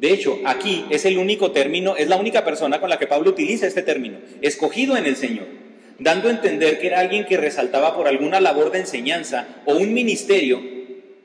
De 0.02 0.12
hecho, 0.12 0.40
aquí 0.44 0.84
es 0.90 1.04
el 1.04 1.16
único 1.16 1.52
término, 1.52 1.94
es 1.94 2.08
la 2.08 2.16
única 2.16 2.44
persona 2.44 2.80
con 2.80 2.90
la 2.90 2.98
que 2.98 3.06
Pablo 3.06 3.30
utiliza 3.30 3.68
este 3.68 3.82
término, 3.82 4.18
escogido 4.40 4.96
en 4.96 5.06
el 5.06 5.14
Señor, 5.14 5.46
dando 6.00 6.26
a 6.26 6.32
entender 6.32 6.80
que 6.80 6.88
era 6.88 6.98
alguien 6.98 7.24
que 7.24 7.36
resaltaba 7.36 7.94
por 7.94 8.08
alguna 8.08 8.40
labor 8.40 8.72
de 8.72 8.80
enseñanza 8.80 9.62
o 9.64 9.76
un 9.76 9.94
ministerio 9.94 10.60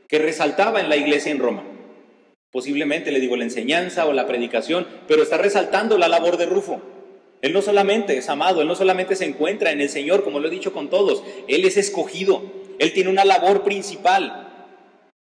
que 0.07 0.19
resaltaba 0.19 0.79
en 0.79 0.89
la 0.89 0.95
iglesia 0.95 1.31
en 1.31 1.39
Roma. 1.39 1.63
Posiblemente 2.51 3.11
le 3.11 3.19
digo 3.19 3.35
la 3.35 3.45
enseñanza 3.45 4.05
o 4.05 4.13
la 4.13 4.27
predicación, 4.27 4.85
pero 5.07 5.23
está 5.23 5.39
resaltando 5.39 5.97
la 5.97 6.07
labor 6.07 6.37
de 6.37 6.45
Rufo. 6.45 6.79
Él 7.41 7.53
no 7.53 7.63
solamente 7.63 8.15
es 8.15 8.29
amado, 8.29 8.61
él 8.61 8.67
no 8.67 8.75
solamente 8.75 9.15
se 9.15 9.25
encuentra 9.25 9.71
en 9.71 9.81
el 9.81 9.89
Señor, 9.89 10.23
como 10.23 10.39
lo 10.39 10.49
he 10.49 10.51
dicho 10.51 10.71
con 10.71 10.91
todos, 10.91 11.23
él 11.47 11.65
es 11.65 11.77
escogido, 11.77 12.43
él 12.77 12.93
tiene 12.93 13.09
una 13.09 13.25
labor 13.25 13.63
principal. 13.63 14.75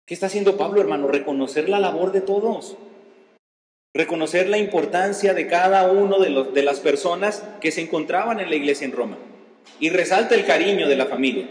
¿Qué 0.05 0.13
está 0.13 0.25
haciendo 0.25 0.57
Pablo, 0.57 0.81
hermano? 0.81 1.07
Reconocer 1.07 1.69
la 1.69 1.79
labor 1.79 2.11
de 2.11 2.19
todos 2.19 2.75
reconocer 3.93 4.47
la 4.47 4.57
importancia 4.57 5.33
de 5.33 5.47
cada 5.47 5.91
uno 5.91 6.19
de, 6.19 6.29
los, 6.29 6.53
de 6.53 6.63
las 6.63 6.79
personas 6.79 7.43
que 7.61 7.71
se 7.71 7.81
encontraban 7.81 8.39
en 8.39 8.49
la 8.49 8.55
iglesia 8.55 8.85
en 8.85 8.91
Roma. 8.91 9.17
Y 9.79 9.89
resalta 9.89 10.35
el 10.35 10.45
cariño 10.45 10.87
de 10.87 10.95
la 10.95 11.05
familia, 11.05 11.47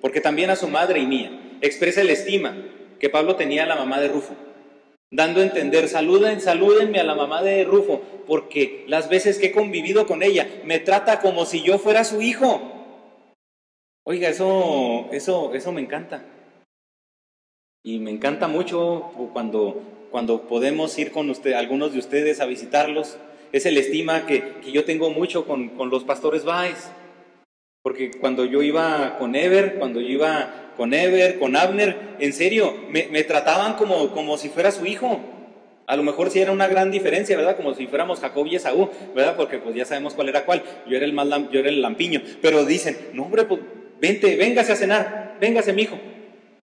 porque 0.00 0.20
también 0.20 0.50
a 0.50 0.56
su 0.56 0.68
madre 0.68 1.00
y 1.00 1.06
mía 1.06 1.30
expresa 1.60 2.00
el 2.00 2.10
estima 2.10 2.56
que 2.98 3.08
Pablo 3.08 3.36
tenía 3.36 3.64
a 3.64 3.66
la 3.66 3.76
mamá 3.76 4.00
de 4.00 4.08
Rufo, 4.08 4.34
dando 5.10 5.40
a 5.40 5.44
entender, 5.44 5.88
saluden, 5.88 6.40
salúdenme 6.40 6.98
a 6.98 7.04
la 7.04 7.14
mamá 7.14 7.42
de 7.42 7.64
Rufo, 7.64 8.02
porque 8.26 8.84
las 8.88 9.08
veces 9.08 9.38
que 9.38 9.46
he 9.46 9.52
convivido 9.52 10.06
con 10.06 10.22
ella 10.22 10.48
me 10.64 10.78
trata 10.78 11.20
como 11.20 11.46
si 11.46 11.62
yo 11.62 11.78
fuera 11.78 12.04
su 12.04 12.22
hijo. 12.22 12.74
Oiga, 14.04 14.28
eso, 14.28 15.08
eso, 15.12 15.54
eso 15.54 15.72
me 15.72 15.80
encanta. 15.80 16.24
Y 17.84 17.98
me 18.00 18.10
encanta 18.10 18.48
mucho 18.48 19.12
cuando 19.32 19.97
cuando 20.10 20.42
podemos 20.42 20.98
ir 20.98 21.12
con 21.12 21.28
usted, 21.30 21.52
algunos 21.52 21.92
de 21.92 21.98
ustedes 21.98 22.40
a 22.40 22.46
visitarlos. 22.46 23.18
Es 23.52 23.66
el 23.66 23.78
estima 23.78 24.26
que, 24.26 24.54
yo 24.72 24.84
tengo 24.84 25.10
mucho 25.10 25.46
con, 25.46 25.72
los 25.90 26.04
pastores 26.04 26.44
Baez. 26.44 26.90
Porque 27.82 28.10
cuando 28.10 28.44
yo 28.44 28.62
iba 28.62 29.16
con 29.18 29.34
Ever, 29.34 29.74
cuando 29.78 30.00
yo 30.00 30.08
iba 30.08 30.72
con 30.76 30.92
Ever, 30.92 31.38
con 31.38 31.56
Abner, 31.56 32.16
en 32.18 32.32
serio, 32.32 32.74
me, 32.90 33.22
trataban 33.24 33.74
como, 33.74 34.10
como 34.10 34.36
si 34.36 34.48
fuera 34.48 34.70
su 34.70 34.84
hijo. 34.84 35.20
A 35.86 35.96
lo 35.96 36.02
mejor 36.02 36.30
sí 36.30 36.40
era 36.40 36.52
una 36.52 36.66
gran 36.66 36.90
diferencia, 36.90 37.36
¿verdad? 37.36 37.56
Como 37.56 37.74
si 37.74 37.86
fuéramos 37.86 38.20
Jacob 38.20 38.46
y 38.46 38.56
Esaú, 38.56 38.90
¿verdad? 39.14 39.36
Porque 39.36 39.58
pues 39.58 39.74
ya 39.74 39.86
sabemos 39.86 40.12
cuál 40.12 40.28
era 40.28 40.44
cuál. 40.44 40.62
Yo 40.86 40.96
era 40.96 41.06
el 41.06 41.14
más 41.14 41.28
yo 41.50 41.60
era 41.60 41.70
el 41.70 41.80
lampiño. 41.80 42.20
Pero 42.42 42.66
dicen, 42.66 42.96
no 43.14 43.22
hombre, 43.22 43.44
pues 43.44 43.60
vente, 43.98 44.36
véngase 44.36 44.72
a 44.72 44.76
cenar, 44.76 45.36
véngase 45.40 45.72
mi 45.72 45.82
hijo. 45.82 45.98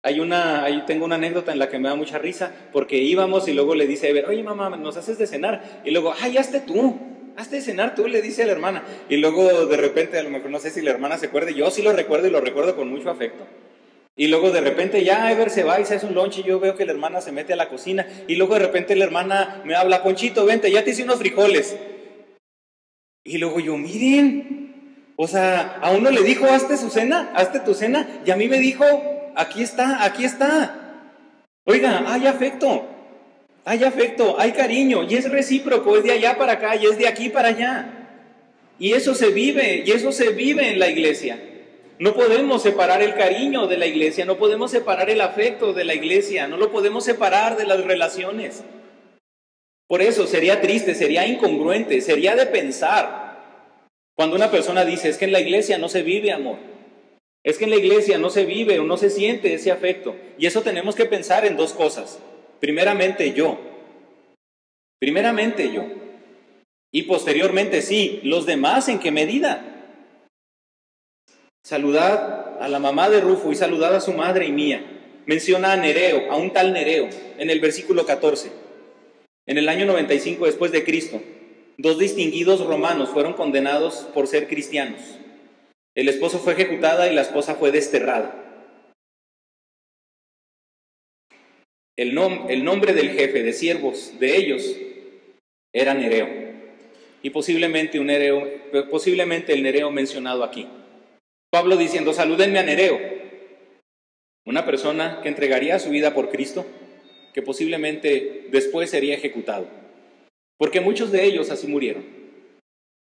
Hay 0.05 0.19
una, 0.19 0.63
ahí 0.63 0.83
tengo 0.85 1.03
una 1.03 1.15
anécdota 1.15 1.51
en 1.51 1.57
la 1.57 1.67
que 1.67 1.79
me 1.79 1.89
da 1.89 1.95
mucha 1.95 2.19
risa, 2.19 2.51
porque 2.71 2.97
íbamos 2.97 3.47
y 3.47 3.53
luego 3.53 3.73
le 3.73 3.87
dice 3.87 4.05
a 4.05 4.09
Ever, 4.11 4.27
oye 4.27 4.43
mamá, 4.43 4.69
nos 4.77 4.97
haces 4.97 5.17
de 5.17 5.25
cenar. 5.25 5.81
Y 5.83 5.89
luego, 5.89 6.13
ay, 6.21 6.37
hazte 6.37 6.59
tú, 6.59 6.95
hazte 7.35 7.55
de 7.55 7.63
cenar 7.63 7.95
tú, 7.95 8.07
le 8.07 8.21
dice 8.21 8.43
a 8.43 8.45
la 8.45 8.51
hermana. 8.51 8.83
Y 9.09 9.17
luego 9.17 9.65
de 9.65 9.77
repente, 9.77 10.19
a 10.19 10.21
lo 10.21 10.29
mejor 10.29 10.51
no 10.51 10.59
sé 10.59 10.69
si 10.69 10.83
la 10.83 10.91
hermana 10.91 11.17
se 11.17 11.25
acuerde, 11.25 11.55
yo 11.55 11.71
sí 11.71 11.81
lo 11.81 11.91
recuerdo 11.91 12.27
y 12.27 12.29
lo 12.29 12.39
recuerdo 12.39 12.75
con 12.75 12.87
mucho 12.87 13.09
afecto. 13.09 13.47
Y 14.15 14.27
luego 14.27 14.51
de 14.51 14.61
repente 14.61 15.03
ya 15.03 15.31
Ever 15.31 15.49
se 15.49 15.63
va 15.63 15.79
y 15.81 15.85
se 15.85 15.95
hace 15.95 16.05
un 16.05 16.13
lunch 16.13 16.37
y 16.37 16.43
yo 16.43 16.59
veo 16.59 16.75
que 16.75 16.85
la 16.85 16.91
hermana 16.91 17.19
se 17.19 17.31
mete 17.31 17.53
a 17.53 17.55
la 17.55 17.67
cocina 17.67 18.05
y 18.27 18.35
luego 18.35 18.53
de 18.53 18.59
repente 18.59 18.95
la 18.95 19.05
hermana 19.05 19.63
me 19.65 19.73
habla, 19.73 20.03
Ponchito, 20.03 20.45
vente, 20.45 20.69
ya 20.69 20.83
te 20.83 20.91
hice 20.91 21.01
unos 21.01 21.17
frijoles. 21.17 21.75
Y 23.23 23.39
luego 23.39 23.59
yo, 23.59 23.75
miren, 23.75 25.01
o 25.15 25.27
sea, 25.27 25.79
a 25.81 25.89
uno 25.89 26.11
le 26.11 26.21
dijo, 26.21 26.45
hazte 26.45 26.77
su 26.77 26.91
cena, 26.91 27.31
hazte 27.33 27.59
tu 27.61 27.73
cena, 27.73 28.21
y 28.23 28.29
a 28.29 28.35
mí 28.35 28.47
me 28.47 28.59
dijo, 28.59 28.85
aquí 29.35 29.63
está, 29.63 30.03
aquí 30.03 30.25
está. 30.25 30.81
Oiga, 31.65 32.03
hay 32.07 32.27
afecto, 32.27 32.85
hay 33.63 33.83
afecto, 33.83 34.35
hay 34.39 34.51
cariño, 34.51 35.03
y 35.03 35.15
es 35.15 35.29
recíproco, 35.29 35.97
es 35.97 36.03
de 36.03 36.11
allá 36.11 36.37
para 36.37 36.53
acá 36.53 36.75
y 36.75 36.85
es 36.85 36.97
de 36.97 37.07
aquí 37.07 37.29
para 37.29 37.49
allá. 37.49 38.07
Y 38.77 38.93
eso 38.93 39.15
se 39.15 39.29
vive, 39.29 39.83
y 39.85 39.91
eso 39.91 40.11
se 40.11 40.29
vive 40.29 40.69
en 40.69 40.79
la 40.79 40.89
iglesia. 40.89 41.39
No 41.97 42.13
podemos 42.13 42.61
separar 42.61 43.01
el 43.01 43.15
cariño 43.15 43.67
de 43.67 43.77
la 43.77 43.85
iglesia, 43.85 44.25
no 44.25 44.37
podemos 44.37 44.69
separar 44.69 45.09
el 45.09 45.21
afecto 45.21 45.73
de 45.73 45.85
la 45.85 45.93
iglesia, 45.93 46.47
no 46.47 46.57
lo 46.57 46.71
podemos 46.71 47.05
separar 47.05 47.55
de 47.57 47.65
las 47.65 47.83
relaciones. 47.83 48.63
Por 49.87 50.01
eso 50.01 50.27
sería 50.27 50.61
triste, 50.61 50.93
sería 50.93 51.25
incongruente, 51.25 52.01
sería 52.01 52.35
de 52.35 52.47
pensar 52.47 53.25
cuando 54.15 54.35
una 54.35 54.51
persona 54.51 54.85
dice, 54.85 55.09
es 55.09 55.17
que 55.17 55.25
en 55.25 55.31
la 55.31 55.41
iglesia 55.41 55.77
no 55.77 55.89
se 55.89 56.01
vive 56.01 56.31
amor, 56.31 56.57
es 57.45 57.59
que 57.59 57.65
en 57.65 57.69
la 57.69 57.75
iglesia 57.77 58.17
no 58.17 58.31
se 58.31 58.43
vive 58.43 58.79
o 58.79 58.83
no 58.83 58.97
se 58.97 59.11
siente 59.11 59.53
ese 59.53 59.71
afecto. 59.71 60.15
Y 60.39 60.47
eso 60.47 60.63
tenemos 60.63 60.95
que 60.95 61.05
pensar 61.05 61.45
en 61.45 61.55
dos 61.55 61.73
cosas. 61.73 62.19
Primeramente 62.59 63.33
yo, 63.33 63.59
primeramente 64.99 65.71
yo. 65.71 65.85
Y 66.91 67.03
posteriormente 67.03 67.83
sí, 67.83 68.19
los 68.23 68.47
demás 68.47 68.89
en 68.89 68.97
qué 68.97 69.11
medida. 69.11 69.93
Saludad 71.63 72.57
a 72.59 72.67
la 72.67 72.79
mamá 72.79 73.11
de 73.11 73.21
Rufo 73.21 73.51
y 73.51 73.55
saludad 73.55 73.93
a 73.93 74.01
su 74.01 74.13
madre 74.13 74.47
y 74.47 74.51
mía. 74.51 74.83
Menciona 75.27 75.73
a 75.73 75.77
Nereo, 75.77 76.31
a 76.31 76.37
un 76.37 76.51
tal 76.51 76.73
Nereo, 76.73 77.09
en 77.37 77.51
el 77.51 77.59
versículo 77.59 78.07
14. 78.07 78.51
En 79.45 79.59
el 79.59 79.69
año 79.69 79.85
95 79.85 80.47
después 80.47 80.71
de 80.71 80.83
Cristo, 80.83 81.21
dos 81.77 81.99
distinguidos 81.99 82.65
romanos 82.65 83.09
fueron 83.09 83.33
condenados 83.33 84.07
por 84.15 84.25
ser 84.25 84.47
cristianos. 84.47 85.01
El 85.95 86.09
esposo 86.09 86.39
fue 86.39 86.53
ejecutada 86.53 87.09
y 87.09 87.15
la 87.15 87.21
esposa 87.21 87.55
fue 87.55 87.71
desterrada. 87.71 88.41
El, 91.97 92.17
el 92.49 92.63
nombre 92.65 92.93
del 92.93 93.11
jefe 93.11 93.43
de 93.43 93.53
siervos 93.53 94.19
de 94.19 94.35
ellos 94.35 94.75
era 95.73 95.93
Nereo. 95.93 96.27
Y 97.21 97.29
posiblemente, 97.29 97.99
un 97.99 98.07
Nereo, 98.07 98.43
posiblemente 98.91 99.53
el 99.53 99.63
Nereo 99.63 99.89
mencionado 99.89 100.43
aquí. 100.43 100.67
Pablo 101.49 101.77
diciendo, 101.77 102.13
salúdenme 102.13 102.59
a 102.59 102.63
Nereo, 102.63 102.99
una 104.45 104.65
persona 104.65 105.21
que 105.23 105.29
entregaría 105.29 105.79
su 105.79 105.89
vida 105.89 106.13
por 106.13 106.29
Cristo, 106.29 106.65
que 107.33 107.41
posiblemente 107.41 108.47
después 108.51 108.89
sería 108.89 109.15
ejecutado, 109.15 109.67
porque 110.57 110.81
muchos 110.81 111.11
de 111.11 111.23
ellos 111.23 111.49
así 111.49 111.67
murieron. 111.67 112.24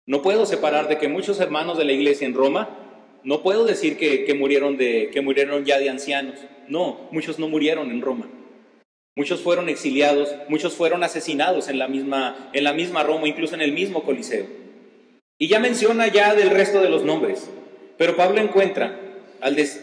No 0.07 0.23
puedo 0.23 0.47
separar 0.47 0.89
de 0.89 0.99
que 0.99 1.09
muchos 1.09 1.41
hermanos 1.41 1.77
de 1.77 1.85
la 1.85 1.93
iglesia 1.93 2.27
en 2.27 2.35
Roma, 2.35 2.69
no 3.25 3.43
puedo 3.43 3.65
decir 3.65 3.99
que, 3.99 4.33
murieron, 4.35 4.79
ya 5.65 5.79
de 5.79 5.91
ancianos, 5.91 6.39
no, 6.69 7.09
muchos 7.11 7.41
no 7.41 7.49
murieron 7.49 7.91
en 7.91 8.01
Roma. 8.01 8.31
Muchos 9.17 9.41
fueron 9.41 9.69
exiliados, 9.69 10.33
muchos 10.49 10.75
fueron 10.75 11.03
asesinados 11.03 11.69
en 11.69 11.79
la 11.81 11.89
misma, 11.89 13.03
Roma, 13.03 13.27
incluso 13.27 13.57
en 13.57 13.63
el 13.63 13.73
mismo 13.73 14.05
Coliseo. 14.05 14.47
Y 15.39 15.49
ya 15.49 15.59
menciona 15.59 16.07
ya 16.07 16.35
del 16.35 16.51
resto 16.51 16.81
de 16.81 16.89
los 16.89 17.03
nombres. 17.03 17.51
Pero 17.99 18.15
Pablo 18.15 18.41
encuentra, 18.41 19.01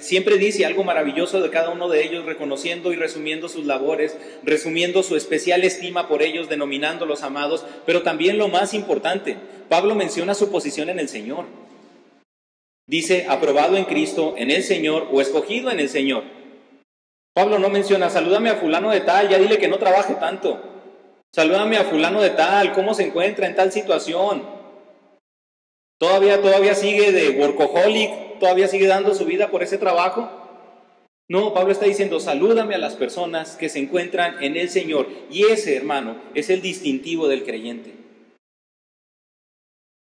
siempre 0.02 0.38
dice 0.38 0.66
algo 0.66 0.84
maravilloso 0.84 1.42
de 1.42 1.50
cada 1.50 1.70
uno 1.70 1.90
de 1.90 2.04
ellos, 2.04 2.26
reconociendo 2.26 2.92
y 2.92 2.96
resumiendo 2.96 3.50
sus 3.50 3.66
labores, 3.66 4.18
resumiendo 4.44 5.04
su 5.04 5.16
especial 5.16 5.64
estima 5.64 6.08
por 6.08 6.22
ellos, 6.22 6.50
denominándolos 6.50 7.24
amados, 7.24 7.66
pero 7.86 8.02
también 8.02 8.38
lo 8.38 8.48
más 8.48 8.74
importante, 8.74 9.38
Pablo 9.70 9.96
menciona 9.96 10.34
su 10.34 10.52
posición 10.52 10.90
en 10.90 11.00
el 11.00 11.10
Señor. 11.10 11.46
Dice, 12.86 13.28
aprobado 13.30 13.78
en 13.78 13.86
Cristo, 13.86 14.36
en 14.38 14.52
el 14.52 14.64
Señor 14.64 15.08
o 15.12 15.22
escogido 15.22 15.72
en 15.72 15.80
el 15.80 15.90
Señor. 15.90 16.24
Pablo 17.34 17.58
no 17.58 17.70
menciona, 17.70 18.10
salúdame 18.10 18.50
a 18.50 18.56
fulano 18.56 18.92
de 18.92 19.02
tal, 19.02 19.30
ya 19.30 19.40
dile 19.40 19.58
que 19.58 19.68
no 19.68 19.80
trabaje 19.80 20.16
tanto. 20.16 20.62
Salúdame 21.34 21.78
a 21.78 21.86
fulano 21.86 22.22
de 22.22 22.30
tal, 22.30 22.74
cómo 22.74 22.94
se 22.94 23.08
encuentra 23.08 23.48
en 23.48 23.56
tal 23.56 23.72
situación. 23.72 24.53
¿Todavía, 25.98 26.42
todavía 26.42 26.76
sigue 26.76 27.12
de 27.12 27.30
workaholic? 27.32 28.40
¿Todavía 28.40 28.68
sigue 28.68 28.88
dando 28.88 29.16
su 29.16 29.26
vida 29.26 29.50
por 29.50 29.64
ese 29.64 29.78
trabajo? 29.78 30.30
No, 31.30 31.54
Pablo 31.54 31.72
está 31.72 31.86
diciendo, 31.86 32.20
salúdame 32.20 32.76
a 32.76 32.80
las 32.80 32.96
personas 32.96 33.56
que 33.56 33.70
se 33.70 33.80
encuentran 33.80 34.44
en 34.44 34.58
el 34.58 34.70
Señor. 34.70 35.08
Y 35.32 35.46
ese, 35.46 35.76
hermano, 35.76 36.18
es 36.36 36.50
el 36.50 36.62
distintivo 36.62 37.28
del 37.28 37.44
creyente. 37.44 37.94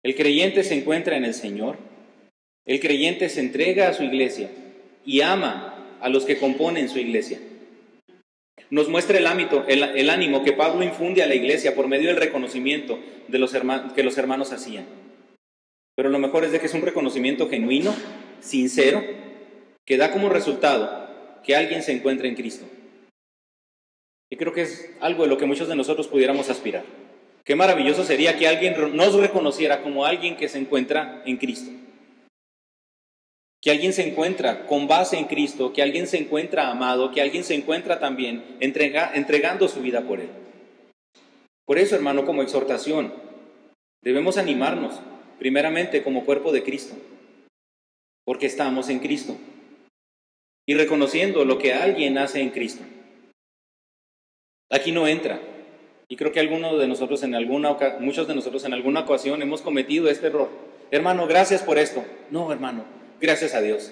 El 0.04 0.16
creyente 0.16 0.64
se 0.64 0.76
encuentra 0.76 1.16
en 1.16 1.26
el 1.26 1.34
Señor. 1.34 1.78
El 2.66 2.80
creyente 2.80 3.30
se 3.30 3.42
entrega 3.42 3.90
a 3.90 3.94
su 3.94 4.04
iglesia 4.04 4.50
y 5.06 5.22
ama 5.22 5.98
a 6.02 6.10
los 6.10 6.26
que 6.26 6.38
componen 6.38 6.90
su 6.90 7.00
iglesia. 7.00 7.40
Nos 8.70 8.90
muestra 8.90 9.18
el, 9.18 9.28
ámbito, 9.28 9.66
el, 9.68 10.10
ánimo 10.10 10.44
que 10.44 10.54
Pablo 10.54 10.84
infunde 10.84 11.22
a 11.22 11.28
la 11.28 11.36
iglesia 11.36 11.76
por 11.76 11.88
medio 11.88 12.08
del 12.08 12.18
reconocimiento 12.18 13.00
de 13.28 13.38
los 13.38 13.54
que 13.96 14.04
los 14.04 14.18
hermanos 14.18 14.52
hacían. 14.52 14.86
Pero 15.96 16.10
lo 16.10 16.20
mejor 16.20 16.44
es 16.44 16.52
de 16.52 16.60
que 16.60 16.66
es 16.66 16.74
un 16.74 16.82
reconocimiento 16.82 17.50
genuino, 17.50 17.94
sincero, 18.40 19.04
que 19.86 19.98
da 19.98 20.12
como 20.12 20.30
resultado 20.30 21.08
que 21.44 21.56
alguien 21.56 21.84
se 21.84 21.92
encuentre 21.92 22.28
en 22.28 22.36
Cristo. 22.36 22.66
Y 24.32 24.38
creo 24.38 24.54
que 24.54 24.64
es 24.64 24.90
algo 25.00 25.24
de 25.24 25.30
lo 25.30 25.38
que 25.38 25.46
muchos 25.46 25.68
de 25.68 25.76
nosotros 25.76 26.08
pudiéramos 26.08 26.50
aspirar. 26.50 26.84
Qué 27.44 27.56
maravilloso 27.56 28.04
sería 28.04 28.38
que 28.38 28.48
alguien 28.48 28.74
nos 28.96 29.14
reconociera 29.16 29.82
como 29.84 30.06
alguien 30.06 30.38
que 30.38 30.48
se 30.48 30.58
encuentra 30.58 31.22
en 31.26 31.38
Cristo. 31.38 31.72
Que 33.62 33.72
alguien 33.72 33.94
se 33.94 34.08
encuentra 34.08 34.66
con 34.66 34.88
base 34.88 35.18
en 35.18 35.26
Cristo, 35.26 35.74
que 35.74 35.84
alguien 35.84 36.08
se 36.08 36.18
encuentra 36.18 36.72
amado, 36.72 37.12
que 37.12 37.22
alguien 37.22 37.44
se 37.44 37.54
encuentra 37.54 38.00
también 38.00 38.44
entregando 38.60 39.68
su 39.68 39.82
vida 39.82 40.02
por 40.02 40.20
Él. 40.20 40.30
Por 41.66 41.78
eso, 41.78 41.96
hermano, 41.96 42.26
como 42.26 42.42
exhortación, 42.42 43.14
debemos 44.02 44.38
animarnos 44.38 45.00
primeramente 45.44 46.04
como 46.04 46.24
cuerpo 46.24 46.54
de 46.54 46.64
Cristo, 46.64 46.96
porque 48.24 48.46
estamos 48.46 48.88
en 48.88 49.00
Cristo 49.00 49.36
y 50.66 50.74
reconociendo 50.74 51.44
lo 51.44 51.58
que 51.58 51.74
alguien 51.74 52.18
hace 52.18 52.40
en 52.40 52.52
Cristo. 52.52 52.82
Aquí 54.72 54.94
no 54.94 55.06
entra. 55.06 55.42
Y 56.08 56.16
creo 56.16 56.32
que 56.32 56.40
algunos 56.40 56.80
de 56.80 56.88
nosotros 56.88 57.24
en 57.24 57.36
alguna 57.36 57.76
muchos 58.00 58.26
de 58.26 58.36
nosotros 58.36 58.64
en 58.64 58.74
alguna 58.74 59.02
ocasión 59.02 59.42
hemos 59.42 59.62
cometido 59.62 60.10
este 60.10 60.28
error. 60.28 60.50
Hermano, 60.92 61.28
gracias 61.28 61.62
por 61.62 61.78
esto. 61.78 62.06
No, 62.32 62.50
hermano, 62.54 62.86
gracias 63.20 63.54
a 63.54 63.60
Dios. 63.60 63.92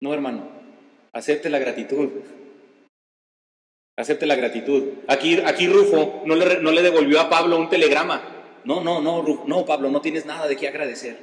No, 0.00 0.12
hermano, 0.12 0.50
acepte 1.12 1.50
la 1.50 1.60
gratitud. 1.60 2.08
Acepte 3.96 4.26
la 4.26 4.34
gratitud. 4.34 4.88
Aquí, 5.06 5.38
aquí 5.44 5.68
Rufo 5.68 6.24
no 6.26 6.34
le, 6.34 6.60
no 6.62 6.72
le 6.72 6.82
devolvió 6.82 7.20
a 7.20 7.30
Pablo 7.30 7.56
un 7.58 7.68
telegrama. 7.68 8.37
No, 8.68 8.82
no, 8.82 9.00
no, 9.00 9.24
no, 9.46 9.64
Pablo, 9.64 9.90
no 9.90 10.02
tienes 10.02 10.26
nada 10.26 10.46
de 10.46 10.54
qué 10.54 10.68
agradecer. 10.68 11.16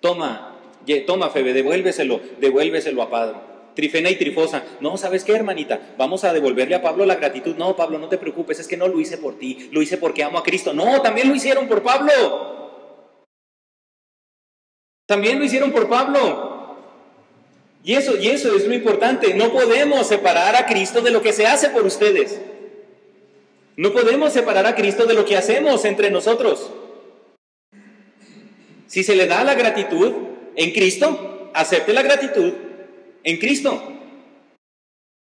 Toma, 0.00 0.58
toma, 1.06 1.30
Febe, 1.30 1.52
devuélveselo, 1.52 2.20
devuélveselo 2.40 3.00
a 3.02 3.08
Pablo. 3.08 3.40
Trifena 3.76 4.10
y 4.10 4.16
Trifosa, 4.16 4.64
no, 4.80 4.96
¿sabes 4.96 5.22
qué, 5.22 5.30
hermanita? 5.30 5.94
Vamos 5.96 6.24
a 6.24 6.32
devolverle 6.32 6.74
a 6.74 6.82
Pablo 6.82 7.06
la 7.06 7.14
gratitud. 7.14 7.54
No, 7.54 7.76
Pablo, 7.76 8.00
no 8.00 8.08
te 8.08 8.18
preocupes, 8.18 8.58
es 8.58 8.66
que 8.66 8.76
no 8.76 8.88
lo 8.88 8.98
hice 8.98 9.16
por 9.16 9.38
ti, 9.38 9.68
lo 9.70 9.80
hice 9.80 9.96
porque 9.96 10.24
amo 10.24 10.38
a 10.38 10.42
Cristo. 10.42 10.74
No, 10.74 11.00
también 11.00 11.28
lo 11.28 11.36
hicieron 11.36 11.68
por 11.68 11.84
Pablo. 11.84 12.82
También 15.06 15.38
lo 15.38 15.44
hicieron 15.44 15.70
por 15.70 15.88
Pablo. 15.88 16.78
Y 17.84 17.94
eso, 17.94 18.18
y 18.18 18.26
eso 18.26 18.56
es 18.56 18.66
lo 18.66 18.74
importante. 18.74 19.34
No 19.34 19.52
podemos 19.52 20.04
separar 20.08 20.56
a 20.56 20.66
Cristo 20.66 21.00
de 21.00 21.12
lo 21.12 21.22
que 21.22 21.32
se 21.32 21.46
hace 21.46 21.70
por 21.70 21.86
ustedes. 21.86 22.40
No 23.76 23.92
podemos 23.92 24.32
separar 24.32 24.66
a 24.66 24.74
Cristo 24.74 25.06
de 25.06 25.14
lo 25.14 25.24
que 25.24 25.36
hacemos 25.36 25.84
entre 25.84 26.10
nosotros. 26.10 26.72
Si 28.88 29.04
se 29.04 29.14
le 29.14 29.26
da 29.26 29.44
la 29.44 29.54
gratitud 29.54 30.12
en 30.56 30.72
Cristo, 30.72 31.50
acepte 31.54 31.92
la 31.92 32.02
gratitud 32.02 32.52
en 33.22 33.36
Cristo. 33.36 33.80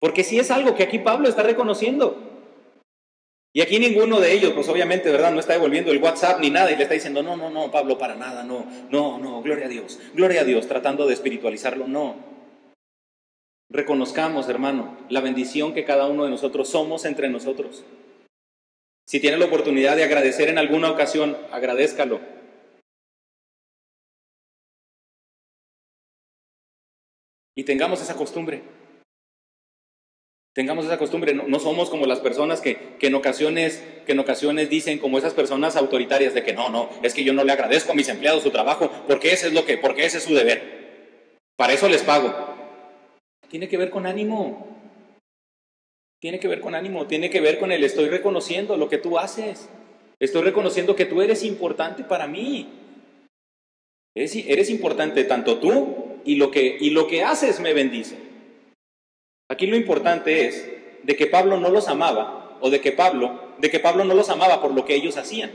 Porque 0.01 0.25
si 0.25 0.39
es 0.39 0.51
algo 0.51 0.75
que 0.75 0.83
aquí 0.83 0.99
Pablo 0.99 1.29
está 1.29 1.43
reconociendo. 1.45 2.19
Y 3.55 3.61
aquí 3.61 3.79
ninguno 3.79 4.19
de 4.19 4.33
ellos, 4.33 4.53
pues 4.53 4.69
obviamente, 4.69 5.11
¿verdad? 5.11 5.31
No 5.31 5.39
está 5.39 5.53
devolviendo 5.53 5.93
el 5.93 6.03
WhatsApp 6.03 6.41
ni 6.41 6.51
nada 6.51 6.73
y 6.73 6.77
le 6.77 6.83
está 6.83 6.95
diciendo, 6.95 7.23
no, 7.23 7.37
no, 7.37 7.51
no, 7.51 7.71
Pablo, 7.71 7.99
para 7.99 8.17
nada, 8.17 8.45
no, 8.45 8.67
no, 8.91 9.19
no, 9.19 9.43
gloria 9.43 9.67
a 9.67 9.69
Dios, 9.69 10.01
gloria 10.15 10.41
a 10.41 10.45
Dios, 10.45 10.67
tratando 10.67 11.07
de 11.07 11.15
espiritualizarlo, 11.15 11.87
no. 11.87 12.17
Reconozcamos, 13.69 14.49
hermano, 14.49 14.97
la 15.11 15.21
bendición 15.21 15.75
que 15.75 15.85
cada 15.85 16.07
uno 16.07 16.25
de 16.25 16.31
nosotros 16.31 16.69
somos 16.69 17.05
entre 17.05 17.29
nosotros. 17.29 17.85
Si 19.07 19.21
tiene 19.21 19.37
la 19.37 19.45
oportunidad 19.45 19.97
de 19.97 20.05
agradecer 20.05 20.49
en 20.49 20.59
alguna 20.59 20.91
ocasión, 20.91 21.37
agradézcalo. 21.53 22.21
Y 27.55 27.65
tengamos 27.65 28.01
esa 28.01 28.15
costumbre. 28.15 28.63
Tengamos 30.55 30.85
esa 30.85 30.99
costumbre, 30.99 31.33
no, 31.33 31.59
somos 31.59 31.89
como 31.89 32.05
las 32.05 32.21
personas 32.21 32.61
que, 32.61 32.97
en 33.01 33.15
ocasiones, 33.15 33.83
que 34.05 34.13
en 34.13 34.19
ocasiones 34.19 34.69
dicen 34.69 34.99
como 34.99 35.17
esas 35.17 35.33
personas 35.33 35.77
autoritarias 35.77 36.35
de 36.35 36.43
que 36.43 36.53
no, 36.53 36.69
no, 36.69 36.91
es 37.03 37.15
que 37.15 37.25
yo 37.25 37.33
no 37.33 37.43
le 37.43 37.53
agradezco 37.53 37.93
a 37.93 37.95
mis 37.95 38.11
empleados 38.11 38.43
su 38.43 38.51
trabajo 38.51 38.91
porque 39.09 39.33
ese 39.33 39.47
es 39.47 39.55
lo 39.55 39.65
que, 39.65 39.79
porque 39.79 40.05
ese 40.05 40.19
es 40.19 40.25
su 40.25 40.35
deber. 40.35 41.39
Para 41.57 41.73
eso 41.73 41.89
les 41.89 42.03
pago. 42.03 42.35
Tiene 43.49 43.67
que 43.67 43.79
ver 43.79 43.89
con 43.89 44.05
ánimo. 44.05 44.69
Tiene 46.21 46.39
que 46.39 46.49
ver 46.49 46.61
con 46.61 46.75
ánimo, 46.75 47.07
tiene 47.07 47.31
que 47.31 47.41
ver 47.41 47.59
con 47.59 47.73
el 47.73 47.83
estoy 47.83 48.09
reconociendo 48.09 48.77
lo 48.77 48.91
que 48.91 48.99
tú 48.99 49.19
haces. 49.19 49.71
Estoy 50.21 50.43
reconociendo 50.43 50.95
que 50.95 51.07
tú 51.07 51.23
eres 51.23 51.43
importante 51.45 52.05
para 52.05 52.27
mí. 52.27 52.69
Eres, 54.15 54.37
eres 54.37 54.69
importante 54.69 55.25
tanto 55.25 55.59
tú 55.59 56.02
y 56.25 56.37
lo, 56.37 56.51
que, 56.51 56.77
y 56.81 56.91
lo 56.91 57.07
que 57.07 57.23
haces 57.23 57.61
me 57.61 57.75
bendice. 57.75 58.16
Aquí 59.49 59.66
lo 59.66 59.77
importante 59.77 60.47
es 60.47 60.70
de 61.03 61.16
que 61.16 61.27
Pablo 61.27 61.59
no 61.59 61.68
los 61.68 61.89
amaba 61.89 62.59
o 62.61 62.70
de 62.70 62.81
que 62.81 62.93
Pablo, 62.93 63.55
de 63.59 63.70
que 63.70 63.81
Pablo 63.81 64.05
no 64.05 64.14
los 64.14 64.31
amaba 64.31 64.62
por 64.62 64.73
lo 64.73 64.85
que 64.85 64.95
ellos 64.95 65.16
hacían. 65.16 65.51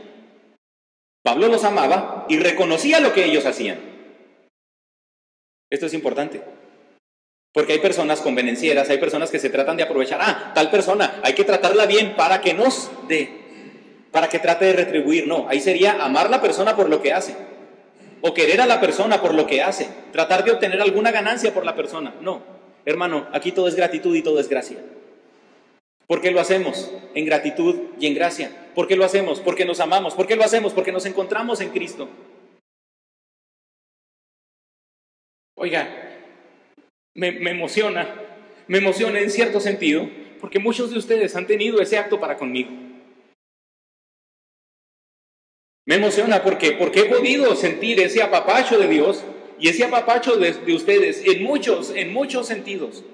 Pablo 1.24 1.48
los 1.48 1.64
amaba 1.64 2.26
y 2.30 2.38
reconocía 2.38 3.00
lo 3.00 3.14
que 3.14 3.26
ellos 3.26 3.46
hacían. 3.46 3.80
Esto 5.70 5.86
es 5.88 5.94
importante. 5.94 6.42
Porque 7.54 7.74
hay 7.74 7.80
personas 7.80 8.22
convenencieras, 8.22 8.90
hay 8.90 8.98
personas 8.98 9.32
que 9.32 9.40
se 9.40 9.50
tratan 9.50 9.78
de 9.78 9.84
aprovechar, 9.84 10.20
ah, 10.22 10.52
tal 10.54 10.70
persona, 10.70 11.20
hay 11.24 11.34
que 11.34 11.44
tratarla 11.44 11.86
bien 11.86 12.16
para 12.16 12.40
que 12.40 12.54
nos 12.54 12.92
dé, 13.08 13.30
para 14.12 14.30
que 14.30 14.40
trate 14.40 14.66
de 14.66 14.74
retribuir. 14.74 15.28
No, 15.28 15.48
ahí 15.50 15.60
sería 15.60 16.04
amar 16.04 16.30
la 16.30 16.42
persona 16.42 16.76
por 16.76 16.90
lo 16.90 17.02
que 17.02 17.14
hace, 17.14 17.36
o 18.22 18.34
querer 18.34 18.62
a 18.62 18.66
la 18.66 18.80
persona 18.80 19.22
por 19.22 19.34
lo 19.34 19.48
que 19.48 19.62
hace, 19.62 19.90
tratar 20.12 20.44
de 20.44 20.52
obtener 20.52 20.82
alguna 20.82 21.12
ganancia 21.12 21.54
por 21.54 21.66
la 21.66 21.76
persona. 21.76 22.16
No, 22.22 22.42
Hermano, 22.88 23.28
aquí 23.34 23.52
todo 23.52 23.68
es 23.68 23.76
gratitud 23.76 24.16
y 24.16 24.22
todo 24.22 24.40
es 24.40 24.48
gracia. 24.48 24.78
¿Por 26.08 26.22
qué 26.22 26.32
lo 26.32 26.40
hacemos? 26.40 26.90
En 27.16 27.26
gratitud 27.26 27.76
y 28.00 28.08
en 28.08 28.14
gracia. 28.14 28.72
¿Por 28.74 28.88
qué 28.88 28.96
lo 28.96 29.04
hacemos? 29.04 29.42
Porque 29.42 29.66
nos 29.66 29.82
amamos. 29.82 30.14
¿Por 30.14 30.26
qué 30.26 30.38
lo 30.38 30.46
hacemos? 30.46 30.72
Porque 30.72 30.94
nos 30.94 31.06
encontramos 31.06 31.60
en 31.60 31.72
Cristo. 31.72 32.08
Oiga, 35.58 35.90
me, 37.14 37.34
me, 37.34 37.52
emociona, 37.52 38.08
me 38.68 38.78
emociona 38.78 39.20
en 39.20 39.32
cierto 39.32 39.60
sentido, 39.60 40.10
porque 40.40 40.60
muchos 40.60 40.90
de 40.90 40.98
ustedes 40.98 41.36
han 41.36 41.46
tenido 41.46 41.82
ese 41.82 41.98
acto 41.98 42.22
para 42.22 42.38
conmigo. 42.38 42.70
Me 45.88 45.96
emociona 45.96 46.44
porque, 46.44 46.74
porque 46.74 47.00
he 47.00 47.06
podido 47.06 47.56
sentir 47.56 48.02
ese 48.02 48.22
apapacho 48.22 48.78
de 48.78 48.90
Dios 48.90 49.24
y 49.58 49.70
ese 49.70 49.86
apapacho 49.86 50.36
de, 50.36 50.52
ustedes 50.74 51.26
en 51.26 51.44
muchos, 51.44 51.92
en 51.96 52.12
muchos 52.12 52.46
sentidos. 52.46 53.06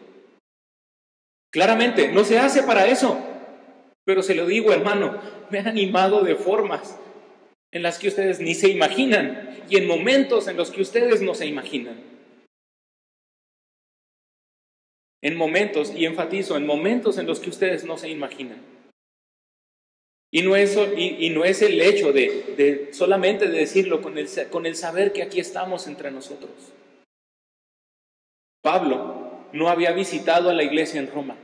Claramente, 1.51 2.11
no 2.11 2.24
se 2.24 2.39
hace 2.39 2.63
para 2.63 2.88
eso. 2.88 3.24
Pero 4.05 4.24
se 4.24 4.34
lo 4.34 4.47
digo, 4.47 4.74
hermano, 4.74 5.21
me 5.51 5.59
han 5.59 5.67
animado 5.67 6.24
de 6.24 6.36
formas 6.36 6.99
en 7.71 7.84
las 7.84 7.99
que 7.99 8.07
ustedes 8.07 8.39
ni 8.39 8.55
se 8.55 8.69
imaginan 8.69 9.63
y 9.69 9.78
en 9.78 9.88
momentos 9.88 10.47
en 10.47 10.57
los 10.57 10.71
que 10.71 10.82
ustedes 10.82 11.21
no 11.21 11.36
se 11.36 11.45
imaginan. 11.45 12.01
En 15.21 15.38
momentos, 15.38 15.93
y 15.95 16.05
enfatizo, 16.05 16.57
en 16.57 16.65
momentos 16.65 17.19
en 17.19 17.28
los 17.28 17.39
que 17.39 17.51
ustedes 17.51 17.84
no 17.86 17.99
se 17.99 18.09
imaginan. 18.09 18.72
Y 20.36 20.42
no 20.42 20.56
es, 20.56 20.76
y, 20.98 21.30
no 21.30 21.46
es 21.46 21.62
el 21.62 21.80
hecho 21.80 22.12
de, 22.12 22.90
solamente 22.92 23.48
de 23.48 23.60
decirlo 23.60 24.02
con 24.02 24.18
el, 24.18 24.28
con 24.50 24.66
el 24.66 24.76
saber 24.76 25.14
que 25.14 25.22
aquí 25.22 25.40
estamos 25.40 25.86
entre 25.86 26.10
nosotros. 26.10 26.50
Pablo 28.64 29.46
no 29.54 29.70
había 29.70 29.92
visitado 29.92 30.50
a 30.50 30.54
la 30.56 30.64
iglesia 30.64 31.00
en 31.00 31.12
Roma. 31.12 31.38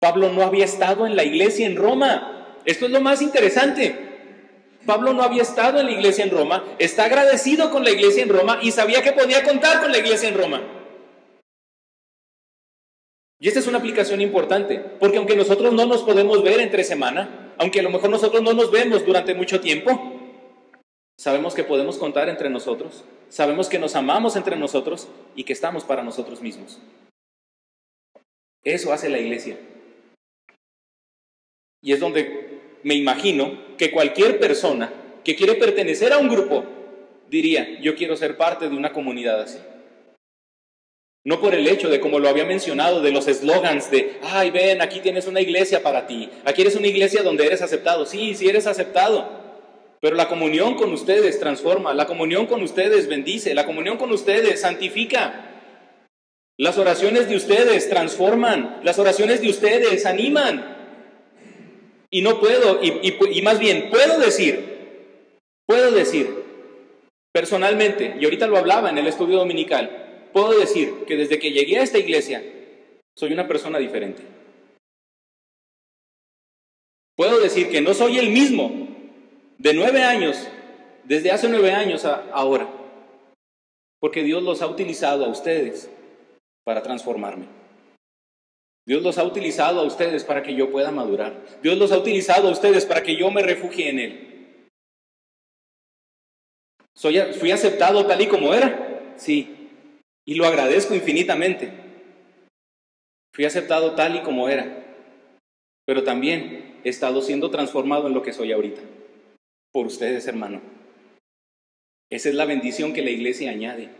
Pablo 0.00 0.32
no 0.32 0.42
había 0.42 0.64
estado 0.64 1.06
en 1.06 1.14
la 1.14 1.22
iglesia 1.22 1.68
en 1.68 1.76
Roma. 1.76 2.58
Esto 2.64 2.86
es 2.86 2.90
lo 2.90 3.00
más 3.00 3.22
interesante. 3.22 3.94
Pablo 4.84 5.12
no 5.12 5.22
había 5.22 5.42
estado 5.42 5.78
en 5.78 5.86
la 5.86 5.92
iglesia 5.92 6.24
en 6.24 6.32
Roma, 6.32 6.64
está 6.78 7.04
agradecido 7.04 7.70
con 7.70 7.84
la 7.84 7.90
iglesia 7.90 8.24
en 8.24 8.30
Roma 8.30 8.58
y 8.62 8.72
sabía 8.72 9.02
que 9.02 9.12
podía 9.12 9.44
contar 9.44 9.80
con 9.80 9.92
la 9.92 9.98
iglesia 9.98 10.28
en 10.28 10.38
Roma. 10.38 10.75
Y 13.38 13.48
esta 13.48 13.60
es 13.60 13.66
una 13.66 13.78
aplicación 13.78 14.20
importante, 14.20 14.78
porque 14.78 15.18
aunque 15.18 15.36
nosotros 15.36 15.72
no 15.74 15.84
nos 15.84 16.02
podemos 16.02 16.42
ver 16.42 16.60
entre 16.60 16.84
semana, 16.84 17.52
aunque 17.58 17.80
a 17.80 17.82
lo 17.82 17.90
mejor 17.90 18.08
nosotros 18.08 18.42
no 18.42 18.54
nos 18.54 18.70
vemos 18.70 19.04
durante 19.04 19.34
mucho 19.34 19.60
tiempo, 19.60 20.12
sabemos 21.18 21.54
que 21.54 21.64
podemos 21.64 21.98
contar 21.98 22.28
entre 22.30 22.48
nosotros, 22.48 23.04
sabemos 23.28 23.68
que 23.68 23.78
nos 23.78 23.94
amamos 23.94 24.36
entre 24.36 24.56
nosotros 24.56 25.08
y 25.34 25.44
que 25.44 25.52
estamos 25.52 25.84
para 25.84 26.02
nosotros 26.02 26.40
mismos. 26.40 26.80
Eso 28.64 28.92
hace 28.92 29.10
la 29.10 29.18
iglesia. 29.18 29.58
Y 31.82 31.92
es 31.92 32.00
donde 32.00 32.78
me 32.82 32.94
imagino 32.94 33.76
que 33.76 33.90
cualquier 33.90 34.40
persona 34.40 34.92
que 35.24 35.36
quiere 35.36 35.54
pertenecer 35.54 36.12
a 36.12 36.18
un 36.18 36.28
grupo 36.28 36.64
diría, 37.28 37.80
yo 37.80 37.96
quiero 37.96 38.16
ser 38.16 38.36
parte 38.36 38.68
de 38.68 38.76
una 38.76 38.92
comunidad 38.92 39.40
así. 39.42 39.58
No 41.26 41.40
por 41.40 41.56
el 41.56 41.66
hecho 41.66 41.88
de, 41.88 41.98
como 41.98 42.20
lo 42.20 42.28
había 42.28 42.44
mencionado, 42.44 43.02
de 43.02 43.10
los 43.10 43.26
eslogans 43.26 43.90
de, 43.90 44.20
ay, 44.22 44.52
ven, 44.52 44.80
aquí 44.80 45.00
tienes 45.00 45.26
una 45.26 45.40
iglesia 45.40 45.82
para 45.82 46.06
ti, 46.06 46.30
aquí 46.44 46.62
eres 46.62 46.76
una 46.76 46.86
iglesia 46.86 47.24
donde 47.24 47.44
eres 47.44 47.62
aceptado. 47.62 48.06
Sí, 48.06 48.36
sí 48.36 48.48
eres 48.48 48.68
aceptado, 48.68 49.28
pero 50.00 50.14
la 50.14 50.28
comunión 50.28 50.76
con 50.76 50.92
ustedes 50.92 51.40
transforma, 51.40 51.94
la 51.94 52.06
comunión 52.06 52.46
con 52.46 52.62
ustedes 52.62 53.08
bendice, 53.08 53.54
la 53.54 53.66
comunión 53.66 53.96
con 53.96 54.12
ustedes 54.12 54.60
santifica. 54.60 55.50
Las 56.58 56.78
oraciones 56.78 57.28
de 57.28 57.34
ustedes 57.34 57.88
transforman, 57.88 58.78
las 58.84 59.00
oraciones 59.00 59.40
de 59.40 59.48
ustedes 59.48 60.06
animan. 60.06 60.76
Y 62.08 62.22
no 62.22 62.38
puedo, 62.38 62.78
y, 62.80 63.16
y 63.32 63.42
más 63.42 63.58
bien, 63.58 63.90
puedo 63.90 64.20
decir, 64.20 64.60
puedo 65.66 65.90
decir, 65.90 66.44
personalmente, 67.32 68.14
y 68.20 68.24
ahorita 68.24 68.46
lo 68.46 68.58
hablaba 68.58 68.90
en 68.90 68.98
el 68.98 69.08
estudio 69.08 69.38
dominical, 69.38 70.05
puedo 70.36 70.60
decir 70.60 71.06
que 71.06 71.16
desde 71.16 71.38
que 71.38 71.50
llegué 71.50 71.78
a 71.78 71.82
esta 71.82 71.96
iglesia 71.96 72.44
soy 73.16 73.32
una 73.32 73.48
persona 73.48 73.78
diferente. 73.78 74.22
Puedo 77.16 77.40
decir 77.40 77.70
que 77.70 77.80
no 77.80 77.94
soy 77.94 78.18
el 78.18 78.28
mismo 78.28 78.86
de 79.56 79.72
nueve 79.72 80.02
años, 80.02 80.46
desde 81.04 81.30
hace 81.30 81.48
nueve 81.48 81.72
años 81.72 82.04
a 82.04 82.28
ahora, 82.32 82.68
porque 83.98 84.24
Dios 84.24 84.42
los 84.42 84.60
ha 84.60 84.66
utilizado 84.66 85.24
a 85.24 85.30
ustedes 85.30 85.90
para 86.64 86.82
transformarme. 86.82 87.46
Dios 88.86 89.02
los 89.02 89.16
ha 89.16 89.24
utilizado 89.24 89.80
a 89.80 89.84
ustedes 89.84 90.22
para 90.22 90.42
que 90.42 90.54
yo 90.54 90.70
pueda 90.70 90.90
madurar. 90.90 91.46
Dios 91.62 91.78
los 91.78 91.92
ha 91.92 91.98
utilizado 91.98 92.48
a 92.48 92.52
ustedes 92.52 92.84
para 92.84 93.02
que 93.02 93.16
yo 93.16 93.30
me 93.30 93.42
refugie 93.42 93.88
en 93.88 93.98
Él. 93.98 94.68
Soy, 96.94 97.20
¿Fui 97.40 97.52
aceptado 97.52 98.04
tal 98.04 98.20
y 98.20 98.26
como 98.26 98.52
era? 98.52 99.14
Sí. 99.16 99.55
Y 100.26 100.34
lo 100.34 100.44
agradezco 100.44 100.94
infinitamente. 100.94 101.72
Fui 103.32 103.44
aceptado 103.44 103.94
tal 103.94 104.16
y 104.16 104.22
como 104.22 104.48
era, 104.48 104.84
pero 105.86 106.02
también 106.02 106.80
he 106.84 106.88
estado 106.88 107.22
siendo 107.22 107.50
transformado 107.50 108.08
en 108.08 108.14
lo 108.14 108.22
que 108.22 108.32
soy 108.32 108.50
ahorita. 108.50 108.80
Por 109.72 109.86
ustedes, 109.86 110.26
hermano. 110.26 110.60
Esa 112.10 112.28
es 112.28 112.34
la 112.34 112.44
bendición 112.44 112.92
que 112.92 113.02
la 113.02 113.10
iglesia 113.10 113.50
añade. 113.50 113.90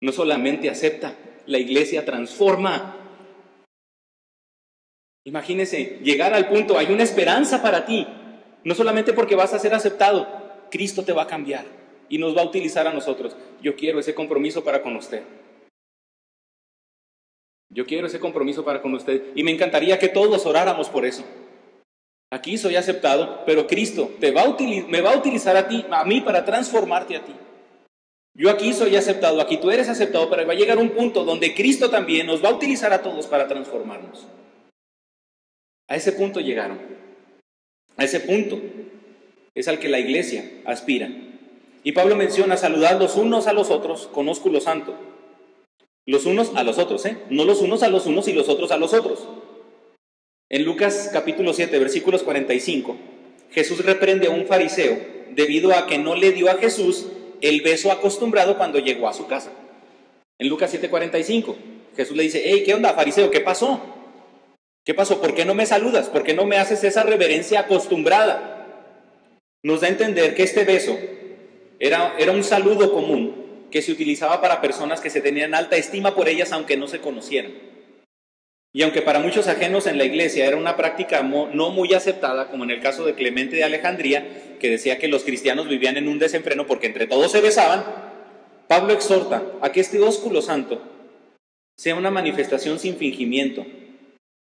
No 0.00 0.12
solamente 0.12 0.68
acepta, 0.68 1.16
la 1.46 1.58
iglesia 1.58 2.04
transforma. 2.04 2.96
Imagínese, 5.24 6.00
llegar 6.02 6.34
al 6.34 6.48
punto, 6.48 6.76
hay 6.76 6.92
una 6.92 7.04
esperanza 7.04 7.62
para 7.62 7.86
ti. 7.86 8.06
No 8.64 8.74
solamente 8.74 9.12
porque 9.12 9.36
vas 9.36 9.54
a 9.54 9.58
ser 9.58 9.72
aceptado, 9.72 10.26
Cristo 10.70 11.04
te 11.04 11.12
va 11.12 11.22
a 11.22 11.28
cambiar 11.28 11.81
y 12.12 12.18
nos 12.18 12.36
va 12.36 12.42
a 12.42 12.44
utilizar 12.44 12.86
a 12.86 12.92
nosotros. 12.92 13.34
Yo 13.62 13.74
quiero 13.74 13.98
ese 13.98 14.14
compromiso 14.14 14.62
para 14.62 14.82
con 14.82 14.94
usted. 14.96 15.22
Yo 17.70 17.86
quiero 17.86 18.06
ese 18.06 18.20
compromiso 18.20 18.66
para 18.66 18.82
con 18.82 18.92
usted 18.92 19.32
y 19.34 19.42
me 19.42 19.50
encantaría 19.50 19.98
que 19.98 20.10
todos 20.10 20.44
oráramos 20.44 20.90
por 20.90 21.06
eso. 21.06 21.24
Aquí 22.30 22.58
soy 22.58 22.76
aceptado, 22.76 23.42
pero 23.46 23.66
Cristo 23.66 24.10
te 24.20 24.30
va 24.30 24.42
a 24.42 24.56
me 24.88 25.00
va 25.00 25.14
a 25.14 25.16
utilizar 25.16 25.56
a 25.56 25.66
ti, 25.68 25.86
a 25.90 26.04
mí 26.04 26.20
para 26.20 26.44
transformarte 26.44 27.16
a 27.16 27.24
ti. 27.24 27.32
Yo 28.34 28.50
aquí 28.50 28.74
soy 28.74 28.94
aceptado, 28.94 29.40
aquí 29.40 29.56
tú 29.56 29.70
eres 29.70 29.88
aceptado, 29.88 30.28
pero 30.28 30.46
va 30.46 30.52
a 30.52 30.56
llegar 30.56 30.76
un 30.76 30.90
punto 30.90 31.24
donde 31.24 31.54
Cristo 31.54 31.88
también 31.88 32.26
nos 32.26 32.44
va 32.44 32.50
a 32.50 32.54
utilizar 32.54 32.92
a 32.92 33.00
todos 33.00 33.26
para 33.26 33.48
transformarnos. 33.48 34.26
A 35.88 35.96
ese 35.96 36.12
punto 36.12 36.40
llegaron. 36.40 36.78
A 37.96 38.04
ese 38.04 38.20
punto 38.20 38.60
es 39.54 39.66
al 39.66 39.78
que 39.78 39.88
la 39.88 39.98
iglesia 39.98 40.44
aspira. 40.66 41.10
Y 41.84 41.92
Pablo 41.92 42.16
menciona 42.16 42.56
saludar 42.56 42.98
los 42.98 43.16
unos 43.16 43.46
a 43.46 43.52
los 43.52 43.70
otros 43.70 44.08
con 44.12 44.28
ósculo 44.28 44.60
santo. 44.60 44.94
Los 46.06 46.26
unos 46.26 46.52
a 46.54 46.64
los 46.64 46.78
otros, 46.78 47.04
¿eh? 47.06 47.16
No 47.30 47.44
los 47.44 47.60
unos 47.60 47.82
a 47.82 47.88
los 47.88 48.06
unos 48.06 48.28
y 48.28 48.32
los 48.32 48.48
otros 48.48 48.70
a 48.70 48.76
los 48.76 48.92
otros. 48.94 49.26
En 50.48 50.64
Lucas 50.64 51.10
capítulo 51.12 51.52
7, 51.52 51.78
versículos 51.78 52.22
45, 52.22 52.96
Jesús 53.50 53.84
reprende 53.84 54.26
a 54.26 54.30
un 54.30 54.46
fariseo 54.46 54.98
debido 55.30 55.72
a 55.72 55.86
que 55.86 55.98
no 55.98 56.14
le 56.14 56.32
dio 56.32 56.50
a 56.50 56.54
Jesús 56.54 57.06
el 57.40 57.62
beso 57.62 57.90
acostumbrado 57.90 58.56
cuando 58.56 58.78
llegó 58.78 59.08
a 59.08 59.14
su 59.14 59.26
casa. 59.26 59.50
En 60.38 60.48
Lucas 60.48 60.72
7:45, 60.74 61.56
Jesús 61.96 62.16
le 62.16 62.24
dice, 62.24 62.42
hey, 62.44 62.62
¿qué 62.64 62.74
onda, 62.74 62.94
fariseo? 62.94 63.30
¿Qué 63.30 63.40
pasó? 63.40 63.80
¿Qué 64.84 64.94
pasó? 64.94 65.20
¿Por 65.20 65.34
qué 65.34 65.44
no 65.44 65.54
me 65.54 65.66
saludas? 65.66 66.08
¿Por 66.08 66.22
qué 66.24 66.34
no 66.34 66.44
me 66.44 66.58
haces 66.58 66.82
esa 66.84 67.04
reverencia 67.04 67.60
acostumbrada? 67.60 68.66
Nos 69.62 69.80
da 69.80 69.86
a 69.86 69.90
entender 69.90 70.34
que 70.34 70.42
este 70.42 70.64
beso 70.64 70.98
era, 71.82 72.14
era 72.16 72.30
un 72.30 72.44
saludo 72.44 72.92
común 72.92 73.66
que 73.72 73.82
se 73.82 73.90
utilizaba 73.90 74.40
para 74.40 74.60
personas 74.60 75.00
que 75.00 75.10
se 75.10 75.20
tenían 75.20 75.52
alta 75.52 75.76
estima 75.76 76.14
por 76.14 76.28
ellas 76.28 76.52
aunque 76.52 76.76
no 76.76 76.86
se 76.86 77.00
conocieran. 77.00 77.52
Y 78.72 78.82
aunque 78.82 79.02
para 79.02 79.18
muchos 79.18 79.48
ajenos 79.48 79.88
en 79.88 79.98
la 79.98 80.04
iglesia 80.04 80.46
era 80.46 80.56
una 80.56 80.76
práctica 80.76 81.22
no 81.22 81.70
muy 81.70 81.92
aceptada, 81.92 82.48
como 82.50 82.62
en 82.62 82.70
el 82.70 82.80
caso 82.80 83.04
de 83.04 83.14
Clemente 83.14 83.56
de 83.56 83.64
Alejandría, 83.64 84.56
que 84.60 84.70
decía 84.70 84.98
que 84.98 85.08
los 85.08 85.24
cristianos 85.24 85.68
vivían 85.68 85.96
en 85.96 86.06
un 86.06 86.20
desenfreno 86.20 86.68
porque 86.68 86.86
entre 86.86 87.08
todos 87.08 87.32
se 87.32 87.40
besaban, 87.40 87.84
Pablo 88.68 88.92
exhorta 88.92 89.42
a 89.60 89.72
que 89.72 89.80
este 89.80 89.98
ósculo 89.98 90.40
santo 90.40 90.80
sea 91.76 91.96
una 91.96 92.12
manifestación 92.12 92.78
sin 92.78 92.96
fingimiento 92.96 93.66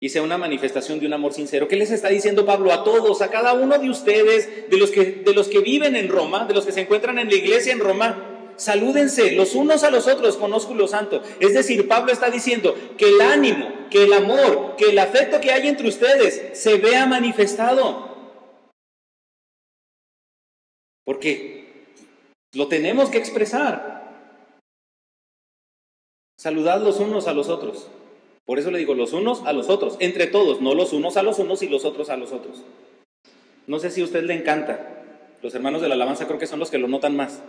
y 0.00 0.10
sea 0.10 0.22
una 0.22 0.38
manifestación 0.38 1.00
de 1.00 1.06
un 1.06 1.12
amor 1.12 1.32
sincero. 1.32 1.66
¿Qué 1.66 1.76
les 1.76 1.90
está 1.90 2.08
diciendo 2.08 2.46
Pablo 2.46 2.72
a 2.72 2.84
todos, 2.84 3.20
a 3.20 3.30
cada 3.30 3.54
uno 3.54 3.78
de 3.78 3.90
ustedes, 3.90 4.70
de 4.70 4.76
los 4.76 4.90
que, 4.90 5.04
de 5.24 5.34
los 5.34 5.48
que 5.48 5.60
viven 5.60 5.96
en 5.96 6.08
Roma, 6.08 6.44
de 6.44 6.54
los 6.54 6.64
que 6.64 6.72
se 6.72 6.82
encuentran 6.82 7.18
en 7.18 7.28
la 7.28 7.34
iglesia 7.34 7.72
en 7.72 7.80
Roma? 7.80 8.52
Salúdense 8.56 9.32
los 9.32 9.54
unos 9.54 9.84
a 9.84 9.90
los 9.90 10.08
otros 10.08 10.36
con 10.36 10.52
ósculo 10.52 10.88
santo. 10.88 11.22
Es 11.40 11.54
decir, 11.54 11.86
Pablo 11.88 12.12
está 12.12 12.30
diciendo 12.30 12.76
que 12.96 13.08
el 13.08 13.20
ánimo, 13.20 13.72
que 13.90 14.04
el 14.04 14.12
amor, 14.12 14.76
que 14.76 14.90
el 14.90 14.98
afecto 14.98 15.40
que 15.40 15.52
hay 15.52 15.68
entre 15.68 15.88
ustedes 15.88 16.58
se 16.58 16.78
vea 16.78 17.06
manifestado. 17.06 18.08
Porque 21.04 21.86
lo 22.52 22.68
tenemos 22.68 23.10
que 23.10 23.18
expresar. 23.18 23.98
Saludad 26.36 26.82
los 26.82 26.98
unos 27.00 27.26
a 27.26 27.32
los 27.32 27.48
otros. 27.48 27.88
Por 28.48 28.58
eso 28.58 28.70
le 28.70 28.78
digo 28.78 28.94
los 28.94 29.12
unos 29.12 29.42
a 29.44 29.52
los 29.52 29.68
otros, 29.68 29.98
entre 30.00 30.26
todos, 30.26 30.62
no 30.62 30.72
los 30.72 30.94
unos 30.94 31.18
a 31.18 31.22
los 31.22 31.38
unos 31.38 31.62
y 31.62 31.68
los 31.68 31.84
otros 31.84 32.08
a 32.08 32.16
los 32.16 32.32
otros. 32.32 32.62
No 33.66 33.78
sé 33.78 33.90
si 33.90 34.00
a 34.00 34.04
usted 34.04 34.24
le 34.24 34.32
encanta. 34.32 35.04
Los 35.42 35.54
hermanos 35.54 35.82
de 35.82 35.88
la 35.88 35.96
alabanza 35.96 36.26
creo 36.26 36.38
que 36.38 36.46
son 36.46 36.58
los 36.58 36.70
que 36.70 36.78
lo 36.78 36.88
notan 36.88 37.14
más. 37.14 37.42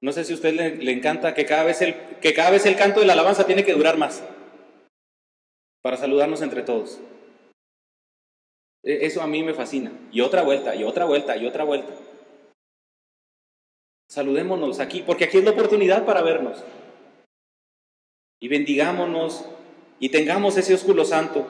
No 0.00 0.10
sé 0.10 0.24
si 0.24 0.32
a 0.32 0.36
usted 0.36 0.54
le, 0.54 0.90
encanta 0.90 1.34
que 1.34 1.44
cada, 1.44 1.64
vez 1.64 1.82
el, 1.82 1.94
que 2.22 2.32
cada 2.32 2.50
vez 2.50 2.64
el 2.64 2.76
canto 2.76 3.00
de 3.00 3.06
la 3.06 3.12
alabanza 3.12 3.44
tiene 3.44 3.62
que 3.62 3.74
durar 3.74 3.98
más 3.98 4.24
para 5.82 5.98
saludarnos 5.98 6.40
entre 6.40 6.62
todos. 6.62 6.98
E, 8.84 9.04
eso 9.04 9.20
a 9.20 9.26
mí 9.26 9.42
me 9.42 9.52
fascina. 9.52 9.92
Y 10.12 10.22
otra 10.22 10.44
vuelta, 10.44 10.74
y 10.74 10.82
otra 10.82 11.04
vuelta, 11.04 11.36
y 11.36 11.44
otra 11.44 11.64
vuelta. 11.64 11.92
Saludémonos 14.08 14.80
aquí, 14.80 15.02
porque 15.06 15.24
aquí 15.24 15.36
es 15.36 15.44
la 15.44 15.50
oportunidad 15.50 16.06
para 16.06 16.22
vernos 16.22 16.64
y 18.42 18.48
bendigámonos 18.48 19.46
y 20.02 20.08
tengamos 20.08 20.58
ese 20.58 20.74
ósculo 20.74 21.04
santo, 21.04 21.46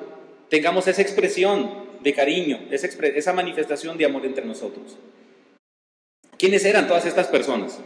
tengamos 0.50 0.86
esa 0.86 1.00
expresión 1.00 1.70
de 2.02 2.12
cariño, 2.12 2.60
esa, 2.70 2.86
esa 2.86 3.32
manifestación 3.32 3.96
de 3.96 4.04
amor 4.04 4.26
entre 4.26 4.44
nosotros. 4.44 4.98
¿Quiénes 6.36 6.62
eran 6.66 6.86
todas 6.86 7.06
estas 7.06 7.28
personas? 7.28 7.80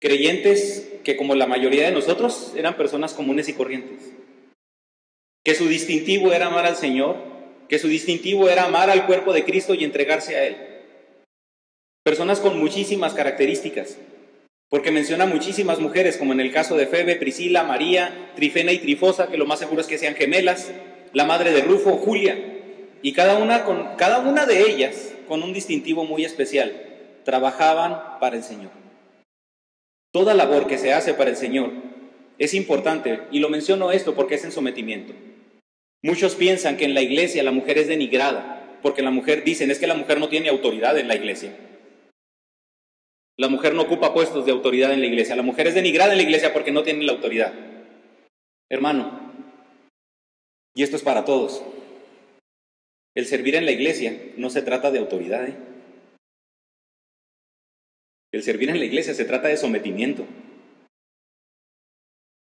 Creyentes 0.00 0.88
que 1.04 1.18
como 1.18 1.34
la 1.34 1.46
mayoría 1.46 1.84
de 1.84 1.92
nosotros 1.92 2.54
eran 2.56 2.78
personas 2.78 3.12
comunes 3.12 3.46
y 3.50 3.52
corrientes. 3.52 4.12
Que 5.44 5.54
su 5.54 5.68
distintivo 5.68 6.32
era 6.32 6.46
amar 6.46 6.64
al 6.64 6.76
Señor, 6.76 7.16
que 7.68 7.78
su 7.78 7.88
distintivo 7.88 8.48
era 8.48 8.64
amar 8.64 8.88
al 8.88 9.04
cuerpo 9.04 9.34
de 9.34 9.44
Cristo 9.44 9.74
y 9.74 9.84
entregarse 9.84 10.34
a 10.34 10.46
Él. 10.46 10.56
Personas 12.02 12.40
con 12.40 12.58
muchísimas 12.58 13.12
características, 13.12 13.98
porque 14.72 14.90
menciona 14.90 15.26
muchísimas 15.26 15.80
mujeres, 15.80 16.16
como 16.16 16.32
en 16.32 16.40
el 16.40 16.50
caso 16.50 16.78
de 16.78 16.86
Febe, 16.86 17.16
Priscila, 17.16 17.62
María, 17.62 18.30
Trifena 18.34 18.72
y 18.72 18.78
Trifosa, 18.78 19.26
que 19.26 19.36
lo 19.36 19.44
más 19.44 19.58
seguro 19.58 19.82
es 19.82 19.86
que 19.86 19.98
sean 19.98 20.14
gemelas, 20.14 20.72
la 21.12 21.26
madre 21.26 21.52
de 21.52 21.60
Rufo, 21.60 21.98
Julia, 21.98 22.38
y 23.02 23.12
cada 23.12 23.36
una, 23.36 23.66
con, 23.66 23.96
cada 23.98 24.20
una 24.20 24.46
de 24.46 24.62
ellas 24.62 25.12
con 25.28 25.42
un 25.42 25.52
distintivo 25.52 26.06
muy 26.06 26.24
especial, 26.24 26.72
trabajaban 27.22 28.18
para 28.18 28.34
el 28.34 28.42
Señor. 28.42 28.70
Toda 30.10 30.32
labor 30.32 30.66
que 30.66 30.78
se 30.78 30.94
hace 30.94 31.12
para 31.12 31.28
el 31.28 31.36
Señor 31.36 31.70
es 32.38 32.54
importante, 32.54 33.20
y 33.30 33.40
lo 33.40 33.50
menciono 33.50 33.92
esto 33.92 34.14
porque 34.14 34.36
es 34.36 34.44
en 34.44 34.52
sometimiento. 34.52 35.12
Muchos 36.02 36.34
piensan 36.34 36.78
que 36.78 36.86
en 36.86 36.94
la 36.94 37.02
iglesia 37.02 37.42
la 37.42 37.52
mujer 37.52 37.76
es 37.76 37.88
denigrada, 37.88 38.78
porque 38.80 39.02
la 39.02 39.10
mujer, 39.10 39.44
dicen, 39.44 39.70
es 39.70 39.78
que 39.78 39.86
la 39.86 39.96
mujer 39.96 40.18
no 40.18 40.30
tiene 40.30 40.48
autoridad 40.48 40.96
en 40.96 41.08
la 41.08 41.14
iglesia. 41.14 41.52
La 43.38 43.48
mujer 43.48 43.74
no 43.74 43.82
ocupa 43.82 44.12
puestos 44.12 44.44
de 44.44 44.52
autoridad 44.52 44.92
en 44.92 45.00
la 45.00 45.06
iglesia. 45.06 45.36
La 45.36 45.42
mujer 45.42 45.66
es 45.66 45.74
denigrada 45.74 46.12
en 46.12 46.18
la 46.18 46.24
iglesia 46.24 46.52
porque 46.52 46.72
no 46.72 46.82
tiene 46.82 47.04
la 47.04 47.12
autoridad. 47.12 47.52
Hermano, 48.70 49.32
y 50.74 50.82
esto 50.82 50.96
es 50.96 51.02
para 51.02 51.24
todos. 51.24 51.62
El 53.14 53.26
servir 53.26 53.56
en 53.56 53.64
la 53.64 53.72
iglesia 53.72 54.18
no 54.36 54.50
se 54.50 54.62
trata 54.62 54.90
de 54.90 54.98
autoridad. 54.98 55.46
¿eh? 55.46 55.56
El 58.32 58.42
servir 58.42 58.70
en 58.70 58.78
la 58.78 58.84
iglesia 58.86 59.14
se 59.14 59.24
trata 59.24 59.48
de 59.48 59.56
sometimiento. 59.56 60.26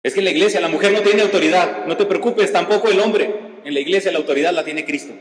Es 0.05 0.13
que 0.13 0.21
en 0.21 0.27
la 0.27 0.31
iglesia 0.31 0.61
la 0.61 0.69
mujer 0.69 0.93
no 0.93 1.03
tiene 1.03 1.23
autoridad. 1.23 1.87
No 1.87 1.97
te 1.97 2.07
preocupes, 2.07 2.53
tampoco 2.53 2.89
el 2.89 3.01
hombre. 3.01 3.35
En 3.65 3.75
la 3.75 3.81
iglesia 3.81 4.13
la 4.13 4.19
autoridad 4.19 4.53
la 4.53 4.65
tiene 4.65 4.85
Cristo. 4.85 5.15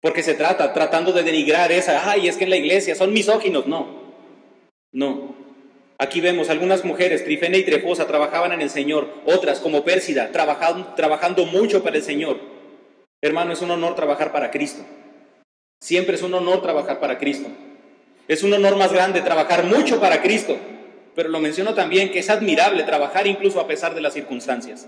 Porque 0.00 0.22
se 0.22 0.34
trata, 0.34 0.72
tratando 0.72 1.12
de 1.12 1.22
denigrar 1.22 1.70
esa, 1.72 2.10
ay, 2.10 2.28
es 2.28 2.36
que 2.36 2.44
en 2.44 2.50
la 2.50 2.56
iglesia 2.56 2.94
son 2.94 3.12
misóginos. 3.12 3.66
No, 3.66 3.86
no. 4.92 5.34
Aquí 5.98 6.22
vemos 6.22 6.48
algunas 6.48 6.84
mujeres, 6.84 7.24
Trifena 7.24 7.58
y 7.58 7.62
Trefosa, 7.62 8.06
trabajaban 8.06 8.52
en 8.52 8.62
el 8.62 8.70
Señor, 8.70 9.08
otras 9.26 9.60
como 9.60 9.84
Pérsida, 9.84 10.32
trabajando, 10.32 10.94
trabajando 10.94 11.44
mucho 11.44 11.82
para 11.82 11.98
el 11.98 12.02
Señor. 12.02 12.40
Hermano, 13.20 13.52
es 13.52 13.60
un 13.60 13.70
honor 13.70 13.94
trabajar 13.94 14.32
para 14.32 14.50
Cristo. 14.50 14.82
Siempre 15.82 16.16
es 16.16 16.22
un 16.22 16.32
honor 16.32 16.62
trabajar 16.62 17.00
para 17.00 17.18
Cristo. 17.18 17.48
Es 18.28 18.42
un 18.42 18.52
honor 18.54 18.76
más 18.76 18.92
grande 18.92 19.20
trabajar 19.20 19.64
mucho 19.64 20.00
para 20.00 20.22
Cristo. 20.22 20.56
Pero 21.14 21.28
lo 21.28 21.40
menciono 21.40 21.74
también 21.74 22.10
que 22.12 22.20
es 22.20 22.30
admirable 22.30 22.84
trabajar 22.84 23.26
incluso 23.26 23.60
a 23.60 23.66
pesar 23.66 23.94
de 23.94 24.00
las 24.00 24.14
circunstancias. 24.14 24.86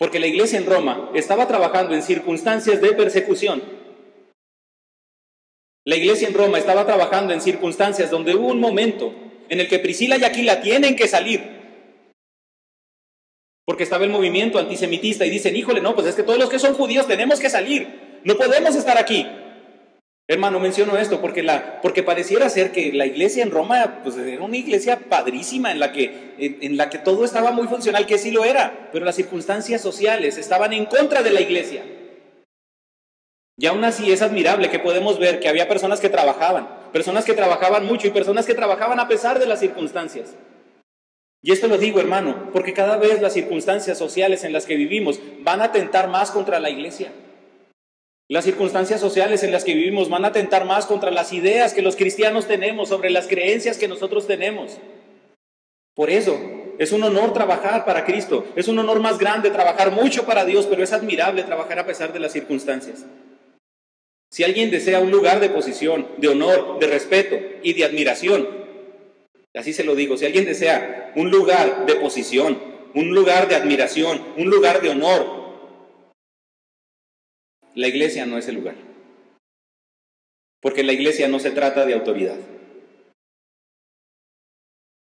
Porque 0.00 0.18
la 0.18 0.28
iglesia 0.28 0.58
en 0.58 0.64
Roma 0.64 1.10
estaba 1.12 1.46
trabajando 1.46 1.94
en 1.94 2.02
circunstancias 2.02 2.80
de 2.80 2.94
persecución. 2.94 3.62
La 5.84 5.96
iglesia 5.96 6.26
en 6.26 6.32
Roma 6.32 6.56
estaba 6.56 6.86
trabajando 6.86 7.34
en 7.34 7.42
circunstancias 7.42 8.10
donde 8.10 8.34
hubo 8.34 8.46
un 8.46 8.60
momento 8.60 9.12
en 9.50 9.60
el 9.60 9.68
que 9.68 9.78
Priscila 9.78 10.16
y 10.16 10.24
Aquila 10.24 10.62
tienen 10.62 10.96
que 10.96 11.06
salir. 11.06 11.42
Porque 13.66 13.82
estaba 13.82 14.04
el 14.04 14.10
movimiento 14.10 14.58
antisemitista 14.58 15.26
y 15.26 15.30
dicen, 15.30 15.54
híjole, 15.54 15.82
no, 15.82 15.94
pues 15.94 16.06
es 16.06 16.14
que 16.14 16.22
todos 16.22 16.38
los 16.38 16.48
que 16.48 16.58
son 16.58 16.72
judíos 16.72 17.06
tenemos 17.06 17.38
que 17.38 17.50
salir. 17.50 18.20
No 18.24 18.36
podemos 18.36 18.74
estar 18.76 18.96
aquí. 18.96 19.26
Hermano, 20.30 20.60
menciono 20.60 20.96
esto 20.96 21.20
porque, 21.20 21.42
la, 21.42 21.80
porque 21.80 22.04
pareciera 22.04 22.48
ser 22.48 22.70
que 22.70 22.92
la 22.92 23.04
iglesia 23.04 23.42
en 23.42 23.50
Roma 23.50 23.98
pues, 24.04 24.16
era 24.16 24.44
una 24.44 24.56
iglesia 24.56 24.96
padrísima 25.08 25.72
en 25.72 25.80
la, 25.80 25.90
que, 25.90 26.36
en, 26.38 26.76
la 26.76 26.88
que 26.88 26.98
todo 26.98 27.24
estaba 27.24 27.50
muy 27.50 27.66
funcional, 27.66 28.06
que 28.06 28.16
sí 28.16 28.30
lo 28.30 28.44
era, 28.44 28.90
pero 28.92 29.04
las 29.04 29.16
circunstancias 29.16 29.80
sociales 29.80 30.38
estaban 30.38 30.72
en 30.72 30.86
contra 30.86 31.24
de 31.24 31.32
la 31.32 31.40
iglesia. 31.40 31.82
Y 33.58 33.66
aún 33.66 33.82
así 33.82 34.12
es 34.12 34.22
admirable 34.22 34.70
que 34.70 34.78
podemos 34.78 35.18
ver 35.18 35.40
que 35.40 35.48
había 35.48 35.66
personas 35.66 35.98
que 35.98 36.08
trabajaban, 36.08 36.68
personas 36.92 37.24
que 37.24 37.34
trabajaban 37.34 37.84
mucho 37.84 38.06
y 38.06 38.10
personas 38.10 38.46
que 38.46 38.54
trabajaban 38.54 39.00
a 39.00 39.08
pesar 39.08 39.40
de 39.40 39.46
las 39.46 39.58
circunstancias. 39.58 40.36
Y 41.42 41.50
esto 41.50 41.66
lo 41.66 41.76
digo, 41.76 41.98
hermano, 41.98 42.50
porque 42.52 42.72
cada 42.72 42.98
vez 42.98 43.20
las 43.20 43.32
circunstancias 43.32 43.98
sociales 43.98 44.44
en 44.44 44.52
las 44.52 44.64
que 44.64 44.76
vivimos 44.76 45.18
van 45.40 45.60
a 45.60 45.72
tentar 45.72 46.06
más 46.06 46.30
contra 46.30 46.60
la 46.60 46.70
iglesia. 46.70 47.10
Las 48.30 48.44
circunstancias 48.44 49.00
sociales 49.00 49.42
en 49.42 49.50
las 49.50 49.64
que 49.64 49.74
vivimos 49.74 50.08
van 50.08 50.24
a 50.24 50.28
atentar 50.28 50.64
más 50.64 50.86
contra 50.86 51.10
las 51.10 51.32
ideas 51.32 51.74
que 51.74 51.82
los 51.82 51.96
cristianos 51.96 52.46
tenemos, 52.46 52.88
sobre 52.88 53.10
las 53.10 53.26
creencias 53.26 53.76
que 53.76 53.88
nosotros 53.88 54.28
tenemos. 54.28 54.78
Por 55.96 56.10
eso, 56.10 56.40
es 56.78 56.92
un 56.92 57.02
honor 57.02 57.32
trabajar 57.32 57.84
para 57.84 58.04
Cristo, 58.04 58.44
es 58.54 58.68
un 58.68 58.78
honor 58.78 59.00
más 59.00 59.18
grande 59.18 59.50
trabajar 59.50 59.90
mucho 59.90 60.26
para 60.26 60.44
Dios, 60.44 60.66
pero 60.70 60.84
es 60.84 60.92
admirable 60.92 61.42
trabajar 61.42 61.80
a 61.80 61.86
pesar 61.86 62.12
de 62.12 62.20
las 62.20 62.30
circunstancias. 62.30 63.04
Si 64.30 64.44
alguien 64.44 64.70
desea 64.70 65.00
un 65.00 65.10
lugar 65.10 65.40
de 65.40 65.50
posición, 65.50 66.06
de 66.18 66.28
honor, 66.28 66.78
de 66.78 66.86
respeto 66.86 67.36
y 67.64 67.72
de 67.72 67.84
admiración, 67.84 68.48
así 69.54 69.72
se 69.72 69.82
lo 69.82 69.96
digo, 69.96 70.16
si 70.16 70.26
alguien 70.26 70.44
desea 70.44 71.12
un 71.16 71.32
lugar 71.32 71.84
de 71.84 71.96
posición, 71.96 72.62
un 72.94 73.08
lugar 73.12 73.48
de 73.48 73.56
admiración, 73.56 74.22
un 74.36 74.48
lugar 74.50 74.82
de 74.82 74.90
honor, 74.90 75.39
la 77.74 77.88
iglesia 77.88 78.26
no 78.26 78.38
es 78.38 78.48
el 78.48 78.56
lugar. 78.56 78.74
Porque 80.60 80.82
la 80.82 80.92
iglesia 80.92 81.28
no 81.28 81.38
se 81.38 81.50
trata 81.50 81.86
de 81.86 81.94
autoridad. 81.94 82.38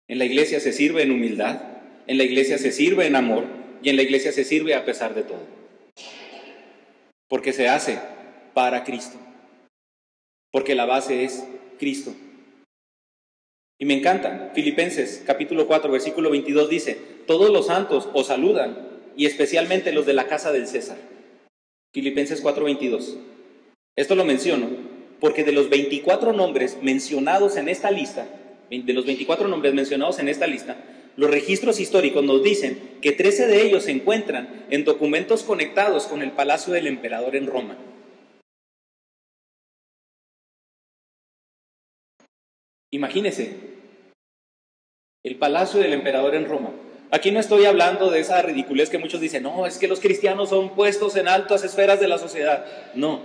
En 0.09 0.19
la 0.19 0.25
iglesia 0.25 0.61
se 0.61 0.73
sirve 0.73 1.03
en 1.03 1.13
humildad, 1.13 1.63
en 2.07 2.19
la 2.19 2.25
iglesia 2.25 2.59
se 2.59 2.73
sirve 2.73 3.07
en 3.07 3.17
amor 3.17 3.45
y 3.83 3.91
en 3.91 3.97
la 3.97 4.03
iglesia 4.03 4.33
se 4.33 4.45
sirve 4.45 4.75
a 4.75 4.85
pesar 4.85 5.15
de 5.15 5.23
todo. 5.23 5.47
Porque 7.29 7.53
se 7.53 7.69
hace 7.69 7.99
para 8.55 8.85
Cristo. 8.85 9.19
Porque 10.51 10.75
la 10.75 10.85
base 10.85 11.25
es 11.25 11.45
Cristo. 11.79 12.13
Y 13.79 13.87
me 13.87 13.95
encanta, 13.95 14.51
Filipenses 14.55 15.23
capítulo 15.25 15.67
4, 15.67 15.91
versículo 15.91 16.31
22 16.31 16.69
dice, 16.69 16.99
todos 17.27 17.51
los 17.51 17.67
santos 17.67 18.09
os 18.13 18.27
saludan 18.27 18.77
y 19.17 19.27
especialmente 19.27 19.93
los 19.93 20.07
de 20.07 20.13
la 20.13 20.27
casa 20.27 20.53
del 20.53 20.67
César. 20.67 20.99
Filipenses 21.93 22.41
4, 22.41 22.65
22. 22.65 23.17
Esto 23.97 24.15
lo 24.15 24.25
menciono 24.25 24.69
porque 25.19 25.45
de 25.45 25.53
los 25.53 25.69
24 25.69 26.33
nombres 26.33 26.79
mencionados 26.83 27.57
en 27.57 27.69
esta 27.69 27.91
lista, 27.91 28.29
de 28.71 28.93
los 28.93 29.05
24 29.05 29.49
nombres 29.49 29.75
mencionados 29.75 30.19
en 30.19 30.29
esta 30.29 30.47
lista, 30.47 30.77
los 31.17 31.31
registros 31.31 31.81
históricos 31.81 32.25
nos 32.25 32.43
dicen 32.43 32.99
que 33.03 33.13
13 33.13 33.49
de 33.49 33.63
ellos 33.67 33.85
se 33.85 33.91
encuentran 33.91 34.67
en 34.71 34.85
documentos 34.85 35.43
conectados 35.43 36.07
con 36.07 36.23
el 36.23 36.33
palacio 36.33 36.73
del 36.73 36.87
emperador 36.87 37.37
en 37.37 37.47
Roma. 37.47 37.77
Imagínese, 42.93 43.57
el 45.23 45.37
palacio 45.37 45.81
del 45.81 45.93
emperador 45.93 46.35
en 46.35 46.47
Roma. 46.47 46.71
Aquí 47.13 47.33
no 47.33 47.41
estoy 47.41 47.65
hablando 47.65 48.11
de 48.11 48.21
esa 48.21 48.41
ridiculez 48.43 48.89
que 48.89 48.99
muchos 48.99 49.21
dicen, 49.21 49.43
no, 49.43 49.67
es 49.67 49.79
que 49.79 49.89
los 49.89 50.01
cristianos 50.01 50.51
son 50.51 50.75
puestos 50.75 51.17
en 51.17 51.29
altas 51.29 51.65
esferas 51.65 52.01
de 52.01 52.09
la 52.09 52.19
sociedad. 52.19 52.65
No. 52.95 53.21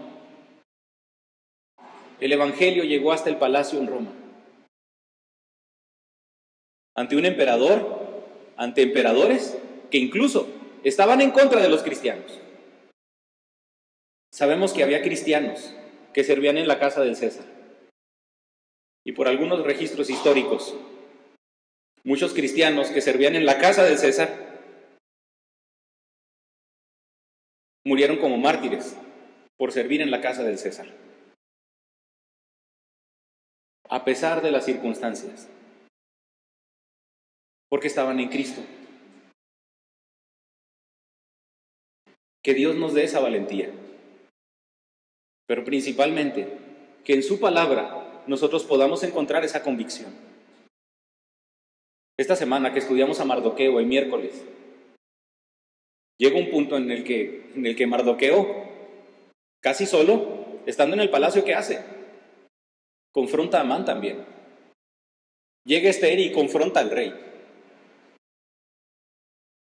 El 2.19 2.31
Evangelio 2.31 2.83
llegó 2.83 3.11
hasta 3.11 3.29
el 3.29 3.37
palacio 3.37 3.79
en 3.79 3.87
Roma 3.87 4.11
ante 6.95 7.17
un 7.17 7.25
emperador, 7.25 8.23
ante 8.55 8.81
emperadores 8.81 9.57
que 9.91 9.97
incluso 9.97 10.47
estaban 10.83 11.21
en 11.21 11.31
contra 11.31 11.61
de 11.61 11.69
los 11.69 11.83
cristianos. 11.83 12.39
Sabemos 14.31 14.73
que 14.73 14.83
había 14.83 15.01
cristianos 15.01 15.73
que 16.13 16.23
servían 16.23 16.57
en 16.57 16.67
la 16.67 16.79
casa 16.79 17.01
del 17.01 17.15
César. 17.15 17.45
Y 19.03 19.11
por 19.11 19.27
algunos 19.27 19.63
registros 19.63 20.09
históricos, 20.09 20.75
muchos 22.05 22.33
cristianos 22.33 22.89
que 22.89 23.01
servían 23.01 23.35
en 23.35 23.45
la 23.45 23.59
casa 23.59 23.83
del 23.83 23.97
César 23.97 24.29
murieron 27.83 28.17
como 28.17 28.37
mártires 28.37 28.95
por 29.57 29.73
servir 29.73 30.01
en 30.01 30.11
la 30.11 30.21
casa 30.21 30.43
del 30.43 30.57
César. 30.57 30.87
A 33.89 34.05
pesar 34.05 34.41
de 34.41 34.51
las 34.51 34.65
circunstancias 34.65 35.49
porque 37.69 37.87
estaban 37.87 38.19
en 38.19 38.29
Cristo. 38.29 38.61
Que 42.41 42.53
Dios 42.53 42.75
nos 42.75 42.93
dé 42.93 43.03
esa 43.03 43.19
valentía, 43.19 43.69
pero 45.47 45.65
principalmente 45.65 46.57
que 47.03 47.13
en 47.13 47.23
su 47.23 47.39
palabra 47.39 48.23
nosotros 48.27 48.63
podamos 48.63 49.03
encontrar 49.03 49.43
esa 49.43 49.63
convicción. 49.63 50.34
Esta 52.17 52.37
semana 52.37 52.71
que 52.71 52.79
estudiamos 52.79 53.19
a 53.19 53.25
Mardoqueo 53.25 53.79
el 53.79 53.87
miércoles, 53.87 54.45
llega 56.17 56.39
un 56.39 56.49
punto 56.49 56.77
en 56.77 56.89
el 56.89 57.03
que, 57.03 57.51
en 57.55 57.65
el 57.65 57.75
que 57.75 57.87
Mardoqueo, 57.87 58.63
casi 59.61 59.85
solo, 59.85 60.61
estando 60.65 60.95
en 60.95 61.01
el 61.01 61.09
palacio, 61.09 61.43
¿qué 61.43 61.53
hace? 61.53 61.83
Confronta 63.11 63.57
a 63.57 63.61
Amán 63.61 63.83
también. 63.83 64.23
Llega 65.65 65.89
Esther 65.89 66.19
y 66.19 66.31
confronta 66.31 66.79
al 66.79 66.89
rey. 66.89 67.13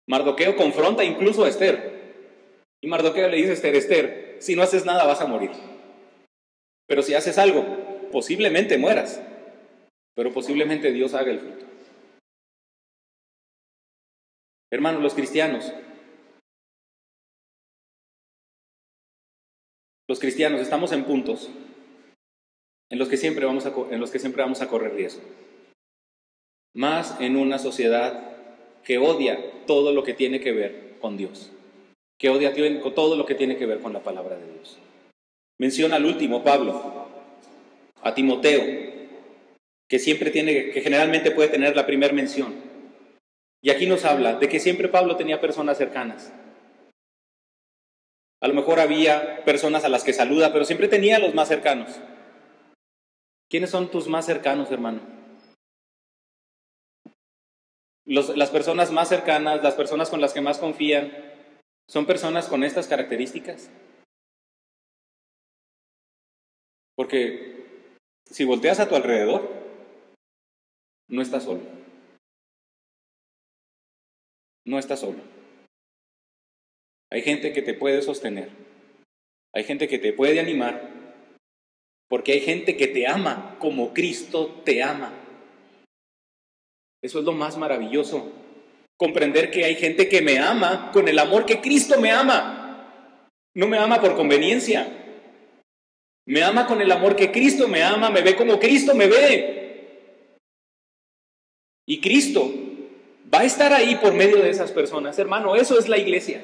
Mardoqueo 0.07 0.55
confronta 0.57 1.05
incluso 1.05 1.45
a 1.45 1.49
Esther. 1.49 2.03
Y 2.83 2.87
Mardoqueo 2.87 3.29
le 3.29 3.37
dice 3.39 3.51
a 3.51 3.55
Esther, 3.55 3.77
Esther, 3.77 4.37
si 4.41 4.57
no 4.57 4.63
haces 4.63 4.85
nada 4.85 5.07
vas 5.07 5.23
a 5.23 5.27
morir. 5.27 5.53
Pero 6.87 7.01
si 7.01 7.15
haces 7.15 7.39
algo, 7.39 7.65
posiblemente 8.11 8.77
mueras. 8.77 9.23
Pero 10.15 10.33
posiblemente 10.33 10.93
Dios 10.93 11.15
haga 11.15 11.31
el 11.31 11.41
fruto. 11.41 11.72
Hermanos, 14.73 15.03
los 15.03 15.13
cristianos, 15.13 15.71
los 20.09 20.19
cristianos 20.19 20.63
estamos 20.63 20.93
en 20.93 21.05
puntos 21.05 21.51
en 22.89 22.99
los 22.99 23.11
que 23.11 23.19
siempre 23.19 23.45
vamos 23.45 23.67
a, 23.67 23.75
en 23.91 24.01
los 24.01 24.11
que 24.11 24.19
siempre 24.19 24.43
vamos 24.43 24.63
a 24.63 24.69
correr 24.69 24.95
riesgo. 24.95 25.21
Más 26.75 27.21
en 27.21 27.37
una 27.37 27.59
sociedad 27.59 28.35
que 28.83 28.97
odia 28.97 29.39
todo 29.67 29.93
lo 29.93 30.05
que 30.05 30.15
tiene 30.15 30.41
que 30.41 30.53
ver 30.53 30.95
con 31.03 31.19
Dios, 31.19 31.51
que 32.19 32.31
odia 32.31 32.55
todo 32.95 33.17
lo 33.17 33.27
que 33.27 33.35
tiene 33.35 33.59
que 33.59 33.67
ver 33.67 33.81
con 33.81 33.93
la 33.93 34.03
palabra 34.03 34.39
de 34.39 34.55
Dios. 34.55 34.79
Menciona 35.59 35.97
al 35.97 36.07
último, 36.07 36.43
Pablo, 36.43 37.09
a 38.01 38.15
Timoteo, 38.15 38.63
que 39.87 39.99
siempre 39.99 40.31
tiene, 40.31 40.71
que 40.71 40.81
generalmente 40.81 41.31
puede 41.31 41.51
tener 41.51 41.77
la 41.77 41.85
primera 41.85 42.15
mención. 42.15 42.72
Y 43.63 43.71
aquí 43.71 43.87
nos 43.87 44.05
habla 44.05 44.35
de 44.35 44.49
que 44.49 44.59
siempre 44.59 44.89
Pablo 44.89 45.17
tenía 45.17 45.41
personas 45.41 45.79
cercanas. 45.79 46.33
A 48.41 48.49
lo 48.49 48.55
mejor 48.55 48.81
había 48.81 49.45
personas 49.45 49.85
a 49.85 49.89
las 49.89 50.03
que 50.03 50.13
saluda, 50.13 50.53
pero 50.53 50.65
siempre 50.65 50.89
tenía 50.89 51.17
a 51.17 51.21
los 51.21 51.33
más 51.33 51.47
cercanos. 51.47 52.01
¿Quiénes 53.49 53.71
son 53.71 53.89
tus 53.89 54.09
más 54.09 54.27
cercanos, 54.27 54.71
hermano? 54.71 55.01
las 58.05 58.51
personas 58.51 58.91
más 58.91 59.09
cercanas, 59.09 59.63
las 59.63 59.75
personas 59.75 60.11
con 60.11 60.21
las 60.21 60.35
que 60.35 60.41
más 60.41 60.59
confían, 60.59 61.13
son 61.89 62.05
personas 62.05 62.49
con 62.49 62.65
estas 62.65 62.89
características. 62.89 63.71
Porque 66.97 67.89
si 68.27 68.45
volteas 68.45 68.81
a 68.81 68.89
tu 68.89 68.97
alrededor, 68.97 69.49
no 71.09 71.23
estás 71.23 71.45
solo. 71.45 71.82
No 74.65 74.79
estás 74.79 75.01
solo. 75.01 75.21
Hay 77.11 77.23
gente 77.23 77.53
que 77.53 77.63
te 77.63 77.75
puede 77.75 78.01
sostener. 78.03 78.49
Hay 79.55 79.65
gente 79.65 79.89
que 79.89 79.99
te 79.99 80.13
puede 80.13 80.41
animar. 80.41 80.91
Porque 82.09 82.33
hay 82.33 82.41
gente 82.41 82.77
que 82.77 82.87
te 82.87 83.07
ama 83.07 83.57
como 83.59 83.93
Cristo 83.93 84.63
te 84.65 84.83
ama. 84.83 85.13
Eso 87.03 87.19
es 87.19 87.25
lo 87.25 87.33
más 87.33 87.57
maravilloso. 87.57 88.33
Comprender 88.97 89.51
que 89.51 89.65
hay 89.65 89.75
gente 89.75 90.09
que 90.09 90.23
me 90.23 90.39
ama 90.39 90.91
con 90.93 91.09
el 91.09 91.19
amor 91.19 91.45
que 91.45 91.61
Cristo 91.61 92.01
me 92.01 92.11
ama. 92.11 92.89
No 93.55 93.67
me 93.67 93.79
ama 93.79 94.01
por 94.01 94.15
conveniencia. 94.15 94.87
Me 96.27 96.43
ama 96.43 96.67
con 96.67 96.81
el 96.81 96.91
amor 96.93 97.17
que 97.17 97.33
Cristo 97.33 97.67
me 97.67 97.83
ama, 97.83 98.09
me 98.11 98.23
ve 98.23 98.37
como 98.37 98.61
Cristo 98.61 98.95
me 98.95 99.09
ve. 99.09 100.39
Y 101.87 102.01
Cristo 102.01 102.62
va 103.33 103.41
a 103.41 103.45
estar 103.45 103.73
ahí 103.73 103.97
por 103.97 104.15
medio 104.15 104.43
de 104.43 104.51
esas 104.51 104.73
personas. 104.73 105.19
Hermano, 105.19 105.57
eso 105.57 105.79
es 105.79 105.89
la 105.89 105.99
iglesia. 105.99 106.43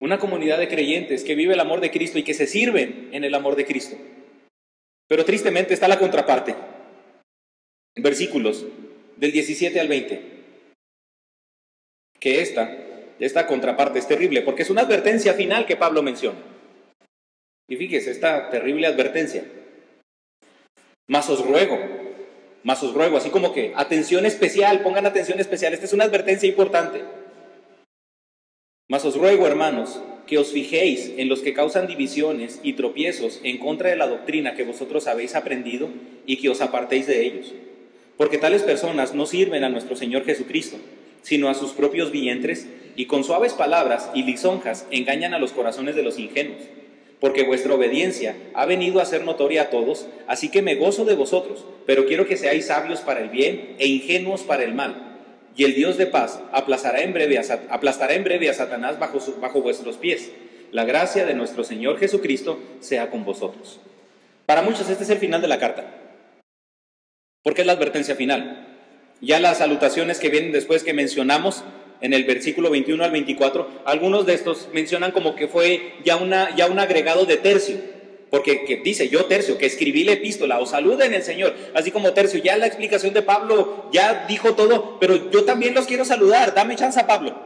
Una 0.00 0.18
comunidad 0.18 0.58
de 0.58 0.68
creyentes 0.68 1.24
que 1.24 1.34
vive 1.34 1.54
el 1.54 1.60
amor 1.60 1.80
de 1.80 1.90
Cristo 1.90 2.18
y 2.18 2.24
que 2.24 2.34
se 2.34 2.46
sirven 2.46 3.08
en 3.12 3.24
el 3.24 3.34
amor 3.34 3.56
de 3.56 3.64
Cristo. 3.64 3.96
Pero 5.08 5.24
tristemente 5.24 5.74
está 5.74 5.88
la 5.88 5.98
contraparte 5.98 6.56
versículos 7.96 8.64
del 9.16 9.32
17 9.32 9.78
al 9.78 9.88
20. 9.88 10.22
Que 12.18 12.40
esta, 12.40 12.70
esta 13.18 13.46
contraparte 13.46 13.98
es 13.98 14.08
terrible, 14.08 14.42
porque 14.42 14.62
es 14.62 14.70
una 14.70 14.82
advertencia 14.82 15.34
final 15.34 15.66
que 15.66 15.76
Pablo 15.76 16.02
menciona. 16.02 16.38
Y 17.68 17.76
fíjese, 17.76 18.10
esta 18.10 18.50
terrible 18.50 18.86
advertencia. 18.86 19.44
Más 21.08 21.28
os 21.28 21.44
ruego, 21.46 21.78
más 22.62 22.82
os 22.82 22.94
ruego, 22.94 23.16
así 23.16 23.30
como 23.30 23.52
que 23.52 23.72
atención 23.76 24.26
especial, 24.26 24.80
pongan 24.80 25.06
atención 25.06 25.40
especial, 25.40 25.72
esta 25.72 25.86
es 25.86 25.92
una 25.92 26.04
advertencia 26.04 26.48
importante. 26.48 27.02
Más 28.88 29.04
os 29.04 29.16
ruego, 29.16 29.46
hermanos, 29.46 30.00
que 30.26 30.38
os 30.38 30.52
fijéis 30.52 31.12
en 31.16 31.28
los 31.28 31.40
que 31.40 31.54
causan 31.54 31.86
divisiones 31.86 32.60
y 32.62 32.74
tropiezos 32.74 33.40
en 33.42 33.58
contra 33.58 33.90
de 33.90 33.96
la 33.96 34.06
doctrina 34.06 34.54
que 34.54 34.64
vosotros 34.64 35.06
habéis 35.06 35.34
aprendido 35.34 35.88
y 36.26 36.36
que 36.36 36.48
os 36.48 36.60
apartéis 36.60 37.06
de 37.06 37.24
ellos 37.24 37.52
porque 38.16 38.38
tales 38.38 38.62
personas 38.62 39.14
no 39.14 39.26
sirven 39.26 39.64
a 39.64 39.68
nuestro 39.68 39.96
Señor 39.96 40.24
Jesucristo, 40.24 40.76
sino 41.22 41.48
a 41.48 41.54
sus 41.54 41.72
propios 41.72 42.12
vientres, 42.12 42.68
y 42.94 43.06
con 43.06 43.24
suaves 43.24 43.54
palabras 43.54 44.10
y 44.14 44.22
lisonjas 44.22 44.86
engañan 44.90 45.34
a 45.34 45.38
los 45.38 45.52
corazones 45.52 45.96
de 45.96 46.02
los 46.02 46.18
ingenuos. 46.18 46.60
Porque 47.22 47.44
vuestra 47.44 47.72
obediencia 47.72 48.34
ha 48.52 48.66
venido 48.66 49.00
a 49.00 49.04
ser 49.04 49.22
notoria 49.22 49.62
a 49.62 49.70
todos, 49.70 50.08
así 50.26 50.48
que 50.48 50.60
me 50.60 50.74
gozo 50.74 51.04
de 51.04 51.14
vosotros, 51.14 51.64
pero 51.86 52.04
quiero 52.04 52.26
que 52.26 52.36
seáis 52.36 52.66
sabios 52.66 52.98
para 52.98 53.20
el 53.20 53.28
bien 53.28 53.76
e 53.78 53.86
ingenuos 53.86 54.42
para 54.42 54.64
el 54.64 54.74
mal. 54.74 55.20
Y 55.54 55.62
el 55.62 55.76
Dios 55.76 55.98
de 55.98 56.06
paz 56.06 56.40
aplastará 56.50 57.00
en 57.00 57.12
breve 57.12 57.38
a, 57.38 58.54
Satanás 58.54 58.98
bajo, 58.98 59.20
bajo 59.40 59.62
vuestros 59.62 59.98
pies. 59.98 60.32
La 60.72 60.84
gracia 60.84 61.24
de 61.24 61.34
nuestro 61.34 61.62
Señor 61.62 62.00
Jesucristo 62.00 62.58
sea 62.80 63.08
con 63.08 63.24
vosotros. 63.24 63.78
Para 64.44 64.62
muchos 64.62 64.90
este 64.90 65.04
es 65.04 65.10
el 65.10 65.18
final 65.18 65.40
de 65.40 65.48
la 65.48 65.60
carta. 65.60 65.84
Porque 67.44 67.60
es 67.60 67.68
la 67.68 67.74
advertencia 67.74 68.16
final. 68.16 68.66
Ya 69.20 69.38
las 69.38 69.58
salutaciones 69.58 70.18
que 70.18 70.28
vienen 70.28 70.50
después 70.50 70.82
que 70.82 70.92
mencionamos 70.92 71.62
en 72.02 72.12
el 72.12 72.24
versículo 72.24 72.68
21 72.68 73.02
al 73.02 73.12
24, 73.12 73.82
algunos 73.84 74.26
de 74.26 74.34
estos 74.34 74.68
mencionan 74.72 75.12
como 75.12 75.34
que 75.34 75.48
fue 75.48 75.94
ya, 76.04 76.16
una, 76.16 76.54
ya 76.54 76.66
un 76.66 76.78
agregado 76.78 77.24
de 77.24 77.38
tercio. 77.38 77.76
Porque 78.28 78.64
que 78.64 78.78
dice 78.78 79.10
yo, 79.10 79.26
Tercio, 79.26 79.58
que 79.58 79.66
escribí 79.66 80.04
la 80.04 80.12
epístola, 80.12 80.58
o 80.58 80.64
saluden 80.64 81.12
el 81.12 81.22
Señor. 81.22 81.54
Así 81.74 81.90
como 81.90 82.14
Tercio, 82.14 82.40
ya 82.42 82.56
la 82.56 82.66
explicación 82.66 83.12
de 83.12 83.20
Pablo 83.20 83.90
ya 83.92 84.24
dijo 84.26 84.54
todo, 84.54 84.98
pero 84.98 85.30
yo 85.30 85.44
también 85.44 85.74
los 85.74 85.84
quiero 85.84 86.06
saludar. 86.06 86.54
Dame 86.54 86.74
chance, 86.74 87.04
Pablo. 87.04 87.38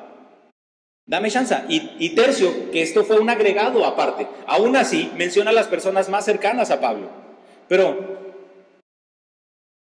Dame 1.04 1.28
chance. 1.28 1.56
Y, 1.68 1.90
y 1.98 2.10
Tercio, 2.10 2.70
que 2.70 2.82
esto 2.82 3.04
fue 3.04 3.18
un 3.18 3.30
agregado 3.30 3.84
aparte. 3.84 4.28
Aún 4.46 4.76
así, 4.76 5.10
menciona 5.16 5.50
a 5.50 5.54
las 5.54 5.66
personas 5.66 6.08
más 6.08 6.24
cercanas 6.24 6.70
a 6.70 6.80
Pablo. 6.80 7.10
Pero 7.66 8.16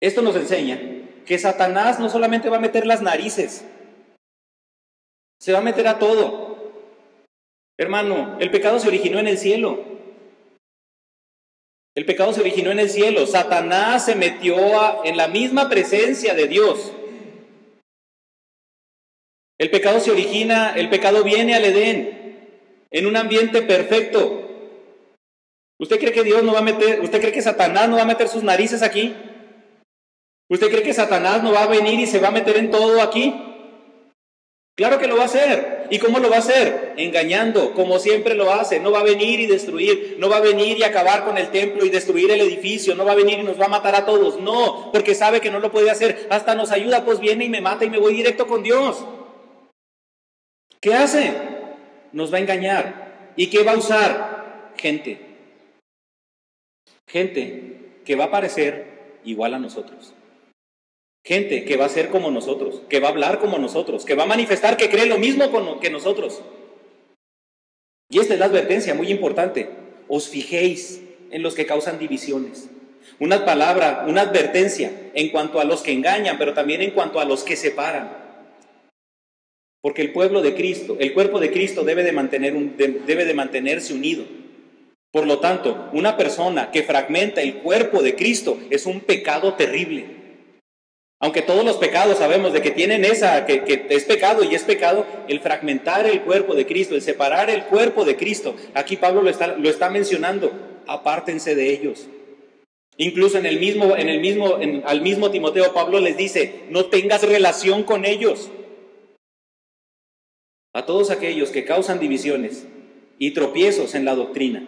esto 0.02 0.22
nos 0.22 0.36
enseña 0.36 0.82
que 1.26 1.40
Satanás 1.40 2.02
no 2.02 2.10
solamente 2.10 2.50
va 2.50 2.58
a 2.58 2.62
meter 2.62 2.86
las 2.86 3.02
narices, 3.02 3.64
se 5.40 5.54
va 5.54 5.60
a 5.60 5.64
meter 5.64 5.88
a 5.88 6.00
todo. 6.00 6.74
Hermano, 7.78 8.38
el 8.40 8.52
pecado 8.52 8.80
se 8.80 8.88
originó 8.88 9.20
en 9.20 9.28
el 9.28 9.38
cielo. 9.38 9.80
El 11.96 12.06
pecado 12.06 12.34
se 12.34 12.42
originó 12.42 12.72
en 12.72 12.80
el 12.80 12.90
cielo. 12.90 13.26
Satanás 13.26 14.06
se 14.06 14.16
metió 14.16 15.04
en 15.06 15.18
la 15.18 15.28
misma 15.28 15.70
presencia 15.70 16.34
de 16.34 16.48
Dios. 16.48 16.92
El 19.58 19.70
pecado 19.72 20.00
se 20.00 20.12
origina, 20.12 20.74
el 20.76 20.90
pecado 20.90 21.24
viene 21.24 21.54
al 21.54 21.66
Edén, 21.66 22.86
en 22.92 23.06
un 23.06 23.18
ambiente 23.18 23.62
perfecto. 23.62 24.46
¿Usted 25.80 26.00
cree 26.00 26.14
que 26.14 26.24
Dios 26.24 26.44
no 26.44 26.54
va 26.54 26.60
a 26.60 26.64
meter, 26.64 27.02
usted 27.02 27.20
cree 27.20 27.34
que 27.34 27.42
Satanás 27.42 27.90
no 27.90 27.98
va 27.98 28.04
a 28.04 28.06
meter 28.06 28.30
sus 28.30 28.44
narices 28.44 28.82
aquí? 28.82 29.14
¿Usted 30.50 30.70
cree 30.70 30.84
que 30.84 30.94
Satanás 30.94 31.44
no 31.44 31.52
va 31.52 31.64
a 31.64 31.68
venir 31.68 32.00
y 32.00 32.08
se 32.08 32.20
va 32.20 32.30
a 32.30 32.32
meter 32.32 32.58
en 32.58 32.72
todo 32.72 33.02
aquí? 33.02 33.49
Claro 34.80 34.98
que 34.98 35.08
lo 35.08 35.18
va 35.18 35.24
a 35.24 35.26
hacer. 35.26 35.88
¿Y 35.90 36.00
cómo 36.00 36.20
lo 36.20 36.30
va 36.30 36.38
a 36.38 36.40
hacer? 36.40 36.94
Engañando, 36.96 37.74
como 37.74 38.00
siempre 38.00 38.34
lo 38.34 38.54
hace. 38.54 38.80
No 38.80 38.94
va 38.94 39.02
a 39.02 39.04
venir 39.04 39.42
y 39.42 39.46
destruir, 39.46 40.16
no 40.20 40.30
va 40.30 40.38
a 40.38 40.40
venir 40.40 40.78
y 40.78 40.84
acabar 40.84 41.26
con 41.26 41.38
el 41.38 41.50
templo 41.50 41.84
y 41.84 41.90
destruir 41.90 42.32
el 42.32 42.40
edificio, 42.40 42.96
no 42.96 43.04
va 43.04 43.12
a 43.12 43.16
venir 43.16 43.40
y 43.40 43.44
nos 43.44 43.60
va 43.60 43.66
a 43.66 43.68
matar 43.68 43.94
a 43.94 44.06
todos. 44.06 44.40
No, 44.40 44.90
porque 44.94 45.16
sabe 45.16 45.42
que 45.42 45.52
no 45.52 45.60
lo 45.60 45.70
puede 45.70 45.92
hacer. 45.92 46.28
Hasta 46.30 46.56
nos 46.56 46.72
ayuda, 46.72 47.04
pues 47.04 47.20
viene 47.20 47.44
y 47.44 47.50
me 47.50 47.60
mata 47.60 47.84
y 47.84 47.90
me 47.90 48.00
voy 48.00 48.14
directo 48.14 48.48
con 48.48 48.64
Dios. 48.64 49.04
¿Qué 50.80 50.94
hace? 50.94 51.34
Nos 52.14 52.32
va 52.32 52.38
a 52.38 52.40
engañar. 52.40 53.34
¿Y 53.36 53.48
qué 53.48 53.64
va 53.64 53.74
a 53.74 53.78
usar? 53.78 54.72
Gente. 54.78 55.20
Gente 57.06 58.00
que 58.06 58.16
va 58.16 58.24
a 58.24 58.32
parecer 58.32 59.20
igual 59.26 59.56
a 59.56 59.60
nosotros. 59.60 60.14
Gente 61.24 61.66
que 61.66 61.78
va 61.78 61.86
a 61.86 61.90
ser 61.90 62.10
como 62.10 62.32
nosotros, 62.32 62.82
que 62.90 63.00
va 63.00 63.10
a 63.10 63.12
hablar 63.12 63.40
como 63.40 63.58
nosotros, 63.58 64.06
que 64.06 64.16
va 64.16 64.24
a 64.24 64.28
manifestar 64.28 64.78
que 64.78 64.90
cree 64.90 65.06
lo 65.06 65.18
mismo 65.18 65.80
que 65.80 65.90
nosotros. 65.90 66.42
Y 68.10 68.20
esta 68.20 68.34
es 68.34 68.40
la 68.40 68.46
advertencia 68.46 68.96
muy 68.96 69.10
importante. 69.12 69.70
Os 70.08 70.30
fijéis 70.30 71.02
en 71.32 71.44
los 71.44 71.54
que 71.54 71.66
causan 71.66 72.00
divisiones. 72.00 72.70
Una 73.20 73.46
palabra, 73.46 74.06
una 74.08 74.22
advertencia 74.22 74.92
en 75.14 75.30
cuanto 75.30 75.60
a 75.60 75.66
los 75.66 75.82
que 75.82 75.92
engañan, 75.92 76.38
pero 76.38 76.54
también 76.54 76.82
en 76.82 76.92
cuanto 76.92 77.20
a 77.20 77.26
los 77.26 77.44
que 77.44 77.56
separan. 77.56 78.18
Porque 79.82 80.02
el 80.02 80.12
pueblo 80.12 80.42
de 80.42 80.56
Cristo, 80.56 80.98
el 81.00 81.14
cuerpo 81.14 81.40
de 81.40 81.52
Cristo 81.52 81.84
debe 81.84 82.04
de, 82.04 82.12
mantenerse 83.34 83.94
unido. 83.94 84.26
Por 85.12 85.26
lo 85.26 85.40
tanto, 85.40 85.90
una 85.94 86.18
persona 86.18 86.72
que 86.72 86.84
fragmenta 86.84 87.42
el 87.42 87.56
cuerpo 87.56 88.02
de 88.02 88.16
Cristo 88.16 88.60
es 88.70 88.86
un 88.86 89.02
pecado 89.02 89.54
terrible. 89.54 90.06
Aunque 91.22 91.42
todos 91.42 91.66
los 91.66 91.76
pecados 91.76 92.18
sabemos 92.18 92.54
de 92.54 92.62
que 92.62 92.72
tienen 92.72 93.04
esa, 93.04 93.46
que, 93.46 93.88
es 93.90 94.06
pecado 94.06 94.44
y 94.44 94.56
es 94.56 94.64
pecado, 94.64 95.06
el 95.28 95.42
fragmentar 95.42 96.08
el 96.08 96.22
cuerpo 96.22 96.56
de 96.56 96.66
Cristo, 96.66 96.96
el 96.96 97.02
separar 97.02 97.50
el 97.50 97.66
cuerpo 97.66 98.06
de 98.06 98.16
Cristo, 98.16 98.56
aquí 98.74 98.96
Pablo 98.96 99.22
lo 99.22 99.30
está, 99.30 99.48
lo 99.48 99.70
está 99.70 99.90
mencionando, 99.90 100.52
apártense 100.88 101.56
de 101.56 101.74
ellos. 101.74 102.08
Incluso 102.96 103.38
en 103.38 103.46
el 103.46 103.60
mismo, 103.60 103.98
en 103.98 104.08
el 104.08 104.22
mismo, 104.22 104.60
al 104.86 105.02
mismo 105.02 105.30
Timoteo 105.30 105.74
Pablo 105.74 106.00
les 106.00 106.16
dice, 106.16 106.64
no 106.70 106.86
tengas 106.86 107.24
relación 107.24 107.84
con 107.84 108.06
ellos. 108.06 108.50
A 110.74 110.86
todos 110.86 111.12
aquellos 111.12 111.50
que 111.50 111.66
causan 111.66 112.00
divisiones 112.00 112.66
y 113.18 113.32
tropiezos 113.32 113.94
en 113.94 114.06
la 114.06 114.16
doctrina, 114.16 114.66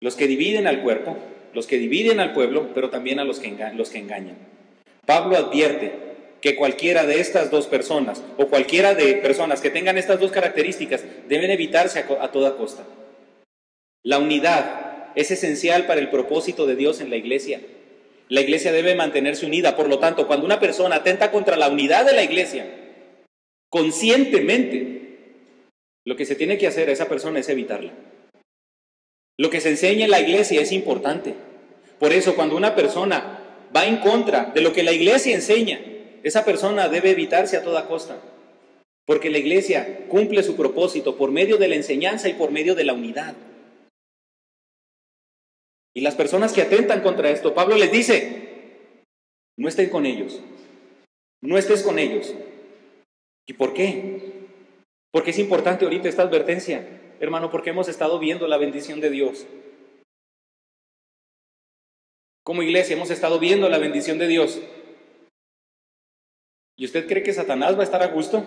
los 0.00 0.16
que 0.16 0.26
dividen 0.26 0.66
al 0.66 0.82
cuerpo, 0.82 1.16
los 1.54 1.66
que 1.66 1.78
dividen 1.78 2.20
al 2.20 2.34
pueblo, 2.34 2.74
pero 2.74 2.90
también 2.90 3.18
a 3.20 3.24
los 3.24 3.38
que, 3.38 3.56
los 3.74 3.88
que 3.88 3.98
engañan. 3.98 4.57
Pablo 5.08 5.38
advierte 5.38 5.90
que 6.42 6.54
cualquiera 6.54 7.06
de 7.06 7.18
estas 7.18 7.50
dos 7.50 7.66
personas 7.66 8.22
o 8.36 8.48
cualquiera 8.48 8.94
de 8.94 9.14
personas 9.14 9.62
que 9.62 9.70
tengan 9.70 9.96
estas 9.96 10.20
dos 10.20 10.30
características 10.30 11.02
deben 11.26 11.50
evitarse 11.50 12.00
a, 12.20 12.30
toda 12.30 12.58
costa. 12.58 12.84
La 14.02 14.18
unidad 14.18 15.08
es 15.14 15.30
esencial 15.30 15.86
para 15.86 16.00
el 16.00 16.10
propósito 16.10 16.66
de 16.66 16.76
Dios 16.76 17.00
en 17.00 17.08
la 17.08 17.16
iglesia. 17.16 17.62
La 18.28 18.42
iglesia 18.42 18.70
debe 18.70 18.94
mantenerse 18.96 19.46
unida. 19.46 19.76
Por 19.76 19.88
lo 19.88 19.98
tanto, 19.98 20.26
cuando 20.26 20.44
una 20.44 20.60
persona 20.60 20.96
atenta 20.96 21.30
contra 21.30 21.56
la 21.56 21.70
unidad 21.70 22.04
de 22.04 22.12
la 22.12 22.22
iglesia, 22.22 22.66
conscientemente, 23.70 25.24
lo 26.04 26.16
que 26.16 26.26
se 26.26 26.34
tiene 26.34 26.58
que 26.58 26.66
hacer 26.66 26.90
a 26.90 26.92
esa 26.92 27.08
persona 27.08 27.38
es 27.38 27.48
evitarla. 27.48 27.94
Lo 29.38 29.48
que 29.48 29.62
se 29.62 29.70
enseña 29.70 30.04
en 30.04 30.10
la 30.10 30.20
iglesia 30.20 30.60
es 30.60 30.70
importante. 30.70 31.34
Por 31.98 32.12
eso, 32.12 32.36
cuando 32.36 32.56
una 32.56 32.74
persona 32.74 33.37
va 33.74 33.86
en 33.86 33.98
contra 33.98 34.46
de 34.46 34.60
lo 34.60 34.72
que 34.72 34.82
la 34.82 34.92
iglesia 34.92 35.34
enseña, 35.34 35.80
esa 36.22 36.44
persona 36.44 36.88
debe 36.88 37.10
evitarse 37.10 37.56
a 37.56 37.62
toda 37.62 37.86
costa. 37.86 38.20
Porque 39.06 39.30
la 39.30 39.38
iglesia 39.38 40.06
cumple 40.08 40.42
su 40.42 40.56
propósito 40.56 41.16
por 41.16 41.30
medio 41.30 41.56
de 41.56 41.68
la 41.68 41.76
enseñanza 41.76 42.28
y 42.28 42.34
por 42.34 42.50
medio 42.50 42.74
de 42.74 42.84
la 42.84 42.92
unidad. 42.92 43.34
Y 45.94 46.02
las 46.02 46.14
personas 46.14 46.52
que 46.52 46.62
atentan 46.62 47.00
contra 47.00 47.30
esto, 47.30 47.54
Pablo 47.54 47.76
les 47.76 47.90
dice, 47.90 49.04
no 49.56 49.68
estén 49.68 49.88
con 49.88 50.06
ellos, 50.06 50.40
no 51.40 51.58
estés 51.58 51.82
con 51.82 51.98
ellos. 51.98 52.34
¿Y 53.46 53.54
por 53.54 53.72
qué? 53.72 54.46
Porque 55.10 55.30
es 55.30 55.38
importante 55.38 55.84
ahorita 55.84 56.08
esta 56.08 56.22
advertencia, 56.22 56.86
hermano, 57.18 57.50
porque 57.50 57.70
hemos 57.70 57.88
estado 57.88 58.18
viendo 58.18 58.46
la 58.46 58.58
bendición 58.58 59.00
de 59.00 59.10
Dios. 59.10 59.46
Como 62.48 62.62
iglesia 62.62 62.96
hemos 62.96 63.10
estado 63.10 63.38
viendo 63.38 63.68
la 63.68 63.76
bendición 63.76 64.16
de 64.16 64.26
Dios. 64.26 64.58
¿Y 66.78 66.86
usted 66.86 67.06
cree 67.06 67.22
que 67.22 67.34
Satanás 67.34 67.76
va 67.76 67.80
a 67.80 67.84
estar 67.84 68.02
a 68.02 68.06
gusto? 68.06 68.42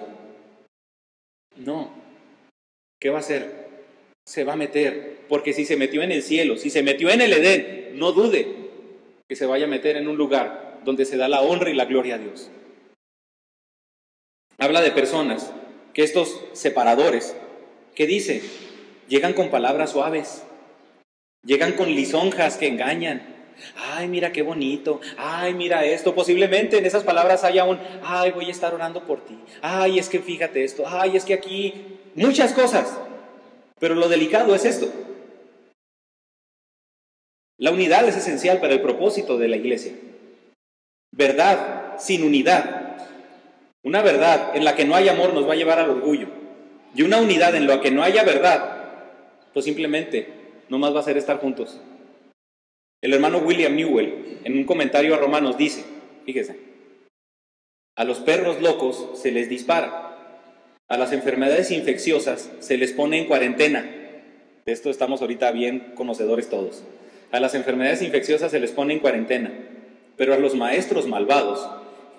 No. 1.58 1.94
¿Qué 3.00 3.12
va 3.12 3.18
a 3.18 3.20
hacer? 3.20 3.68
Se 4.26 4.44
va 4.44 4.54
a 4.54 4.56
meter. 4.56 5.20
Porque 5.30 5.54
si 5.54 5.66
se 5.66 5.78
metió 5.78 6.02
en 6.02 6.12
el 6.12 6.24
cielo, 6.24 6.58
si 6.58 6.72
se 6.72 6.82
metió 6.82 7.12
en 7.12 7.22
el 7.22 7.32
Edén, 7.32 8.00
no 8.00 8.12
dude 8.12 8.48
que 9.30 9.36
se 9.36 9.46
vaya 9.46 9.66
a 9.66 9.70
meter 9.70 9.98
en 9.98 10.08
un 10.08 10.18
lugar 10.18 10.80
donde 10.84 11.06
se 11.06 11.18
da 11.18 11.30
la 11.30 11.42
honra 11.42 11.70
y 11.70 11.76
la 11.76 11.86
gloria 11.86 12.16
a 12.16 12.18
Dios. 12.18 12.50
Habla 14.58 14.82
de 14.82 14.90
personas 14.90 15.54
que 15.94 16.02
estos 16.02 16.44
separadores, 16.54 17.36
que 17.94 18.08
dice, 18.08 18.42
llegan 19.08 19.34
con 19.34 19.52
palabras 19.52 19.92
suaves, 19.92 20.44
llegan 21.46 21.74
con 21.74 21.94
lisonjas 21.94 22.58
que 22.58 22.68
engañan, 22.68 23.31
ay, 23.94 24.08
mira 24.08 24.32
qué 24.32 24.42
bonito, 24.42 25.02
ay, 25.18 25.54
mira 25.54 25.86
esto. 25.86 26.16
Posiblemente 26.16 26.78
en 26.78 26.86
esas 26.86 27.04
palabras 27.04 27.44
haya 27.44 27.64
un, 27.64 27.80
ay, 28.04 28.32
voy 28.32 28.46
a 28.46 28.52
estar 28.52 28.74
orando 28.74 29.04
por 29.04 29.26
ti, 29.26 29.38
ay, 29.62 30.00
es 30.00 30.10
que 30.10 30.20
fíjate 30.20 30.64
esto, 30.64 30.84
ay, 30.88 31.18
es 31.18 31.26
que 31.26 31.34
aquí, 31.34 31.74
muchas 32.16 32.54
cosas. 32.54 32.98
Pero 33.80 33.96
lo 33.96 34.10
delicado 34.10 34.54
es 34.54 34.66
esto. 34.66 34.88
La 37.58 37.72
unidad 37.72 38.08
es 38.08 38.18
esencial 38.18 38.60
para 38.60 38.74
el 38.74 38.82
propósito 38.82 39.38
de 39.38 39.48
la 39.48 39.56
iglesia. 39.56 39.94
Verdad 41.12 41.98
sin 42.00 42.24
unidad. 42.24 42.98
Una 43.84 44.02
verdad 44.02 44.56
en 44.56 44.66
la 44.66 44.76
que 44.76 44.86
no 44.86 44.96
hay 44.96 45.10
amor 45.10 45.34
nos 45.34 45.48
va 45.48 45.54
a 45.54 45.56
llevar 45.56 45.80
al 45.80 45.90
orgullo. 45.90 46.28
Y 46.96 47.04
una 47.04 47.20
unidad 47.20 47.56
en 47.56 47.68
la 47.68 47.82
que 47.82 47.92
no 47.92 48.04
haya 48.04 48.24
verdad, 48.24 48.78
pues 49.54 49.66
simplemente 49.66 50.28
no 50.70 50.78
más 50.78 50.96
va 50.96 51.00
a 51.00 51.04
ser 51.04 51.18
estar 51.18 51.40
juntos. 51.40 51.80
El 53.02 53.14
hermano 53.14 53.40
William 53.40 53.76
Newell, 53.76 54.38
en 54.44 54.56
un 54.56 54.64
comentario 54.64 55.16
a 55.16 55.18
Romanos, 55.18 55.58
dice, 55.58 55.84
fíjese, 56.24 56.58
a 57.96 58.04
los 58.04 58.20
perros 58.20 58.62
locos 58.62 59.10
se 59.16 59.32
les 59.32 59.50
dispara, 59.50 60.46
a 60.88 60.98
las 60.98 61.12
enfermedades 61.12 61.72
infecciosas 61.72 62.52
se 62.60 62.78
les 62.78 62.92
pone 62.92 63.18
en 63.18 63.26
cuarentena. 63.26 63.90
De 64.66 64.72
esto 64.72 64.92
estamos 64.92 65.22
ahorita 65.22 65.52
bien 65.52 65.94
conocedores 65.96 66.48
todos. 66.48 66.84
A 67.32 67.40
las 67.40 67.56
enfermedades 67.56 68.04
infecciosas 68.04 68.52
se 68.52 68.60
les 68.60 68.70
pone 68.70 68.94
en 68.94 69.00
cuarentena, 69.00 69.52
pero 70.16 70.36
a 70.36 70.38
los 70.38 70.54
maestros 70.54 71.08
malvados, 71.08 71.68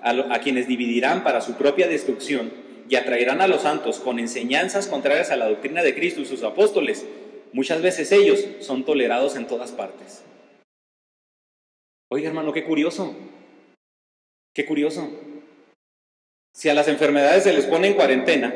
a, 0.02 0.34
a 0.34 0.40
quienes 0.40 0.66
dividirán 0.66 1.22
para 1.22 1.42
su 1.42 1.54
propia 1.54 1.86
destrucción 1.86 2.50
y 2.88 2.96
atraerán 2.96 3.40
a 3.40 3.46
los 3.46 3.62
santos 3.62 4.00
con 4.00 4.18
enseñanzas 4.18 4.88
contrarias 4.88 5.30
a 5.30 5.36
la 5.36 5.48
doctrina 5.48 5.84
de 5.84 5.94
Cristo 5.94 6.22
y 6.22 6.26
sus 6.26 6.42
apóstoles, 6.42 7.06
muchas 7.52 7.82
veces 7.82 8.10
ellos 8.10 8.44
son 8.58 8.84
tolerados 8.84 9.36
en 9.36 9.46
todas 9.46 9.70
partes. 9.70 10.24
Oiga, 12.12 12.28
hermano, 12.28 12.52
qué 12.52 12.62
curioso. 12.62 13.16
Qué 14.52 14.66
curioso. 14.66 15.08
Si 16.52 16.68
a 16.68 16.74
las 16.74 16.86
enfermedades 16.88 17.44
se 17.44 17.54
les 17.54 17.64
pone 17.64 17.88
en 17.88 17.94
cuarentena, 17.94 18.52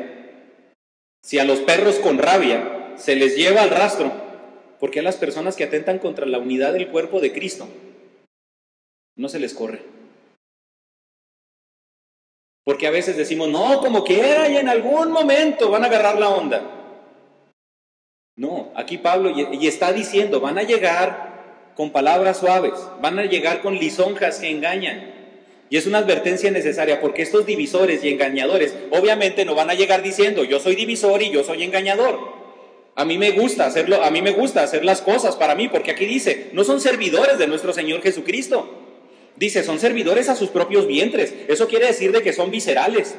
si 1.23 1.39
a 1.39 1.43
los 1.43 1.61
perros 1.61 1.95
con 1.95 2.19
rabia 2.19 2.93
se 2.97 3.15
les 3.15 3.35
lleva 3.35 3.63
al 3.63 3.71
rastro, 3.71 4.11
¿Por 4.79 4.91
qué 4.91 4.99
a 4.99 5.03
las 5.03 5.15
personas 5.15 5.55
que 5.55 5.63
atentan 5.63 5.97
contra 5.97 6.27
la 6.27 6.37
unidad 6.37 6.71
del 6.71 6.89
cuerpo 6.89 7.19
de 7.19 7.33
Cristo 7.33 7.67
no 9.15 9.27
se 9.27 9.39
les 9.39 9.55
corre? 9.55 9.81
Porque 12.63 12.85
a 12.85 12.91
veces 12.91 13.17
decimos, 13.17 13.49
no, 13.49 13.79
como 13.79 14.03
quiera 14.03 14.47
y 14.49 14.57
en 14.57 14.69
algún 14.69 15.11
momento 15.11 15.71
van 15.71 15.83
a 15.83 15.87
agarrar 15.87 16.19
la 16.19 16.29
onda. 16.29 16.61
No, 18.35 18.71
aquí 18.75 18.99
Pablo 18.99 19.31
y 19.31 19.65
está 19.65 19.93
diciendo, 19.93 20.39
van 20.39 20.59
a 20.59 20.61
llegar 20.61 21.26
con 21.77 21.91
palabras 21.91 22.39
suaves, 22.39 22.73
van 23.01 23.19
a 23.19 23.25
llegar 23.25 23.61
con 23.61 23.77
lisonjas 23.77 24.39
que 24.39 24.49
engañan. 24.49 25.13
Y 25.69 25.77
es 25.77 25.85
una 25.85 25.99
advertencia 25.99 26.49
necesaria 26.49 26.99
porque 26.99 27.21
estos 27.21 27.45
divisores 27.45 28.03
y 28.03 28.09
engañadores 28.09 28.73
obviamente 28.89 29.45
no 29.45 29.53
van 29.53 29.69
a 29.69 29.75
llegar 29.75 30.01
diciendo, 30.01 30.43
yo 30.43 30.59
soy 30.59 30.75
divisor 30.75 31.21
y 31.21 31.29
yo 31.29 31.43
soy 31.43 31.63
engañador. 31.63 32.17
A 32.95 33.05
mí 33.05 33.19
me 33.19 33.29
gusta 33.31 33.67
hacerlo, 33.67 34.03
a 34.03 34.09
mí 34.09 34.23
me 34.23 34.31
gusta 34.31 34.63
hacer 34.63 34.83
las 34.83 35.01
cosas 35.01 35.35
para 35.35 35.53
mí, 35.53 35.67
porque 35.67 35.91
aquí 35.91 36.07
dice, 36.07 36.49
no 36.53 36.63
son 36.63 36.81
servidores 36.81 37.37
de 37.37 37.45
nuestro 37.45 37.71
Señor 37.73 38.01
Jesucristo. 38.01 38.67
Dice, 39.35 39.63
son 39.63 39.79
servidores 39.79 40.29
a 40.29 40.35
sus 40.35 40.49
propios 40.49 40.87
vientres. 40.87 41.35
Eso 41.47 41.67
quiere 41.67 41.85
decir 41.85 42.11
de 42.11 42.23
que 42.23 42.33
son 42.33 42.49
viscerales, 42.49 43.13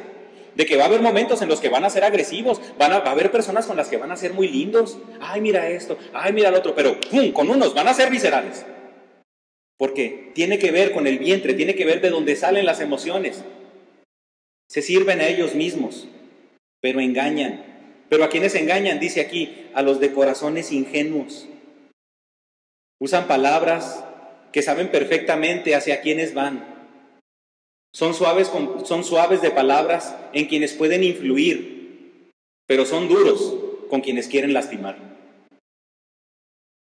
de 0.58 0.66
que 0.66 0.76
va 0.76 0.82
a 0.82 0.86
haber 0.88 1.00
momentos 1.02 1.40
en 1.40 1.48
los 1.48 1.60
que 1.60 1.68
van 1.68 1.84
a 1.84 1.90
ser 1.90 2.02
agresivos, 2.02 2.60
van 2.76 2.90
a, 2.92 2.98
va 2.98 3.10
a 3.10 3.12
haber 3.12 3.30
personas 3.30 3.64
con 3.66 3.76
las 3.76 3.86
que 3.86 3.96
van 3.96 4.10
a 4.10 4.16
ser 4.16 4.34
muy 4.34 4.48
lindos. 4.48 4.98
Ay, 5.20 5.40
mira 5.40 5.70
esto, 5.70 5.96
ay, 6.12 6.32
mira 6.32 6.50
lo 6.50 6.58
otro, 6.58 6.74
pero 6.74 7.00
¡pum! 7.00 7.30
con 7.30 7.48
unos 7.48 7.74
van 7.74 7.86
a 7.86 7.94
ser 7.94 8.10
viscerales. 8.10 8.66
Porque 9.76 10.32
tiene 10.34 10.58
que 10.58 10.72
ver 10.72 10.90
con 10.90 11.06
el 11.06 11.20
vientre, 11.20 11.54
tiene 11.54 11.76
que 11.76 11.84
ver 11.84 12.00
de 12.00 12.10
dónde 12.10 12.34
salen 12.34 12.66
las 12.66 12.80
emociones. 12.80 13.44
Se 14.68 14.82
sirven 14.82 15.20
a 15.20 15.28
ellos 15.28 15.54
mismos, 15.54 16.08
pero 16.80 16.98
engañan. 16.98 17.64
Pero 18.08 18.24
a 18.24 18.28
quienes 18.28 18.56
engañan, 18.56 18.98
dice 18.98 19.20
aquí, 19.20 19.68
a 19.74 19.82
los 19.82 20.00
de 20.00 20.12
corazones 20.12 20.72
ingenuos. 20.72 21.46
Usan 22.98 23.28
palabras 23.28 24.04
que 24.52 24.62
saben 24.62 24.90
perfectamente 24.90 25.76
hacia 25.76 26.00
quiénes 26.00 26.34
van. 26.34 26.77
Son 27.92 28.14
suaves, 28.14 28.50
son 28.84 29.04
suaves 29.04 29.42
de 29.42 29.50
palabras 29.50 30.16
en 30.32 30.46
quienes 30.46 30.74
pueden 30.74 31.02
influir, 31.02 32.30
pero 32.66 32.84
son 32.84 33.08
duros 33.08 33.56
con 33.88 34.00
quienes 34.00 34.28
quieren 34.28 34.52
lastimar. 34.52 34.96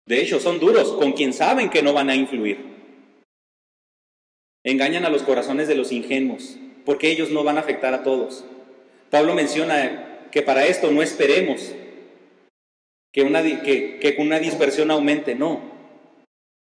De 0.06 0.20
hecho, 0.20 0.40
son 0.40 0.58
duros 0.58 0.92
con 0.92 1.12
quien 1.12 1.32
saben 1.32 1.70
que 1.70 1.82
no 1.82 1.92
van 1.92 2.10
a 2.10 2.16
influir. 2.16 2.58
Engañan 4.64 5.04
a 5.04 5.10
los 5.10 5.22
corazones 5.22 5.68
de 5.68 5.76
los 5.76 5.92
ingenuos, 5.92 6.58
porque 6.84 7.10
ellos 7.10 7.30
no 7.30 7.44
van 7.44 7.56
a 7.56 7.60
afectar 7.60 7.94
a 7.94 8.02
todos. 8.02 8.44
Pablo 9.10 9.34
menciona 9.34 10.28
que 10.32 10.42
para 10.42 10.66
esto 10.66 10.90
no 10.90 11.02
esperemos 11.02 11.72
que 13.12 13.22
una, 13.22 13.42
que, 13.42 13.98
que 14.00 14.16
una 14.18 14.38
dispersión 14.38 14.90
aumente, 14.90 15.34
no. 15.34 15.62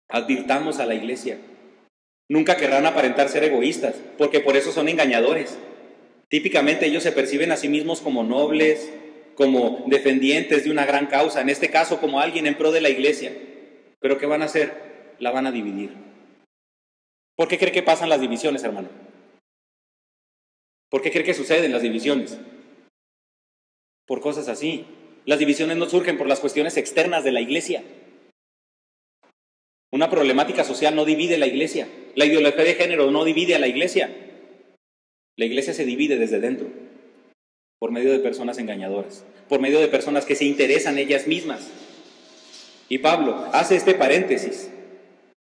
Advirtamos 0.09 0.80
a 0.80 0.86
la 0.86 0.95
iglesia. 0.95 1.38
Nunca 2.30 2.57
querrán 2.57 2.86
aparentar 2.86 3.30
ser 3.30 3.43
egoístas, 3.43 3.95
porque 4.17 4.41
por 4.41 4.57
eso 4.57 4.71
son 4.71 4.89
engañadores. 4.89 5.57
Típicamente 6.30 6.86
ellos 6.86 7.03
se 7.03 7.13
perciben 7.13 7.51
a 7.51 7.57
sí 7.57 7.69
mismos 7.69 8.01
como 8.01 8.23
nobles, 8.23 8.91
como 9.36 9.84
defendientes 9.88 10.65
de 10.65 10.71
una 10.71 10.86
gran 10.86 11.07
causa, 11.07 11.41
en 11.41 11.49
este 11.49 11.69
caso 11.69 12.01
como 12.01 12.19
alguien 12.19 12.47
en 12.47 12.57
pro 12.57 12.71
de 12.71 12.82
la 12.82 12.89
iglesia. 12.89 13.32
Pero 13.99 14.17
¿qué 14.17 14.25
van 14.25 14.41
a 14.41 14.45
hacer? 14.45 15.15
La 15.19 15.32
van 15.32 15.47
a 15.47 15.51
dividir. 15.51 15.91
¿Por 17.36 17.47
qué 17.47 17.57
cree 17.57 17.71
que 17.71 17.84
pasan 17.84 18.09
las 18.09 18.19
divisiones, 18.19 18.63
hermano? 18.63 18.89
¿Por 20.89 21.01
qué 21.01 21.11
cree 21.11 21.23
que 21.23 21.34
suceden 21.34 21.71
las 21.71 21.82
divisiones? 21.82 22.38
Por 24.05 24.21
cosas 24.21 24.47
así. 24.49 24.86
Las 25.25 25.39
divisiones 25.39 25.78
no 25.78 25.88
surgen 25.88 26.17
por 26.17 26.28
las 26.28 26.39
cuestiones 26.39 26.78
externas 26.78 27.23
de 27.23 27.32
la 27.32 27.41
iglesia. 27.41 27.84
Una 29.91 30.09
problemática 30.09 30.63
social 30.63 30.95
no 30.95 31.05
divide 31.05 31.38
la 31.38 31.47
iglesia. 31.47 31.88
La 32.18 32.26
ideología 32.26 32.63
de 32.63 32.74
género 32.74 33.11
no 33.11 33.24
divide 33.24 33.53
a 33.53 33.59
la 33.59 33.68
iglesia. 33.68 34.09
La 35.38 35.45
iglesia 35.45 35.76
se 35.76 35.86
divide 35.86 36.18
desde 36.18 36.39
dentro, 36.39 36.68
por 37.78 37.91
medio 37.91 38.11
de 38.11 38.18
personas 38.18 38.57
engañadoras, 38.57 39.24
por 39.47 39.59
medio 39.59 39.80
de 39.80 39.88
personas 39.88 40.26
que 40.26 40.34
se 40.34 40.45
interesan 40.45 40.97
ellas 40.97 41.28
mismas. 41.28 41.70
Y 42.89 42.97
Pablo 42.97 43.47
hace 43.53 43.76
este 43.76 43.93
paréntesis 43.93 44.72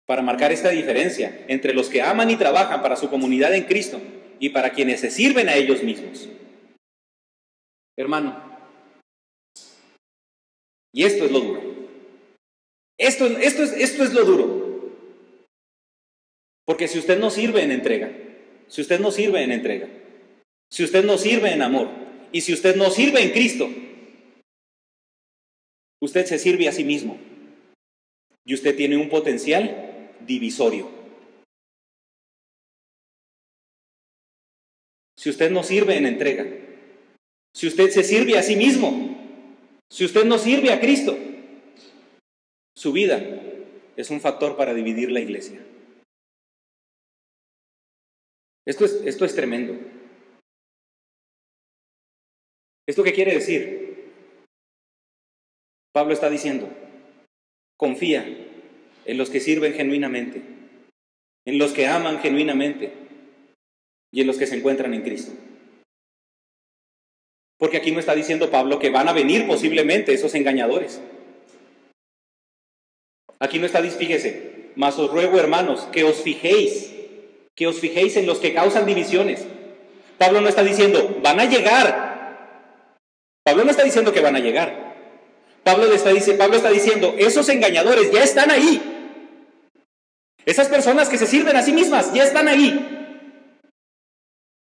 para 0.04 0.20
marcar 0.20 0.52
esta 0.52 0.68
diferencia 0.68 1.42
entre 1.48 1.72
los 1.72 1.88
que 1.88 2.02
aman 2.02 2.28
y 2.28 2.36
trabajan 2.36 2.82
para 2.82 2.96
su 2.96 3.08
comunidad 3.08 3.54
en 3.54 3.64
Cristo 3.64 3.98
y 4.38 4.50
para 4.50 4.72
quienes 4.72 5.00
se 5.00 5.10
sirven 5.10 5.48
a 5.48 5.56
ellos 5.56 5.82
mismos. 5.82 6.28
Hermano, 7.96 8.42
y 10.92 11.04
esto 11.04 11.24
es 11.24 11.32
lo 11.32 11.40
duro. 11.40 11.62
Esto, 12.98 13.26
esto, 13.26 13.62
es, 13.62 13.72
esto 13.72 14.04
es 14.04 14.12
lo 14.12 14.24
duro. 14.26 14.57
Porque 16.68 16.86
si 16.86 16.98
usted 16.98 17.18
no 17.18 17.30
sirve 17.30 17.62
en 17.62 17.72
entrega, 17.72 18.12
si 18.66 18.82
usted 18.82 19.00
no 19.00 19.10
sirve 19.10 19.42
en 19.42 19.52
entrega, 19.52 19.88
si 20.70 20.84
usted 20.84 21.02
no 21.02 21.16
sirve 21.16 21.50
en 21.50 21.62
amor 21.62 21.88
y 22.30 22.42
si 22.42 22.52
usted 22.52 22.76
no 22.76 22.90
sirve 22.90 23.22
en 23.22 23.30
Cristo, 23.30 23.70
usted 26.02 26.26
se 26.26 26.38
sirve 26.38 26.68
a 26.68 26.72
sí 26.72 26.84
mismo 26.84 27.16
y 28.44 28.52
usted 28.52 28.76
tiene 28.76 28.98
un 28.98 29.08
potencial 29.08 30.12
divisorio. 30.26 30.90
Si 35.16 35.30
usted 35.30 35.50
no 35.50 35.62
sirve 35.62 35.96
en 35.96 36.04
entrega, 36.04 36.46
si 37.54 37.66
usted 37.66 37.88
se 37.88 38.04
sirve 38.04 38.36
a 38.36 38.42
sí 38.42 38.56
mismo, 38.56 39.16
si 39.88 40.04
usted 40.04 40.26
no 40.26 40.36
sirve 40.36 40.70
a 40.70 40.80
Cristo, 40.80 41.16
su 42.76 42.92
vida 42.92 43.24
es 43.96 44.10
un 44.10 44.20
factor 44.20 44.58
para 44.58 44.74
dividir 44.74 45.10
la 45.10 45.20
iglesia. 45.20 45.64
Esto 48.68 48.84
es, 48.84 49.00
esto 49.06 49.24
es 49.24 49.34
tremendo. 49.34 49.74
¿Esto 52.86 53.02
qué 53.02 53.14
quiere 53.14 53.32
decir? 53.32 54.12
Pablo 55.94 56.12
está 56.12 56.28
diciendo, 56.28 56.68
confía 57.78 58.26
en 59.06 59.16
los 59.16 59.30
que 59.30 59.40
sirven 59.40 59.72
genuinamente, 59.72 60.42
en 61.46 61.58
los 61.58 61.72
que 61.72 61.86
aman 61.86 62.20
genuinamente 62.20 62.92
y 64.12 64.20
en 64.20 64.26
los 64.26 64.36
que 64.36 64.46
se 64.46 64.56
encuentran 64.56 64.92
en 64.92 65.02
Cristo. 65.02 65.32
Porque 67.58 67.78
aquí 67.78 67.90
no 67.90 68.00
está 68.00 68.14
diciendo 68.14 68.50
Pablo 68.50 68.78
que 68.78 68.90
van 68.90 69.08
a 69.08 69.14
venir 69.14 69.46
posiblemente 69.46 70.12
esos 70.12 70.34
engañadores. 70.34 71.00
Aquí 73.40 73.58
no 73.58 73.64
está, 73.64 73.82
fíjese, 73.82 74.72
mas 74.76 74.98
os 74.98 75.10
ruego, 75.10 75.38
hermanos, 75.38 75.88
que 75.90 76.04
os 76.04 76.20
fijéis, 76.20 76.97
que 77.58 77.66
os 77.66 77.80
fijéis 77.80 78.16
en 78.16 78.24
los 78.24 78.38
que 78.38 78.54
causan 78.54 78.86
divisiones. 78.86 79.44
Pablo 80.16 80.40
no 80.40 80.48
está 80.48 80.62
diciendo, 80.62 81.18
van 81.24 81.40
a 81.40 81.44
llegar. 81.46 82.94
Pablo 83.42 83.64
no 83.64 83.72
está 83.72 83.82
diciendo 83.82 84.12
que 84.12 84.20
van 84.20 84.36
a 84.36 84.38
llegar. 84.38 84.94
Pablo 85.64 85.92
está, 85.92 86.10
Pablo 86.38 86.56
está 86.56 86.70
diciendo, 86.70 87.16
esos 87.18 87.48
engañadores 87.48 88.12
ya 88.12 88.22
están 88.22 88.52
ahí. 88.52 88.80
Esas 90.46 90.68
personas 90.68 91.08
que 91.08 91.18
se 91.18 91.26
sirven 91.26 91.56
a 91.56 91.62
sí 91.62 91.72
mismas 91.72 92.12
ya 92.14 92.22
están 92.22 92.46
ahí. 92.46 92.94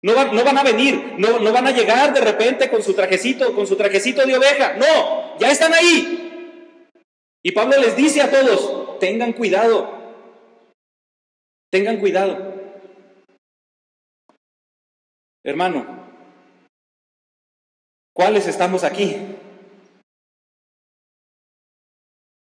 No, 0.02 0.32
no 0.32 0.42
van 0.42 0.56
a 0.56 0.62
venir, 0.62 1.16
no, 1.18 1.38
no 1.38 1.52
van 1.52 1.66
a 1.66 1.72
llegar 1.72 2.14
de 2.14 2.22
repente 2.22 2.70
con 2.70 2.82
su 2.82 2.94
trajecito, 2.94 3.54
con 3.54 3.66
su 3.66 3.76
trajecito 3.76 4.24
de 4.24 4.38
oveja. 4.38 4.72
No, 4.78 5.38
ya 5.38 5.50
están 5.50 5.74
ahí. 5.74 6.62
Y 7.42 7.52
Pablo 7.52 7.76
les 7.78 7.94
dice 7.94 8.22
a 8.22 8.30
todos, 8.30 8.98
tengan 9.00 9.34
cuidado, 9.34 9.92
tengan 11.70 11.98
cuidado. 11.98 12.55
Hermano, 15.46 15.86
¿cuáles 18.12 18.48
estamos 18.48 18.82
aquí? 18.82 19.16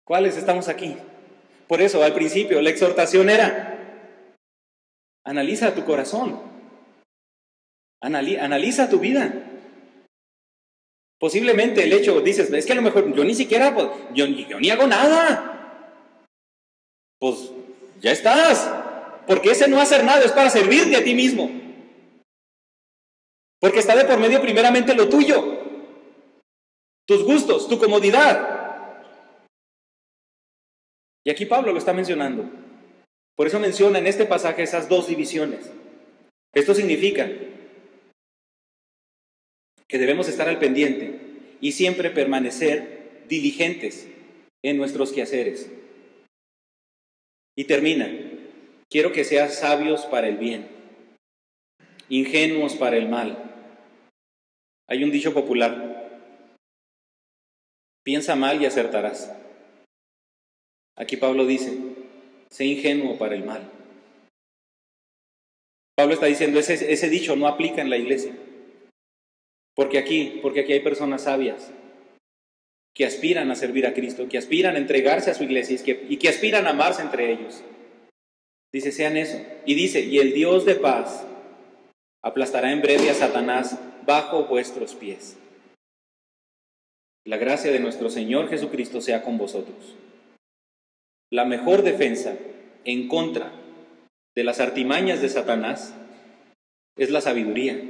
¿Cuáles 0.06 0.38
estamos 0.38 0.68
aquí? 0.68 0.96
Por 1.68 1.82
eso 1.82 2.02
al 2.02 2.14
principio 2.14 2.62
la 2.62 2.70
exhortación 2.70 3.28
era, 3.28 4.34
analiza 5.22 5.74
tu 5.74 5.84
corazón, 5.84 6.40
analiza 8.00 8.88
tu 8.88 9.00
vida. 9.00 9.34
Posiblemente 11.18 11.84
el 11.84 11.92
hecho, 11.92 12.22
dices, 12.22 12.50
es 12.50 12.64
que 12.64 12.72
a 12.72 12.76
lo 12.76 12.82
mejor 12.82 13.14
yo 13.14 13.22
ni 13.22 13.34
siquiera, 13.34 13.74
pues, 13.74 13.86
yo, 14.14 14.24
yo 14.24 14.58
ni 14.60 14.70
hago 14.70 14.86
nada. 14.86 15.84
Pues 17.18 17.52
ya 18.00 18.12
estás. 18.12 18.72
Porque 19.26 19.50
ese 19.50 19.68
no 19.68 19.78
hacer 19.78 20.04
nada 20.04 20.24
es 20.24 20.32
para 20.32 20.48
servirte 20.48 20.96
a 20.96 21.04
ti 21.04 21.14
mismo. 21.14 21.67
Porque 23.60 23.80
está 23.80 23.96
de 23.96 24.04
por 24.04 24.18
medio 24.18 24.40
primeramente 24.40 24.94
lo 24.94 25.08
tuyo, 25.08 25.58
tus 27.06 27.24
gustos, 27.24 27.68
tu 27.68 27.78
comodidad. 27.78 28.56
Y 31.24 31.30
aquí 31.30 31.46
Pablo 31.46 31.72
lo 31.72 31.78
está 31.78 31.92
mencionando. 31.92 32.48
Por 33.36 33.46
eso 33.46 33.60
menciona 33.60 33.98
en 33.98 34.06
este 34.06 34.26
pasaje 34.26 34.62
esas 34.62 34.88
dos 34.88 35.08
divisiones. 35.08 35.70
Esto 36.54 36.74
significa 36.74 37.30
que 39.86 39.98
debemos 39.98 40.28
estar 40.28 40.48
al 40.48 40.58
pendiente 40.58 41.20
y 41.60 41.72
siempre 41.72 42.10
permanecer 42.10 43.24
diligentes 43.28 44.08
en 44.62 44.76
nuestros 44.76 45.12
quehaceres. 45.12 45.70
Y 47.56 47.64
termina, 47.64 48.10
quiero 48.90 49.12
que 49.12 49.24
seas 49.24 49.56
sabios 49.56 50.06
para 50.06 50.28
el 50.28 50.36
bien, 50.36 50.68
ingenuos 52.08 52.74
para 52.74 52.96
el 52.96 53.08
mal. 53.08 53.47
Hay 54.88 55.04
un 55.04 55.10
dicho 55.10 55.34
popular, 55.34 56.08
piensa 58.02 58.36
mal 58.36 58.60
y 58.60 58.66
acertarás. 58.66 59.30
Aquí 60.96 61.16
Pablo 61.16 61.44
dice, 61.44 61.78
sé 62.50 62.64
ingenuo 62.64 63.18
para 63.18 63.34
el 63.34 63.44
mal. 63.44 63.70
Pablo 65.94 66.14
está 66.14 66.26
diciendo, 66.26 66.58
ese, 66.58 66.92
ese 66.92 67.10
dicho 67.10 67.36
no 67.36 67.46
aplica 67.46 67.82
en 67.82 67.90
la 67.90 67.98
iglesia. 67.98 68.34
Porque 69.74 69.98
aquí, 69.98 70.38
porque 70.42 70.60
aquí 70.60 70.72
hay 70.72 70.80
personas 70.80 71.24
sabias 71.24 71.70
que 72.94 73.04
aspiran 73.04 73.50
a 73.50 73.56
servir 73.56 73.86
a 73.86 73.94
Cristo, 73.94 74.28
que 74.28 74.38
aspiran 74.38 74.74
a 74.74 74.78
entregarse 74.78 75.30
a 75.30 75.34
su 75.34 75.44
iglesia 75.44 75.76
y 75.76 75.84
que, 75.84 76.06
y 76.08 76.16
que 76.16 76.28
aspiran 76.28 76.66
a 76.66 76.70
amarse 76.70 77.02
entre 77.02 77.30
ellos. 77.30 77.62
Dice, 78.72 78.90
sean 78.90 79.16
eso. 79.16 79.40
Y 79.66 79.74
dice, 79.74 80.00
y 80.00 80.18
el 80.18 80.32
Dios 80.32 80.64
de 80.64 80.74
paz 80.74 81.26
aplastará 82.24 82.72
en 82.72 82.80
breve 82.80 83.10
a 83.10 83.14
Satanás 83.14 83.78
bajo 84.08 84.44
vuestros 84.44 84.94
pies. 84.94 85.36
La 87.26 87.36
gracia 87.36 87.70
de 87.70 87.78
nuestro 87.78 88.08
Señor 88.08 88.48
Jesucristo 88.48 89.02
sea 89.02 89.22
con 89.22 89.36
vosotros. 89.36 89.96
La 91.30 91.44
mejor 91.44 91.82
defensa 91.82 92.34
en 92.86 93.06
contra 93.06 93.52
de 94.34 94.44
las 94.44 94.60
artimañas 94.60 95.20
de 95.20 95.28
Satanás 95.28 95.94
es 96.96 97.10
la 97.10 97.20
sabiduría. 97.20 97.82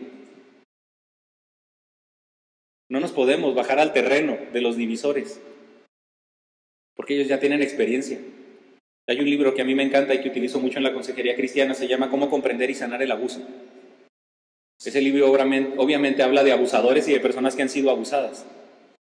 No 2.91 2.99
nos 2.99 3.12
podemos 3.12 3.55
bajar 3.55 3.79
al 3.79 3.93
terreno 3.93 4.37
de 4.53 4.61
los 4.61 4.77
divisores, 4.77 5.41
porque 6.97 7.14
ellos 7.14 7.29
ya 7.29 7.39
tienen 7.39 7.62
experiencia. 7.62 8.19
Hay 9.07 9.21
un 9.21 9.31
libro 9.31 9.55
que 9.55 9.62
a 9.62 9.64
mí 9.64 9.77
me 9.77 9.85
encanta 9.85 10.14
y 10.14 10.21
que 10.21 10.31
utilizo 10.31 10.59
mucho 10.59 10.79
en 10.79 10.85
la 10.85 10.93
consejería 10.93 11.37
cristiana, 11.37 11.75
se 11.75 11.87
llama 11.87 12.11
Cómo 12.11 12.29
comprender 12.29 12.71
y 12.71 12.75
sanar 12.75 13.03
el 13.03 13.12
abuso. 13.12 13.47
Ese 14.85 15.01
libro 15.01 15.31
obviamente 15.31 16.22
habla 16.22 16.45
de 16.45 16.53
abusadores 16.53 17.09
y 17.09 17.12
de 17.12 17.20
personas 17.20 17.57
que 17.57 17.62
han 17.62 17.68
sido 17.68 17.91
abusadas. 17.91 18.47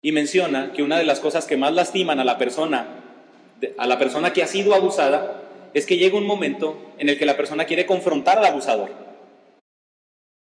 Y 0.01 0.13
menciona 0.13 0.73
que 0.73 0.83
una 0.83 0.99
de 0.99 1.05
las 1.05 1.21
cosas 1.21 1.47
que 1.47 1.57
más 1.57 1.75
lastiman 1.75 2.21
a 2.21 2.25
la 2.25 2.39
persona, 2.39 2.87
a 3.77 3.87
la 3.87 3.99
persona 3.99 4.33
que 4.33 4.43
ha 4.43 4.47
sido 4.47 4.75
abusada, 4.75 5.43
es 5.75 5.85
que 5.85 5.99
llega 5.99 6.17
un 6.17 6.27
momento 6.27 6.79
en 6.99 7.11
el 7.11 7.19
que 7.19 7.27
la 7.27 7.37
persona 7.37 7.67
quiere 7.67 7.85
confrontar 7.85 8.39
al 8.39 8.47
abusador. 8.47 8.91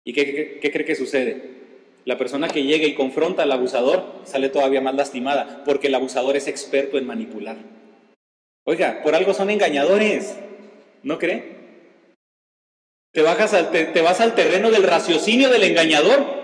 ¿Y 0.04 0.14
qué, 0.14 0.58
qué 0.60 0.72
cree 0.72 0.86
que 0.86 0.94
sucede? 0.94 1.60
La 2.06 2.16
persona 2.16 2.48
que 2.48 2.64
llega 2.64 2.86
y 2.86 2.94
confronta 2.94 3.42
al 3.42 3.52
abusador 3.52 4.04
sale 4.24 4.48
todavía 4.48 4.80
más 4.80 4.94
lastimada, 4.94 5.62
porque 5.66 5.88
el 5.88 5.94
abusador 5.94 6.36
es 6.36 6.48
experto 6.48 6.96
en 6.96 7.06
manipular. 7.06 7.58
Oiga, 8.64 9.00
por 9.02 9.14
algo 9.14 9.34
son 9.34 9.50
engañadores, 9.50 10.38
¿no 11.02 11.18
cree? 11.18 11.59
Te, 13.12 13.22
bajas 13.22 13.50
te, 13.72 14.02
vas 14.02 14.20
al 14.20 14.34
terreno 14.34 14.70
del 14.70 14.84
raciocinio 14.84 15.48
del 15.48 15.64
engañador. 15.64 16.40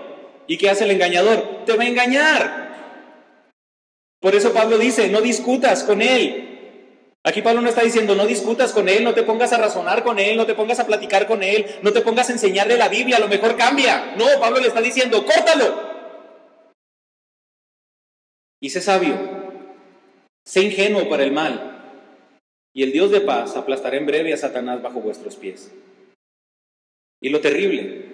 ¿Y 0.47 0.57
qué 0.57 0.69
hace 0.69 0.83
el 0.83 0.91
engañador? 0.91 1.65
Te 1.65 1.75
va 1.75 1.83
a 1.83 1.87
engañar. 1.87 2.67
Por 4.19 4.35
eso 4.35 4.53
Pablo 4.53 4.77
dice, 4.77 5.09
no 5.09 5.21
discutas 5.21 5.83
con 5.83 6.01
él. 6.01 6.43
Aquí 7.23 7.41
Pablo 7.41 7.61
no 7.61 7.69
está 7.69 7.83
diciendo, 7.83 8.15
no 8.15 8.25
discutas 8.25 8.71
con 8.71 8.87
él, 8.87 9.03
no 9.03 9.13
te 9.13 9.23
pongas 9.23 9.51
a 9.51 9.57
razonar 9.57 10.03
con 10.03 10.17
él, 10.17 10.37
no 10.37 10.45
te 10.45 10.55
pongas 10.55 10.79
a 10.79 10.87
platicar 10.87 11.27
con 11.27 11.43
él, 11.43 11.65
no 11.81 11.91
te 11.91 12.01
pongas 12.01 12.29
a 12.29 12.31
enseñarle 12.31 12.77
la 12.77 12.87
Biblia, 12.87 13.17
a 13.17 13.19
lo 13.19 13.27
mejor 13.27 13.57
cambia. 13.57 14.15
No, 14.17 14.25
Pablo 14.39 14.59
le 14.59 14.69
está 14.69 14.81
diciendo, 14.81 15.25
córtalo. 15.25 15.87
Y 18.61 18.69
sé 18.69 18.81
sabio, 18.81 19.15
sé 20.45 20.61
ingenuo 20.61 21.09
para 21.09 21.23
el 21.23 21.31
mal, 21.31 21.77
y 22.73 22.83
el 22.83 22.91
Dios 22.91 23.11
de 23.11 23.21
paz 23.21 23.55
aplastará 23.55 23.97
en 23.97 24.05
breve 24.05 24.33
a 24.33 24.37
Satanás 24.37 24.81
bajo 24.81 24.99
vuestros 24.99 25.35
pies. 25.35 25.71
Y 27.21 27.29
lo 27.29 27.41
terrible, 27.41 28.05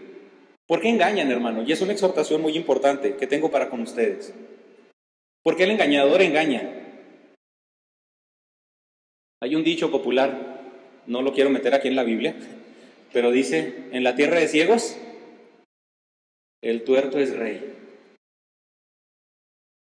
¿por 0.65 0.81
qué 0.81 0.89
engañan, 0.89 1.29
hermano? 1.29 1.63
Y 1.63 1.71
es 1.71 1.81
una 1.81 1.93
exhortación 1.93 2.41
muy 2.41 2.55
importante 2.55 3.15
que 3.17 3.27
tengo 3.27 3.51
para 3.51 3.69
con 3.69 3.81
ustedes. 3.81 4.33
Porque 5.43 5.63
el 5.63 5.71
engañador 5.71 6.21
engaña. 6.21 6.79
Hay 9.41 9.55
un 9.55 9.63
dicho 9.63 9.91
popular, 9.91 10.61
no 11.05 11.21
lo 11.21 11.33
quiero 11.33 11.49
meter 11.49 11.73
aquí 11.73 11.89
en 11.89 11.97
la 11.97 12.03
Biblia, 12.03 12.35
pero 13.11 13.31
dice, 13.31 13.89
en 13.91 14.03
la 14.03 14.15
tierra 14.15 14.39
de 14.39 14.47
ciegos, 14.47 14.97
el 16.61 16.85
tuerto 16.85 17.19
es 17.19 17.35
rey. 17.35 17.75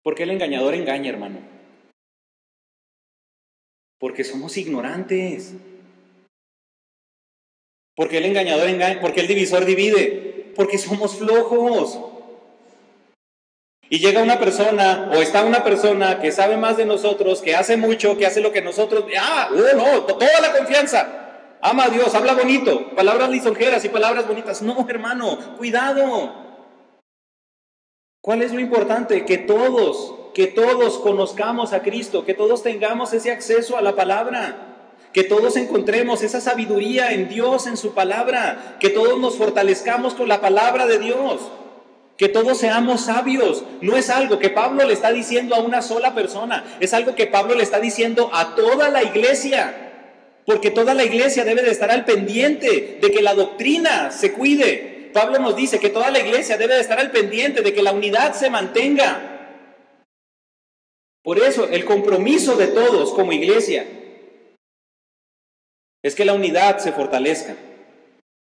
¿Por 0.04 0.16
qué 0.16 0.24
el 0.24 0.32
engañador 0.32 0.74
engaña, 0.74 1.10
hermano? 1.10 1.40
Porque 4.00 4.24
somos 4.24 4.58
ignorantes. 4.58 5.54
Porque 8.02 8.18
el 8.18 8.26
engañador 8.26 8.68
engaña, 8.68 9.00
porque 9.00 9.22
el 9.22 9.28
divisor 9.28 9.64
divide, 9.64 10.54
porque 10.56 10.80
somos 10.80 11.18
flojos. 11.18 12.00
Y 13.92 14.00
llega 14.00 14.24
una 14.24 14.40
persona, 14.40 15.12
o 15.14 15.22
está 15.22 15.46
una 15.46 15.64
persona 15.64 16.20
que 16.20 16.32
sabe 16.32 16.58
más 16.58 16.78
de 16.78 16.86
nosotros, 16.86 17.44
que 17.44 17.56
hace 17.56 17.78
mucho, 17.78 18.18
que 18.18 18.26
hace 18.26 18.42
lo 18.42 18.52
que 18.52 18.64
nosotros, 18.64 19.06
ah, 19.22 19.50
oh, 19.52 19.78
no, 19.78 20.02
toda 20.06 20.42
la 20.42 20.52
confianza. 20.52 21.58
Ama 21.62 21.84
a 21.84 21.90
Dios, 21.90 22.16
habla 22.16 22.34
bonito, 22.34 22.90
palabras 22.96 23.30
lisonjeras 23.30 23.86
y 23.86 23.90
palabras 23.90 24.28
bonitas. 24.28 24.64
No, 24.64 24.84
hermano, 24.90 25.38
cuidado. 25.60 26.34
¿Cuál 28.20 28.42
es 28.42 28.52
lo 28.52 28.62
importante? 28.62 29.26
Que 29.26 29.38
todos, 29.38 30.32
que 30.34 30.48
todos 30.48 30.98
conozcamos 30.98 31.72
a 31.72 31.84
Cristo, 31.84 32.26
que 32.26 32.34
todos 32.34 32.64
tengamos 32.64 33.14
ese 33.14 33.30
acceso 33.30 33.78
a 33.78 33.84
la 33.84 33.96
palabra, 33.96 34.71
que 35.14 35.24
todos 35.24 35.58
encontremos 35.58 36.24
esa 36.24 36.40
sabiduría 36.40 37.12
en 37.12 37.28
Dios, 37.28 37.68
en 37.68 37.78
su 37.78 37.94
palabra, 37.94 38.78
que 38.80 38.90
todos 38.90 39.20
nos 39.20 39.36
fortalezcamos 39.36 40.14
con 40.14 40.28
la 40.28 40.40
palabra 40.40 40.88
de 40.88 41.00
Dios, 41.00 41.42
que 42.18 42.30
todos 42.30 42.58
seamos 42.58 43.02
sabios. 43.02 43.64
No 43.82 43.98
es 43.98 44.10
algo 44.10 44.40
que 44.40 44.50
Pablo 44.50 44.86
le 44.86 44.94
está 44.94 45.12
diciendo 45.12 45.56
a 45.56 45.60
una 45.60 45.82
sola 45.82 46.16
persona, 46.16 46.64
es 46.80 46.94
algo 46.94 47.16
que 47.16 47.28
Pablo 47.28 47.56
le 47.56 47.64
está 47.64 47.80
diciendo 47.80 48.30
a 48.34 48.56
toda 48.56 48.90
la 48.90 49.04
iglesia. 49.04 49.90
Porque 50.46 50.72
toda 50.72 50.94
la 50.94 51.04
iglesia 51.04 51.46
debe 51.46 51.62
de 51.62 51.72
estar 51.72 51.92
al 51.92 52.04
pendiente 52.04 52.98
de 53.00 53.12
que 53.12 53.22
la 53.22 53.36
doctrina 53.36 54.12
se 54.12 54.34
cuide. 54.34 55.12
Pablo 55.14 55.40
nos 55.40 55.56
dice 55.56 55.80
que 55.80 55.90
toda 55.90 56.10
la 56.10 56.20
iglesia 56.20 56.58
debe 56.58 56.74
de 56.74 56.82
estar 56.82 57.00
al 57.00 57.12
pendiente 57.12 57.62
de 57.62 57.74
que 57.74 57.84
la 57.84 57.92
unidad 57.92 58.34
se 58.34 58.50
mantenga. 58.50 59.28
Por 61.22 61.38
eso 61.38 61.68
el 61.70 61.86
compromiso 61.86 62.56
de 62.56 62.68
todos 62.68 63.14
como 63.14 63.34
iglesia 63.34 63.86
es 66.04 66.16
que 66.16 66.26
la 66.26 66.34
unidad 66.34 66.80
se 66.80 66.92
fortalezca 66.92 67.56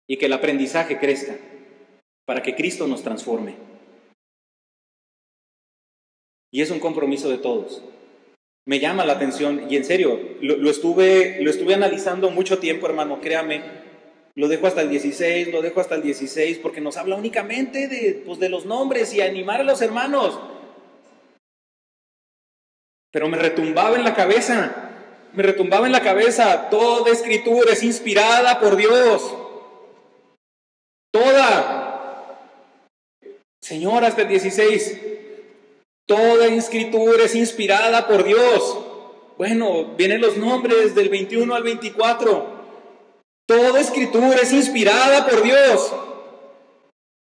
y 0.07 0.17
que 0.17 0.27
el 0.27 0.33
aprendizaje 0.33 0.99
crezca 0.99 1.35
para 2.25 2.41
que 2.41 2.55
Cristo 2.55 2.87
nos 2.87 3.03
transforme. 3.03 3.55
Y 6.51 6.61
es 6.61 6.71
un 6.71 6.79
compromiso 6.79 7.29
de 7.29 7.39
todos. 7.39 7.83
Me 8.65 8.79
llama 8.79 9.05
la 9.05 9.13
atención 9.13 9.69
y 9.69 9.75
en 9.75 9.83
serio, 9.83 10.19
lo, 10.41 10.69
estuve, 10.69 11.41
lo 11.41 11.49
estuve 11.49 11.73
analizando 11.73 12.29
mucho 12.29 12.59
tiempo, 12.59 12.85
hermano, 12.85 13.19
créame. 13.19 13.61
Lo 14.35 14.47
dejo 14.47 14.67
hasta 14.67 14.81
el 14.81 14.89
16, 14.89 15.51
lo 15.51 15.61
dejo 15.61 15.81
hasta 15.81 15.95
el 15.95 16.01
16, 16.01 16.59
porque 16.59 16.79
nos 16.79 16.97
habla 16.97 17.15
únicamente 17.15 17.87
de, 17.87 18.23
pues, 18.25 18.39
de 18.39 18.49
los 18.49 18.65
nombres 18.65 19.13
y 19.13 19.21
animar 19.21 19.61
a 19.61 19.63
los 19.63 19.81
hermanos. 19.81 20.39
Pero 23.11 23.27
me 23.27 23.37
retumbaba 23.37 23.95
en 23.95 24.03
la 24.03 24.15
cabeza 24.15 24.92
me 25.33 25.43
retumbaba 25.43 25.85
en 25.85 25.91
la 25.91 26.01
cabeza, 26.01 26.69
toda 26.69 27.11
escritura 27.11 27.73
es 27.73 27.83
inspirada 27.83 28.59
por 28.59 28.75
Dios. 28.75 29.35
Toda. 31.11 32.39
Señor, 33.61 34.03
hasta 34.03 34.23
el 34.23 34.27
16. 34.27 34.99
Toda 36.05 36.47
escritura 36.47 37.23
es 37.23 37.35
inspirada 37.35 38.07
por 38.07 38.23
Dios. 38.23 38.79
Bueno, 39.37 39.95
vienen 39.95 40.21
los 40.21 40.37
nombres 40.37 40.95
del 40.95 41.09
21 41.09 41.55
al 41.55 41.63
24. 41.63 42.63
Toda 43.47 43.79
escritura 43.79 44.35
es 44.41 44.53
inspirada 44.53 45.27
por 45.27 45.43
Dios. 45.43 45.93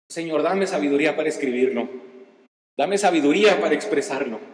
Señor, 0.08 0.42
dame 0.42 0.66
sabiduría 0.66 1.16
para 1.16 1.28
escribirlo. 1.28 1.88
Dame 2.76 2.98
sabiduría 2.98 3.60
para 3.60 3.74
expresarlo. 3.74 4.53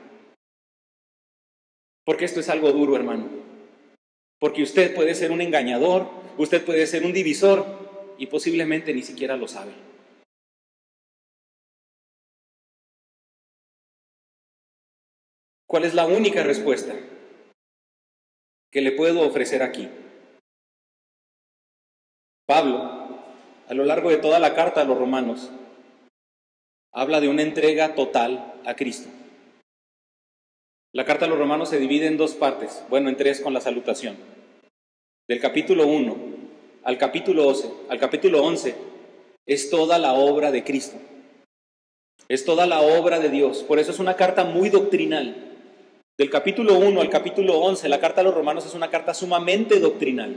Porque 2.10 2.24
esto 2.24 2.40
es 2.40 2.48
algo 2.48 2.72
duro, 2.72 2.96
hermano. 2.96 3.28
Porque 4.40 4.64
usted 4.64 4.96
puede 4.96 5.14
ser 5.14 5.30
un 5.30 5.40
engañador, 5.40 6.10
usted 6.38 6.64
puede 6.64 6.84
ser 6.88 7.04
un 7.04 7.12
divisor 7.12 7.64
y 8.18 8.26
posiblemente 8.26 8.92
ni 8.92 9.02
siquiera 9.02 9.36
lo 9.36 9.46
sabe. 9.46 9.70
¿Cuál 15.68 15.84
es 15.84 15.94
la 15.94 16.04
única 16.04 16.42
respuesta 16.42 16.96
que 18.72 18.80
le 18.80 18.90
puedo 18.90 19.20
ofrecer 19.20 19.62
aquí? 19.62 19.88
Pablo, 22.44 23.22
a 23.68 23.72
lo 23.72 23.84
largo 23.84 24.10
de 24.10 24.16
toda 24.16 24.40
la 24.40 24.56
carta 24.56 24.80
a 24.80 24.84
los 24.84 24.98
romanos, 24.98 25.48
habla 26.92 27.20
de 27.20 27.28
una 27.28 27.42
entrega 27.42 27.94
total 27.94 28.60
a 28.66 28.74
Cristo. 28.74 29.08
La 30.92 31.04
carta 31.04 31.26
a 31.26 31.28
los 31.28 31.38
romanos 31.38 31.68
se 31.68 31.78
divide 31.78 32.06
en 32.06 32.16
dos 32.16 32.34
partes, 32.34 32.82
bueno, 32.88 33.08
en 33.08 33.16
tres 33.16 33.40
con 33.40 33.54
la 33.54 33.60
salutación. 33.60 34.16
Del 35.28 35.40
capítulo 35.40 35.86
1 35.86 36.16
al 36.82 36.98
capítulo 36.98 37.46
11, 37.46 37.70
al 37.88 37.98
capítulo 38.00 38.42
11 38.42 38.74
es 39.46 39.70
toda 39.70 39.98
la 39.98 40.14
obra 40.14 40.50
de 40.50 40.64
Cristo. 40.64 40.96
Es 42.28 42.44
toda 42.44 42.66
la 42.66 42.80
obra 42.80 43.20
de 43.20 43.28
Dios. 43.28 43.62
Por 43.62 43.78
eso 43.78 43.92
es 43.92 44.00
una 44.00 44.16
carta 44.16 44.42
muy 44.42 44.68
doctrinal. 44.68 45.36
Del 46.18 46.28
capítulo 46.28 46.76
1 46.76 47.00
al 47.00 47.08
capítulo 47.08 47.60
11, 47.60 47.88
la 47.88 48.00
carta 48.00 48.22
a 48.22 48.24
los 48.24 48.34
romanos 48.34 48.66
es 48.66 48.74
una 48.74 48.90
carta 48.90 49.14
sumamente 49.14 49.78
doctrinal. 49.78 50.34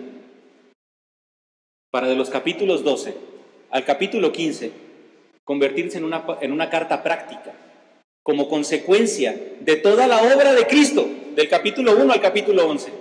Para 1.90 2.08
de 2.08 2.16
los 2.16 2.30
capítulos 2.30 2.84
12 2.84 3.16
al 3.72 3.86
capítulo 3.86 4.32
15, 4.32 4.72
convertirse 5.44 5.98
en 5.98 6.04
una, 6.04 6.24
en 6.42 6.52
una 6.52 6.70
carta 6.70 7.02
práctica, 7.02 7.54
como 8.24 8.48
consecuencia 8.48 9.40
de 9.60 9.76
toda 9.76 10.08
la 10.08 10.22
obra 10.22 10.54
de 10.54 10.66
Cristo, 10.66 11.08
del 11.36 11.50
capítulo 11.50 11.96
1 12.02 12.14
al 12.14 12.22
capítulo 12.22 12.68
11. 12.68 12.92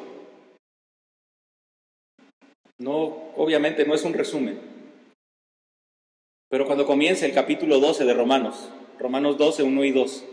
No, 2.78 3.32
obviamente 3.36 3.86
no 3.86 3.94
es 3.94 4.02
un 4.02 4.14
resumen, 4.14 4.58
pero 6.50 6.66
cuando 6.66 6.84
comienza 6.84 7.24
el 7.24 7.32
capítulo 7.32 7.78
12 7.78 8.04
de 8.04 8.12
Romanos, 8.12 8.68
Romanos 8.98 9.38
12, 9.38 9.62
1 9.62 9.84
y 9.84 9.92
2, 9.92 10.24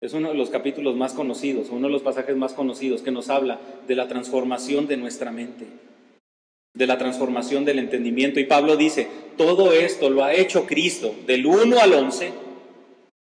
es 0.00 0.12
uno 0.14 0.28
de 0.30 0.34
los 0.34 0.48
capítulos 0.48 0.96
más 0.96 1.12
conocidos, 1.12 1.68
uno 1.70 1.88
de 1.88 1.92
los 1.92 2.02
pasajes 2.02 2.36
más 2.36 2.54
conocidos 2.54 3.02
que 3.02 3.10
nos 3.10 3.28
habla 3.28 3.60
de 3.86 3.94
la 3.94 4.08
transformación 4.08 4.86
de 4.86 4.96
nuestra 4.96 5.30
mente, 5.30 5.66
de 6.74 6.86
la 6.86 6.96
transformación 6.96 7.64
del 7.64 7.78
entendimiento. 7.78 8.40
Y 8.40 8.44
Pablo 8.44 8.76
dice, 8.76 9.08
todo 9.36 9.72
esto 9.72 10.08
lo 10.08 10.24
ha 10.24 10.32
hecho 10.32 10.66
Cristo 10.66 11.14
del 11.26 11.44
1 11.44 11.78
al 11.78 11.92
11 11.92 12.47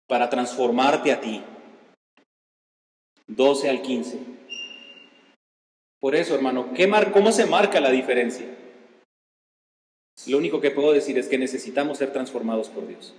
para 0.08 0.30
transformarte 0.30 1.12
a 1.12 1.22
ti. 1.22 1.42
12 3.28 3.70
al 3.70 3.82
15. 3.82 4.20
Por 6.00 6.16
eso, 6.16 6.36
hermano, 6.36 6.70
¿cómo 7.14 7.32
se 7.32 7.46
marca 7.46 7.80
la 7.80 7.90
diferencia? 7.90 8.46
Lo 10.28 10.38
único 10.38 10.62
que 10.62 10.72
puedo 10.72 10.92
decir 10.92 11.18
es 11.18 11.28
que 11.28 11.38
necesitamos 11.38 11.98
ser 11.98 12.12
transformados 12.12 12.70
por 12.70 12.88
Dios. 12.88 13.14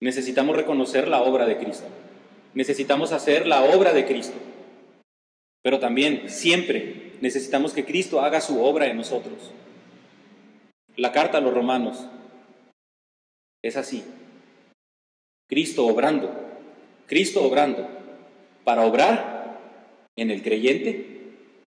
Necesitamos 0.00 0.54
reconocer 0.54 1.08
la 1.08 1.22
obra 1.22 1.46
de 1.46 1.58
Cristo. 1.58 1.86
Necesitamos 2.54 3.12
hacer 3.12 3.46
la 3.46 3.62
obra 3.64 3.92
de 3.92 4.06
Cristo. 4.06 4.36
Pero 5.62 5.80
también, 5.80 6.28
siempre, 6.28 7.12
necesitamos 7.20 7.72
que 7.72 7.84
Cristo 7.84 8.20
haga 8.20 8.40
su 8.40 8.62
obra 8.62 8.86
en 8.86 8.96
nosotros. 8.96 9.52
La 10.96 11.12
carta 11.12 11.38
a 11.38 11.40
los 11.40 11.54
romanos 11.54 12.06
es 13.62 13.76
así. 13.76 14.04
Cristo 15.48 15.86
obrando, 15.86 16.30
Cristo 17.06 17.42
obrando, 17.42 17.88
para 18.64 18.84
obrar 18.84 19.58
en 20.16 20.30
el 20.30 20.42
creyente, 20.42 21.06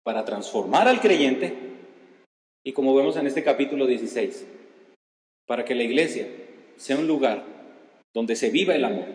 para 0.03 0.25
transformar 0.25 0.87
al 0.87 1.01
creyente, 1.01 1.53
y 2.63 2.73
como 2.73 2.95
vemos 2.95 3.17
en 3.17 3.27
este 3.27 3.43
capítulo 3.43 3.87
16, 3.87 4.47
para 5.47 5.65
que 5.65 5.75
la 5.75 5.83
iglesia 5.83 6.27
sea 6.77 6.97
un 6.97 7.07
lugar 7.07 7.43
donde 8.13 8.35
se 8.35 8.51
viva 8.51 8.75
el 8.75 8.85
amor, 8.85 9.07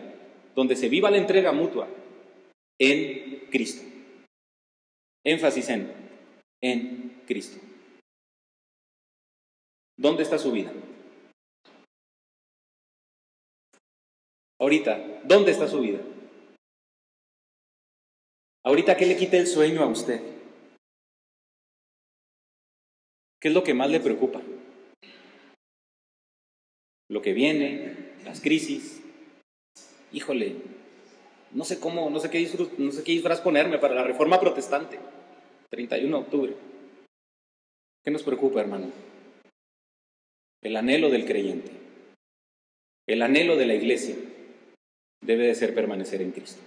donde 0.55 0.75
se 0.75 0.89
viva 0.89 1.09
la 1.09 1.17
entrega 1.17 1.51
mutua 1.51 1.87
en 2.79 3.47
Cristo. 3.49 3.83
Énfasis 5.23 5.69
en, 5.69 5.91
en 6.61 7.21
Cristo. 7.25 7.59
¿Dónde 9.97 10.23
está 10.23 10.37
su 10.37 10.51
vida? 10.51 10.71
Ahorita, 14.59 15.21
¿dónde 15.23 15.51
está 15.51 15.67
su 15.67 15.79
vida? 15.79 15.99
Ahorita, 18.65 18.97
¿qué 18.97 19.05
le 19.05 19.15
quita 19.15 19.37
el 19.37 19.47
sueño 19.47 19.81
a 19.81 19.87
usted? 19.87 20.21
¿Qué 23.39 23.47
es 23.47 23.53
lo 23.53 23.63
que 23.63 23.73
más 23.73 23.89
le 23.89 24.01
preocupa? 24.01 24.41
Lo 27.09 27.21
que 27.21 27.31
viene, 27.31 28.15
las 28.25 28.41
crisis. 28.41 29.01
Híjole, 30.11 30.57
no 31.51 31.63
sé 31.63 31.79
cómo, 31.79 32.09
no 32.09 32.19
sé 32.19 32.29
qué, 32.29 32.45
no 32.77 32.91
sé 32.91 33.03
qué 33.03 33.13
disfraz 33.13 33.39
ponerme 33.39 33.79
para 33.79 33.95
la 33.95 34.03
reforma 34.03 34.41
protestante, 34.41 34.99
31 35.69 36.17
de 36.17 36.23
octubre. 36.23 36.55
¿Qué 38.03 38.11
nos 38.11 38.23
preocupa, 38.23 38.59
hermano? 38.59 38.91
El 40.61 40.75
anhelo 40.75 41.09
del 41.09 41.25
creyente, 41.25 41.71
el 43.07 43.21
anhelo 43.21 43.55
de 43.55 43.65
la 43.65 43.75
iglesia 43.75 44.15
debe 45.29 45.45
de 45.45 45.53
ser 45.53 45.75
permanecer 45.75 46.23
en 46.23 46.31
Cristo. 46.31 46.59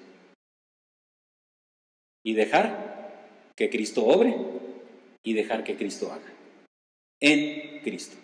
Y 2.25 2.35
dejar 2.35 3.51
que 3.57 3.69
Cristo 3.69 4.07
obre 4.07 4.37
y 5.25 5.33
dejar 5.33 5.65
que 5.65 5.75
Cristo 5.75 6.13
haga. 6.13 6.33
En 7.21 7.81
Cristo. 7.81 8.17